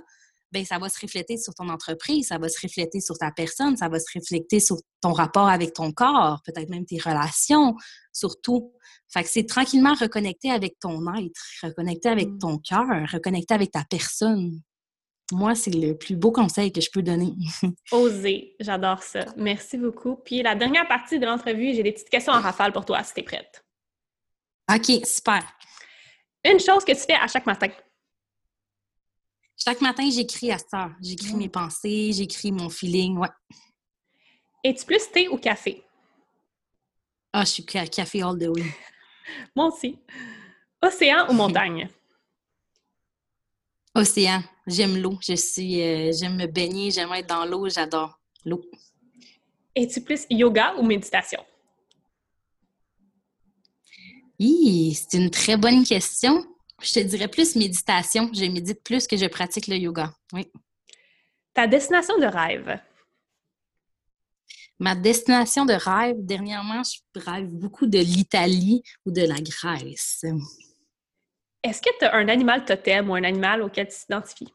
ben 0.52 0.66
ça 0.66 0.80
va 0.80 0.90
se 0.90 1.00
refléter 1.00 1.38
sur 1.38 1.54
ton 1.54 1.70
entreprise, 1.70 2.30
ça 2.30 2.40
va 2.40 2.50
se 2.50 2.60
refléter 2.60 3.02
sur 3.02 3.16
ta 3.20 3.30
personne, 3.30 3.78
ça 3.78 3.88
va 3.88 4.00
se 4.00 4.08
refléter 4.18 4.60
sur 4.60 4.78
ton 5.00 5.14
rapport 5.14 5.48
avec 5.48 5.74
ton 5.74 5.92
corps, 5.92 6.42
peut-être 6.44 6.70
même 6.70 6.88
tes 6.88 6.98
relations, 6.98 7.76
surtout. 8.14 8.74
Fait 9.14 9.22
que 9.22 9.30
c'est 9.30 9.46
tranquillement 9.46 9.94
reconnecter 9.94 10.50
avec 10.50 10.80
ton 10.80 11.06
être, 11.14 11.40
reconnecter 11.62 12.10
avec 12.10 12.30
mmh. 12.30 12.38
ton 12.40 12.58
cœur, 12.58 12.88
reconnecter 13.12 13.54
avec 13.54 13.70
ta 13.70 13.84
personne. 13.88 14.60
Moi, 15.32 15.56
c'est 15.56 15.72
le 15.72 15.96
plus 15.98 16.16
beau 16.16 16.32
conseil 16.32 16.72
que 16.72 16.82
je 16.82 16.90
peux 16.90 17.04
donner. 17.04 17.34
Oser, 17.92 18.56
j'adore 18.60 19.04
ça. 19.04 19.26
Merci 19.38 19.78
beaucoup. 19.78 20.16
Puis 20.16 20.42
la 20.42 20.56
dernière 20.56 20.88
partie 20.88 21.20
de 21.20 21.26
l'entrevue, 21.26 21.74
j'ai 21.74 21.84
des 21.84 21.92
petites 21.92 22.10
questions 22.10 22.34
en 22.34 22.42
rafale 22.42 22.72
pour 22.72 22.86
toi, 22.86 23.04
si 23.04 23.14
tu 23.14 23.20
es 23.20 23.24
prête. 23.24 23.64
OK, 24.74 25.06
super. 25.06 25.44
Une 26.44 26.60
chose 26.60 26.86
que 26.86 26.94
tu 26.94 27.02
fais 27.02 27.14
à 27.14 27.28
chaque 27.28 27.46
matin. 27.46 27.70
Chaque 29.56 29.82
matin, 29.82 30.10
j'écris 30.10 30.52
à 30.52 30.58
ça. 30.58 30.92
J'écris 31.02 31.36
mes 31.36 31.50
pensées, 31.50 32.12
j'écris 32.14 32.52
mon 32.52 32.70
feeling, 32.70 33.18
ouais. 33.18 33.30
Es-tu 34.64 34.86
plus 34.86 35.12
thé 35.12 35.28
ou 35.28 35.38
café? 35.38 35.84
Ah, 37.34 37.42
je 37.42 37.52
suis 37.52 37.66
café 37.66 38.22
all 38.22 38.38
the 38.38 38.48
way. 38.48 38.64
Moi 39.56 39.68
aussi. 39.68 40.00
Océan 40.82 41.30
ou 41.30 41.34
montagne? 41.34 41.90
Océan. 43.96 44.44
J'aime 44.68 44.98
l'eau. 44.98 45.18
Je 45.22 45.36
suis, 45.36 45.82
euh, 45.82 46.12
j'aime 46.12 46.36
me 46.36 46.46
baigner, 46.46 46.92
j'aime 46.92 47.12
être 47.14 47.28
dans 47.28 47.46
l'eau, 47.46 47.70
j'adore 47.70 48.20
l'eau. 48.46 48.62
Es-tu 49.76 50.02
plus 50.02 50.26
yoga 50.30 50.76
ou 50.78 50.84
méditation? 50.84 51.44
c'est 54.40 55.18
une 55.18 55.30
très 55.30 55.58
bonne 55.58 55.84
question. 55.84 56.46
Je 56.82 56.94
te 56.94 57.00
dirais 57.00 57.28
plus 57.28 57.56
méditation. 57.56 58.30
Je 58.34 58.46
médite 58.46 58.84
plus 58.84 59.06
que 59.06 59.18
je 59.18 59.26
pratique 59.26 59.68
le 59.68 59.76
yoga. 59.76 60.14
Oui. 60.34 60.50
Ta 61.54 61.68
destination 61.68 62.18
de 62.18 62.26
rêve? 62.26 62.80
Ma 64.80 64.96
destination 64.96 65.66
de 65.66 65.74
rêve, 65.74 66.16
dernièrement, 66.20 66.82
je 66.84 67.20
rêve 67.20 67.48
beaucoup 67.48 67.86
de 67.86 68.00
l'Italie 68.00 68.82
ou 69.06 69.12
de 69.12 69.24
la 69.24 69.42
Grèce. 69.42 70.24
Est-ce 71.64 71.82
que 71.82 71.90
tu 72.00 72.06
as 72.06 72.16
un 72.16 72.28
animal 72.30 72.64
totem 72.66 73.10
ou 73.10 73.16
un 73.16 73.24
animal 73.24 73.62
auquel 73.62 73.88
tu 73.88 73.98
t'identifies? 73.98 74.54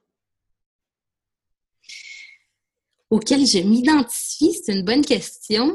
Auquel 3.10 3.46
je 3.46 3.58
m'identifie, 3.58 4.54
c'est 4.54 4.74
une 4.74 4.84
bonne 4.84 5.04
question. 5.04 5.72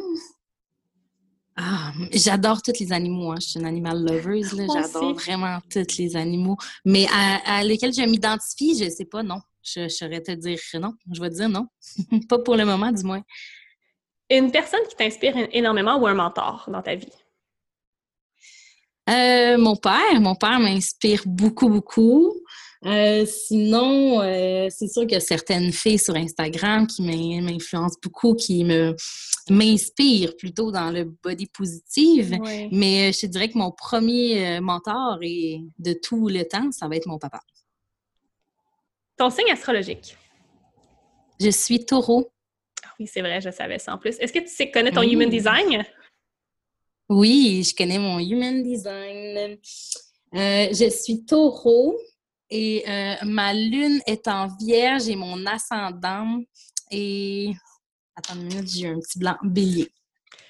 Ah, 1.55 1.91
j'adore 2.13 2.61
tous 2.61 2.79
les 2.79 2.91
animaux. 2.91 3.31
Hein. 3.31 3.37
Je 3.41 3.47
suis 3.47 3.59
une 3.59 3.65
animal 3.65 4.03
lover. 4.03 4.41
J'adore 4.43 5.13
vraiment 5.13 5.59
tous 5.69 5.97
les 5.97 6.15
animaux. 6.15 6.57
Mais 6.85 7.05
à, 7.13 7.63
lesquels 7.63 7.93
je 7.93 8.01
m'identifie, 8.01 8.77
je 8.77 8.85
ne 8.85 8.89
sais 8.89 9.05
pas, 9.05 9.23
non. 9.23 9.41
Je, 9.61 9.87
saurais 9.89 10.21
te 10.21 10.31
dire 10.31 10.57
non. 10.75 10.93
Je 11.11 11.21
vais 11.21 11.29
dire 11.29 11.49
non. 11.49 11.67
pas 12.29 12.39
pour 12.39 12.55
le 12.55 12.65
moment, 12.65 12.91
du 12.91 13.03
moins. 13.03 13.21
Une 14.29 14.51
personne 14.51 14.87
qui 14.89 14.95
t'inspire 14.95 15.35
énormément 15.51 15.97
ou 15.97 16.07
un 16.07 16.13
mentor 16.13 16.65
dans 16.71 16.81
ta 16.81 16.95
vie? 16.95 17.11
Euh, 19.09 19.57
mon 19.57 19.75
père. 19.75 20.19
Mon 20.19 20.35
père 20.35 20.59
m'inspire 20.59 21.23
beaucoup, 21.25 21.69
beaucoup. 21.69 22.33
Euh, 22.85 23.25
sinon, 23.25 24.21
euh, 24.21 24.67
c'est 24.69 24.87
sûr 24.87 25.01
qu'il 25.01 25.13
y 25.13 25.15
a 25.15 25.19
certaines 25.19 25.73
filles 25.73 25.99
sur 25.99 26.15
Instagram 26.15 26.87
qui 26.87 27.01
m'influencent 27.01 27.97
beaucoup, 28.01 28.35
qui 28.35 28.63
me 28.63 28.95
m'inspirent 29.49 30.37
plutôt 30.37 30.71
dans 30.71 30.91
le 30.91 31.05
body 31.05 31.47
positive. 31.47 32.37
Mais 32.71 33.11
je 33.11 33.21
te 33.21 33.25
dirais 33.25 33.49
que 33.49 33.57
mon 33.57 33.71
premier 33.71 34.59
mentor 34.59 35.17
et 35.23 35.61
de 35.79 35.93
tout 35.93 36.27
le 36.29 36.43
temps, 36.43 36.71
ça 36.71 36.87
va 36.87 36.95
être 36.95 37.07
mon 37.07 37.17
papa. 37.17 37.41
Ton 39.17 39.29
signe 39.31 39.51
astrologique? 39.51 40.15
Je 41.41 41.49
suis 41.49 41.83
taureau. 41.83 42.31
Ah 42.85 42.89
oui, 42.99 43.07
c'est 43.07 43.21
vrai, 43.21 43.41
je 43.41 43.49
savais 43.49 43.79
ça 43.79 43.93
en 43.93 43.97
plus. 43.97 44.17
Est-ce 44.19 44.31
que 44.31 44.39
tu 44.39 44.47
sais, 44.47 44.69
connais 44.69 44.91
ton 44.91 45.01
Human 45.01 45.29
Design? 45.29 45.83
Oui, 47.09 47.63
je 47.67 47.75
connais 47.75 47.97
mon 47.97 48.19
Human 48.19 48.63
Design. 48.63 49.57
je 50.33 50.89
suis 50.89 51.25
taureau. 51.25 51.97
Et 52.51 52.83
euh, 52.87 53.15
ma 53.25 53.53
lune 53.53 54.01
est 54.07 54.27
en 54.27 54.47
vierge 54.47 55.07
et 55.07 55.15
mon 55.15 55.45
ascendant 55.45 56.41
est. 56.89 57.51
Attends 58.15 58.35
une 58.35 58.47
minute, 58.47 58.69
j'ai 58.69 58.87
un 58.87 58.99
petit 58.99 59.19
blanc 59.19 59.37
bélier. 59.43 59.89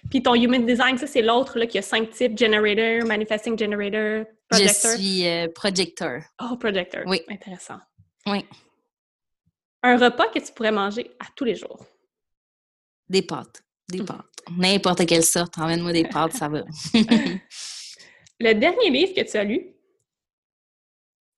Puis 0.10 0.24
ton 0.24 0.34
Human 0.34 0.66
Design, 0.66 0.98
ça, 0.98 1.08
c'est 1.08 1.22
l'autre 1.22 1.60
qui 1.66 1.78
a 1.78 1.82
cinq 1.82 2.10
types 2.12 2.38
Generator, 2.38 3.06
Manifesting 3.06 3.60
Generator, 3.60 4.26
Projector. 4.50 4.92
Je 4.92 4.98
suis 4.98 5.28
euh, 5.28 5.48
Projector. 5.54 6.22
Oh, 6.42 6.56
Projector. 6.58 7.04
Oui. 7.06 7.22
Intéressant. 7.30 7.80
Oui. 8.26 8.46
Un 9.84 9.98
repas 9.98 10.28
que 10.30 10.40
tu 10.40 10.54
pourrais 10.54 10.72
manger 10.72 11.12
à 11.20 11.26
tous 11.36 11.44
les 11.44 11.56
jours? 11.56 11.86
Des 13.10 13.22
pâtes. 13.22 13.62
Des 13.90 14.04
pâtes. 14.04 14.26
N'importe 14.56 15.06
quelle 15.06 15.24
sorte. 15.24 15.58
Emmène-moi 15.58 15.94
des 15.94 16.08
pâtes, 16.08 16.34
ça 16.34 16.48
va. 16.48 16.64
Le 18.42 18.54
dernier 18.54 18.90
livre 18.90 19.14
que 19.14 19.30
tu 19.30 19.38
as 19.38 19.44
lu? 19.44 19.76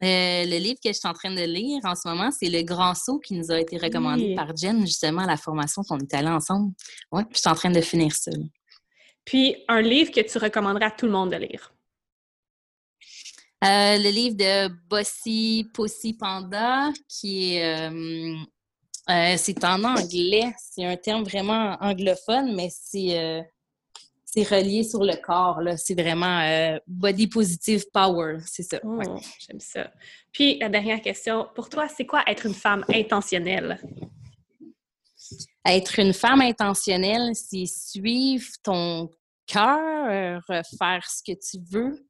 Euh, 0.04 0.46
le 0.46 0.58
livre 0.58 0.80
que 0.84 0.90
je 0.90 0.98
suis 0.98 1.08
en 1.08 1.14
train 1.14 1.34
de 1.34 1.44
lire 1.44 1.80
en 1.84 1.94
ce 1.94 2.08
moment, 2.08 2.32
c'est 2.32 2.50
Le 2.50 2.64
Grand 2.64 2.96
Saut 2.96 3.20
qui 3.20 3.36
nous 3.36 3.52
a 3.52 3.60
été 3.60 3.78
recommandé 3.78 4.34
par 4.36 4.56
Jen, 4.56 4.82
justement, 4.82 5.22
à 5.22 5.28
la 5.28 5.38
formation 5.38 5.84
qu'on 5.84 6.00
est 6.00 6.14
allé 6.14 6.28
ensemble. 6.28 6.74
Oui, 7.12 7.22
je 7.32 7.38
suis 7.38 7.50
en 7.50 7.54
train 7.54 7.70
de 7.70 7.82
finir 7.82 8.12
ça. 8.16 8.32
Puis, 9.26 9.56
un 9.68 9.82
livre 9.82 10.12
que 10.12 10.22
tu 10.22 10.38
recommanderais 10.40 10.86
à 10.86 10.92
tout 10.92 11.06
le 11.06 11.12
monde 11.12 11.32
de 11.32 11.38
lire? 11.38 11.72
Euh, 13.64 13.98
le 13.98 14.10
livre 14.10 14.36
de 14.36 14.70
Bossy 14.90 15.70
Pussy 15.72 16.14
Panda, 16.14 16.92
qui 17.08 17.56
est. 17.56 17.90
Euh, 17.90 18.36
c'est 19.38 19.64
en 19.64 19.84
anglais. 19.84 20.54
C'est 20.58 20.86
un 20.86 20.98
terme 20.98 21.24
vraiment 21.24 21.78
anglophone, 21.80 22.56
mais 22.56 22.70
c'est 22.72 23.44
c'est 24.34 24.44
relié 24.44 24.84
sur 24.84 25.04
le 25.04 25.16
corps. 25.16 25.60
C'est 25.78 26.00
vraiment 26.00 26.40
euh, 26.40 26.80
body 26.88 27.28
positive 27.28 27.84
power, 27.94 28.38
c'est 28.46 28.64
ça. 28.64 28.80
Oh, 28.84 29.00
j'aime 29.40 29.60
ça. 29.60 29.92
Puis, 30.32 30.58
la 30.60 30.70
dernière 30.70 31.02
question, 31.02 31.48
pour 31.54 31.68
toi, 31.68 31.88
c'est 31.90 32.06
quoi 32.06 32.24
être 32.28 32.46
une 32.46 32.54
femme 32.54 32.86
intentionnelle? 32.94 33.78
Être 35.68 36.00
une 36.00 36.14
femme 36.14 36.42
intentionnelle, 36.42 37.32
c'est 37.36 37.66
suivre 37.66 38.48
ton 38.64 39.10
cœur, 39.48 40.42
faire 40.46 41.06
ce 41.10 41.22
que 41.24 41.38
tu 41.38 41.58
veux 41.70 42.08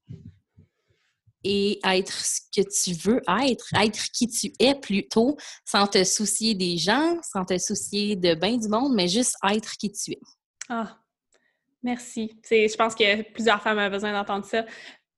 et 1.44 1.80
être 1.84 2.14
ce 2.14 2.42
que 2.56 2.62
tu 2.62 2.94
veux 2.94 3.22
être, 3.44 3.74
être 3.74 4.12
qui 4.12 4.28
tu 4.28 4.52
es 4.60 4.76
plutôt, 4.76 5.38
sans 5.66 5.88
te 5.88 6.04
soucier 6.04 6.56
des 6.56 6.78
gens, 6.78 7.18
sans 7.24 7.46
te 7.46 7.58
soucier 7.58 8.16
de 8.16 8.36
bien 8.36 8.58
du 8.58 8.68
monde, 8.68 8.94
mais 8.94 9.08
juste 9.08 9.36
être 9.50 9.72
qui 9.78 9.92
tu 9.92 10.12
es. 10.12 10.20
Ah, 10.70 10.98
Merci. 11.84 12.40
je 12.50 12.76
pense 12.76 12.94
que 12.94 13.24
plusieurs 13.32 13.62
femmes 13.62 13.80
ont 13.80 13.90
besoin 13.90 14.14
d'entendre 14.14 14.46
ça. 14.46 14.66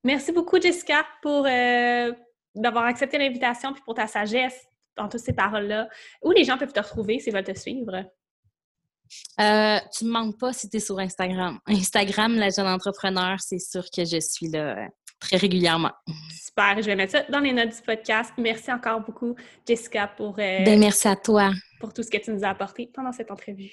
Merci 0.02 0.32
beaucoup, 0.32 0.60
Jessica, 0.60 1.04
pour 1.22 1.46
euh, 1.46 2.12
d'avoir 2.54 2.84
accepté 2.84 3.18
l'invitation 3.18 3.72
puis 3.72 3.82
pour 3.84 3.94
ta 3.94 4.06
sagesse 4.06 4.66
dans 4.96 5.08
toutes 5.08 5.20
ces 5.20 5.32
paroles-là. 5.32 5.88
Où 6.22 6.30
les 6.30 6.44
gens 6.44 6.56
peuvent 6.56 6.72
te 6.72 6.80
retrouver 6.80 7.18
s'ils 7.18 7.32
veulent 7.34 7.44
te 7.44 7.58
suivre? 7.58 8.04
Euh, 9.40 9.78
tu 9.94 10.04
ne 10.04 10.08
me 10.08 10.12
manques 10.12 10.38
pas 10.38 10.52
si 10.52 10.70
tu 10.70 10.78
es 10.78 10.80
sur 10.80 10.98
Instagram. 10.98 11.58
Instagram, 11.66 12.36
la 12.36 12.50
jeune 12.50 12.66
entrepreneur, 12.66 13.38
c'est 13.40 13.58
sûr 13.58 13.84
que 13.94 14.04
je 14.04 14.20
suis 14.20 14.48
là 14.48 14.78
euh, 14.78 14.88
très 15.24 15.36
régulièrement. 15.36 15.92
Super, 16.30 16.76
je 16.76 16.86
vais 16.86 16.96
mettre 16.96 17.12
ça 17.12 17.22
dans 17.28 17.40
les 17.40 17.52
notes 17.52 17.74
du 17.74 17.82
podcast. 17.82 18.32
Merci 18.38 18.72
encore 18.72 19.00
beaucoup, 19.00 19.34
Jessica, 19.66 20.06
pour. 20.06 20.34
ben, 20.36 20.78
merci 20.78 21.08
à 21.08 21.16
toi 21.16 21.50
pour 21.80 21.92
tout 21.92 22.02
ce 22.02 22.10
que 22.10 22.18
tu 22.18 22.30
nous 22.30 22.44
as 22.44 22.48
apporté 22.48 22.90
pendant 22.94 23.12
cette 23.12 23.30
entrevue. 23.30 23.72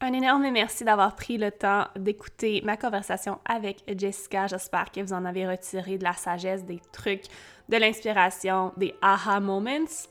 Un 0.00 0.12
énorme 0.12 0.48
merci 0.52 0.84
d'avoir 0.84 1.16
pris 1.16 1.38
le 1.38 1.50
temps 1.50 1.86
d'écouter 1.96 2.62
ma 2.64 2.76
conversation 2.76 3.38
avec 3.44 3.82
Jessica. 3.98 4.46
J'espère 4.46 4.92
que 4.92 5.00
vous 5.00 5.12
en 5.12 5.24
avez 5.24 5.46
retiré 5.46 5.98
de 5.98 6.04
la 6.04 6.12
sagesse, 6.12 6.64
des 6.64 6.80
trucs, 6.92 7.24
de 7.68 7.76
l'inspiration, 7.76 8.72
des 8.76 8.94
aha 9.02 9.40
moments. 9.40 10.08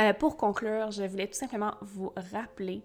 Euh, 0.00 0.12
pour 0.12 0.36
conclure, 0.36 0.90
je 0.90 1.02
voulais 1.04 1.26
tout 1.26 1.38
simplement 1.38 1.74
vous 1.80 2.12
rappeler 2.32 2.82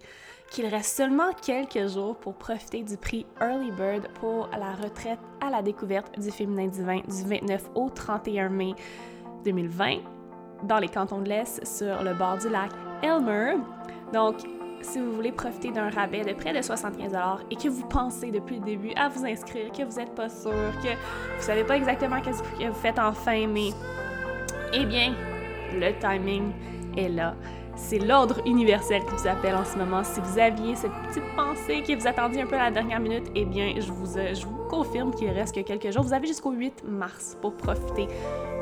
qu'il 0.50 0.66
reste 0.66 0.98
seulement 0.98 1.32
quelques 1.34 1.88
jours 1.88 2.16
pour 2.16 2.36
profiter 2.36 2.84
du 2.84 2.98
prix 2.98 3.26
Early 3.42 3.72
Bird 3.72 4.08
pour 4.20 4.50
la 4.58 4.74
retraite 4.74 5.20
à 5.42 5.50
la 5.50 5.62
découverte 5.62 6.20
du 6.20 6.32
féminin 6.32 6.68
divin 6.68 7.02
du 7.08 7.24
29 7.24 7.70
au 7.76 7.90
31 7.90 8.50
mai 8.50 8.74
2020 9.46 9.98
dans 10.64 10.80
les 10.80 10.90
cantons 10.90 11.22
de 11.22 11.30
l'Est 11.30 11.66
sur 11.66 12.04
le 12.04 12.14
bord 12.14 12.38
du 12.38 12.50
lac 12.50 12.72
Elmer. 13.04 13.56
Donc, 14.12 14.38
si 14.82 15.00
vous 15.00 15.12
voulez 15.14 15.32
profiter 15.32 15.72
d'un 15.72 15.90
rabais 15.90 16.24
de 16.24 16.34
près 16.34 16.54
de 16.54 16.62
75 16.62 17.16
et 17.52 17.56
que 17.56 17.68
vous 17.68 17.86
pensez 17.88 18.32
depuis 18.32 18.56
le 18.60 18.66
début 18.66 18.92
à 18.96 19.10
vous 19.10 19.26
inscrire, 19.26 19.72
que 19.72 19.84
vous 19.84 19.98
n'êtes 19.98 20.16
pas 20.16 20.30
sûr, 20.30 20.52
que 20.82 20.90
vous 20.90 21.42
savez 21.42 21.64
pas 21.64 21.78
exactement 21.78 22.18
ce 22.24 22.42
que 22.42 22.68
vous 22.68 22.74
faites 22.74 23.00
enfin, 23.00 23.46
mais 23.48 23.70
eh 24.74 24.86
bien, 24.86 25.14
le 25.74 25.92
timing 26.00 26.52
est 26.98 27.10
là. 27.10 27.36
C'est 27.76 28.00
l'ordre 28.00 28.42
universel 28.46 29.02
qui 29.06 29.16
vous 29.16 29.28
appelle 29.28 29.56
en 29.56 29.64
ce 29.64 29.78
moment. 29.78 30.04
Si 30.04 30.20
vous 30.20 30.38
aviez 30.38 30.76
cette 30.76 30.92
petite 31.08 31.24
pensée 31.36 31.82
que 31.82 31.98
vous 31.98 32.08
attendiez 32.08 32.42
un 32.42 32.46
peu 32.46 32.56
à 32.56 32.66
la 32.66 32.72
dernière 32.72 33.00
minute, 33.00 33.32
eh 33.36 33.46
bien, 33.46 33.74
je 33.78 33.92
vous, 33.92 34.18
euh, 34.18 34.34
je 34.34 34.46
vous 34.46 34.58
confirme 34.70 35.14
qu'il 35.14 35.30
reste 35.30 35.56
que 35.56 35.62
quelques 35.62 35.92
jours. 35.92 36.04
Vous 36.04 36.14
avez 36.14 36.28
jusqu'au 36.28 36.52
8 36.52 36.84
mars 36.88 37.38
pour 37.42 37.54
profiter 37.56 38.08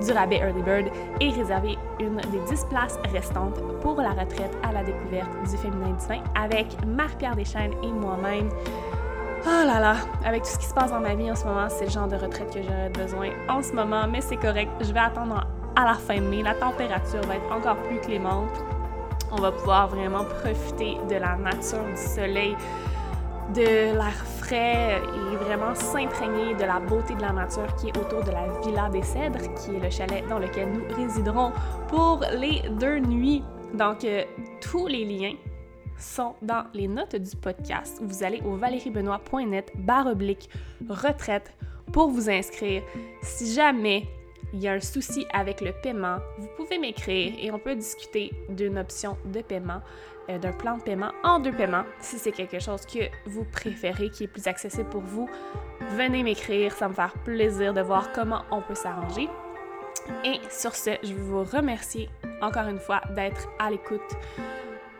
du 0.05 0.11
rabais 0.11 0.38
Early 0.38 0.61
Bird 0.61 0.86
et 1.19 1.30
réserver 1.32 1.78
une 1.99 2.17
des 2.17 2.39
10 2.47 2.65
places 2.69 2.99
restantes 3.11 3.59
pour 3.82 3.99
la 3.99 4.11
retraite 4.11 4.55
à 4.63 4.71
la 4.71 4.84
découverte 4.84 5.30
du 5.49 5.57
féminin 5.57 5.93
divin 5.99 6.21
avec 6.36 6.67
Marc-Pierre 6.86 7.36
Deschaines 7.36 7.73
et 7.84 7.91
moi-même. 7.91 8.49
Oh 9.45 9.65
là 9.65 9.80
là, 9.80 9.95
avec 10.25 10.43
tout 10.43 10.49
ce 10.49 10.59
qui 10.59 10.65
se 10.65 10.73
passe 10.73 10.91
dans 10.91 10.99
ma 10.99 11.15
vie 11.15 11.32
en 11.32 11.36
ce 11.36 11.45
moment, 11.45 11.67
c'est 11.69 11.86
le 11.86 11.91
genre 11.91 12.07
de 12.07 12.15
retraite 12.15 12.53
que 12.53 12.61
j'aurais 12.61 12.89
besoin 12.89 13.30
en 13.49 13.61
ce 13.61 13.73
moment, 13.73 14.07
mais 14.07 14.21
c'est 14.21 14.38
correct. 14.38 14.69
Je 14.82 14.91
vais 14.91 14.99
attendre 14.99 15.47
à 15.78 15.86
la 15.86 15.93
fin 15.93 16.19
mai. 16.19 16.41
La 16.41 16.55
température 16.55 17.21
va 17.21 17.36
être 17.36 17.51
encore 17.51 17.78
plus 17.84 17.99
clémente. 17.99 18.49
On 19.32 19.36
va 19.36 19.51
pouvoir 19.51 19.88
vraiment 19.88 20.23
profiter 20.23 20.97
de 21.07 21.15
la 21.15 21.36
nature, 21.36 21.84
du 21.86 22.01
soleil, 22.15 22.55
de 23.53 23.93
l'air 23.93 24.25
frais 24.39 24.99
et 24.99 25.36
vraiment 25.36 25.75
s'imprégner 25.75 26.55
de 26.55 26.63
la 26.63 26.80
beauté 26.80 27.13
de 27.13 27.21
la 27.21 27.32
nature 27.32 27.67
qui 27.75 27.89
est 27.89 27.97
autour 27.97 28.23
de 28.23 28.32
la 28.32 28.47
Villa 28.61 28.89
des 28.89 29.03
Cèdres, 29.03 29.53
qui 29.55 29.75
est 29.75 29.80
le 29.80 29.89
chalet 29.89 30.28
dans 30.28 30.39
lequel 30.39 30.71
nous 30.71 30.95
résiderons 30.95 31.51
pour 31.88 32.21
les 32.34 32.63
deux 32.80 32.99
nuits. 32.99 33.43
Donc, 33.73 34.03
euh, 34.03 34.23
tous 34.61 34.88
les 34.88 35.05
liens 35.05 35.36
sont 35.99 36.34
dans 36.41 36.63
les 36.73 36.88
notes 36.88 37.15
du 37.15 37.36
podcast. 37.36 37.99
Vous 38.01 38.23
allez 38.23 38.41
au 38.45 38.55
valeriebenoît.net 38.55 39.71
barre 39.75 40.07
oblique 40.07 40.49
retraite 40.89 41.53
pour 41.91 42.09
vous 42.09 42.30
inscrire. 42.30 42.82
Si 43.21 43.53
jamais 43.53 44.07
il 44.54 44.60
y 44.60 44.68
a 44.68 44.74
un 44.74 44.80
souci 44.80 45.26
avec 45.34 45.62
le 45.62 45.72
paiement, 45.72 46.18
vous 46.38 46.48
pouvez 46.56 46.78
m'écrire 46.78 47.34
et 47.39 47.52
on 47.52 47.60
peut 47.60 47.76
discuter 47.76 48.32
d'une 48.50 48.78
option 48.78 49.18
de 49.26 49.41
paiement, 49.41 49.82
euh, 50.30 50.38
d'un 50.38 50.54
plan 50.54 50.78
de 50.78 50.84
paiement 50.84 51.12
en 51.24 51.39
deux 51.39 51.52
paiements, 51.52 51.84
si 52.00 52.18
c'est 52.18 52.32
quelque 52.32 52.60
chose 52.60 52.86
que 52.86 53.10
vous 53.26 53.45
préférez, 53.45 54.10
qui 54.10 54.24
est 54.24 54.28
plus 54.28 54.48
accessible 54.48 54.89
pour 54.89 55.02
vous. 55.02 55.30
Venez 55.95 56.24
m'écrire, 56.24 56.74
ça 56.74 56.88
me 56.88 56.93
faire 56.93 57.14
plaisir 57.26 57.74
de 57.74 57.82
voir 57.82 58.12
comment 58.14 58.43
on 58.52 58.62
peut 58.62 58.76
s'arranger. 58.76 59.30
Et 60.24 60.39
sur 60.50 60.74
ce, 60.74 60.91
je 61.04 61.14
vous 61.14 61.43
remercier 61.43 62.10
encore 62.41 62.68
une 62.68 62.80
fois 62.80 63.02
d'être 63.16 63.50
à 63.60 63.70
l'écoute 63.70 64.16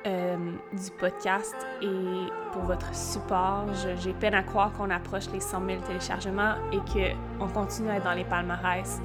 euh, 0.06 0.38
du 0.74 0.92
podcast 1.00 1.56
et 1.82 2.32
pour 2.52 2.64
votre 2.64 2.94
support. 2.94 3.66
J'ai 4.00 4.14
peine 4.14 4.34
à 4.34 4.44
croire 4.44 4.72
qu'on 4.74 4.90
approche 4.90 5.30
les 5.32 5.40
100 5.40 5.66
000 5.66 5.82
téléchargements 5.82 6.56
et 6.72 6.78
qu'on 6.78 7.48
continue 7.48 7.90
à 7.90 7.98
être 7.98 8.04
dans 8.04 8.14
les 8.14 8.26
palmarès 8.26 9.02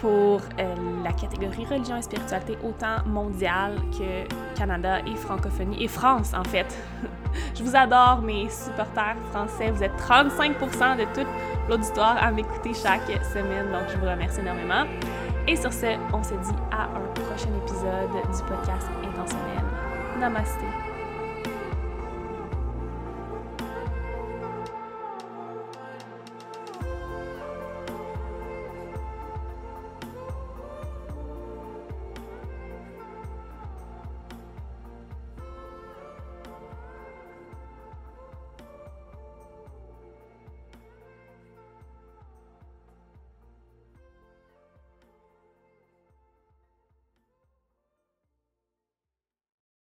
pour 0.00 0.40
euh, 0.58 0.74
la 1.04 1.12
catégorie 1.12 1.64
religion 1.66 1.96
et 1.96 2.02
spiritualité, 2.02 2.56
autant 2.64 3.04
mondiale 3.06 3.74
que 3.92 4.58
Canada 4.58 5.00
et 5.00 5.14
francophonie, 5.14 5.84
et 5.84 5.88
France 5.88 6.32
en 6.34 6.44
fait. 6.44 6.66
je 7.54 7.62
vous 7.62 7.76
adore, 7.76 8.22
mes 8.22 8.48
supporters 8.48 9.16
français. 9.30 9.70
Vous 9.70 9.82
êtes 9.82 9.96
35 9.96 10.58
de 10.98 11.04
tout 11.14 11.28
l'auditoire 11.68 12.16
à 12.22 12.30
m'écouter 12.32 12.72
chaque 12.74 13.06
semaine, 13.24 13.70
donc 13.70 13.82
je 13.90 13.96
vous 13.98 14.06
remercie 14.06 14.40
énormément. 14.40 14.84
Et 15.46 15.56
sur 15.56 15.72
ce, 15.72 15.98
on 16.12 16.22
se 16.22 16.34
dit 16.34 16.58
à 16.70 16.84
un 16.84 17.22
prochain 17.26 17.50
épisode 17.62 18.10
du 18.10 18.42
podcast 18.44 18.88
intentionnel. 19.04 19.64
Namaste. 20.18 20.89